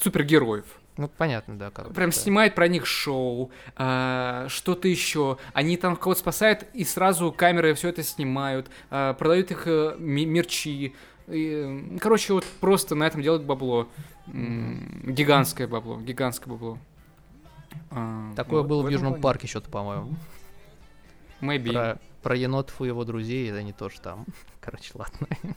супергероев. 0.00 0.64
Ну, 0.98 1.08
понятно, 1.08 1.58
да. 1.58 1.70
Как 1.70 1.92
Прям 1.94 2.10
да. 2.10 2.16
снимает 2.16 2.54
про 2.54 2.68
них 2.68 2.84
шоу, 2.86 3.50
а, 3.76 4.46
что-то 4.48 4.88
еще. 4.88 5.38
Они 5.54 5.76
там 5.78 5.96
кого-то 5.96 6.20
спасают, 6.20 6.66
и 6.74 6.84
сразу 6.84 7.32
камеры 7.32 7.72
все 7.74 7.88
это 7.88 8.02
снимают, 8.02 8.70
а, 8.90 9.14
продают 9.14 9.50
их 9.50 9.62
э, 9.66 9.96
ми- 9.98 10.26
мерчи. 10.26 10.94
И, 11.28 11.96
короче, 12.00 12.34
вот 12.34 12.44
просто 12.60 12.94
на 12.94 13.04
этом 13.04 13.22
делают 13.22 13.44
бабло. 13.44 13.88
М, 14.26 15.02
Гигантское 15.06 15.66
бабло, 15.66 15.98
гигантское 15.98 16.52
бабло. 16.52 16.78
А, 17.90 18.34
Такое 18.36 18.60
вот 18.60 18.68
было 18.68 18.82
в 18.82 18.88
Южном 18.90 19.12
плане. 19.14 19.22
парке 19.22 19.46
что-то, 19.46 19.70
по-моему. 19.70 20.14
Maybe. 21.40 21.72
Про, 21.72 21.98
про 22.22 22.36
енотов 22.36 22.80
и 22.82 22.86
его 22.86 23.04
друзей, 23.04 23.50
это 23.50 23.62
не 23.62 23.72
тоже 23.72 23.98
там. 24.02 24.26
Короче, 24.60 24.90
ладно. 24.94 25.26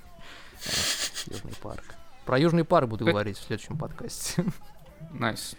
А, 0.65 1.29
Южный 1.29 1.53
парк. 1.61 1.83
Про 2.25 2.39
Южный 2.39 2.63
парк 2.63 2.87
буду 2.87 3.03
Это- 3.03 3.11
говорить 3.11 3.37
в 3.37 3.43
следующем 3.43 3.77
подкасте. 3.77 4.45
Nice. 5.11 5.55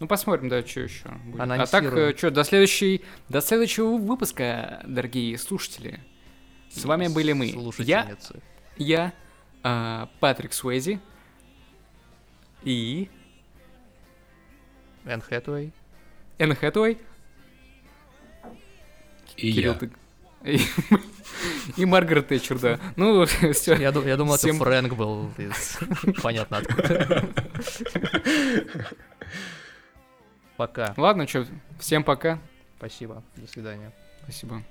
Ну, 0.00 0.06
посмотрим, 0.06 0.48
да, 0.48 0.64
что 0.64 0.80
еще. 0.80 1.08
будет. 1.08 1.40
А 1.40 1.46
так, 1.66 1.82
Анонсируем. 1.82 2.16
что, 2.16 2.30
до 2.30 2.44
следующей, 2.44 3.04
до 3.28 3.40
следующего 3.40 3.96
выпуска, 3.96 4.82
дорогие 4.86 5.36
слушатели. 5.38 6.00
С 6.70 6.84
вами 6.84 7.08
были 7.08 7.32
мы. 7.32 7.46
Я, 7.78 8.08
я, 8.76 9.12
а, 9.62 10.08
Патрик 10.20 10.52
Суэзи 10.52 11.00
и 12.62 13.10
Энн 15.04 15.20
Хэтэуэй. 15.20 15.72
Энн 16.38 16.54
Хэтэуэй. 16.54 16.98
И 19.36 19.52
Кирилл, 19.52 19.72
я. 19.72 19.78
ты- 19.78 19.90
И, 21.76 21.84
Маргарет 21.84 22.28
Тэтчер, 22.28 22.58
да. 22.58 22.80
Ну, 22.96 23.24
все. 23.52 23.74
Я, 23.74 23.90
я 23.90 24.16
думал, 24.16 24.36
Всем- 24.36 24.56
это 24.56 24.64
Фрэнк 24.64 24.94
был 24.94 25.30
из... 25.38 25.78
Понятно 26.22 26.58
откуда. 26.58 27.28
Пока. 30.56 30.94
Ладно, 30.96 31.28
что, 31.28 31.46
всем 31.78 32.02
пока. 32.02 32.38
Спасибо. 32.78 33.22
До 33.36 33.46
свидания. 33.46 33.92
Спасибо. 34.24 34.62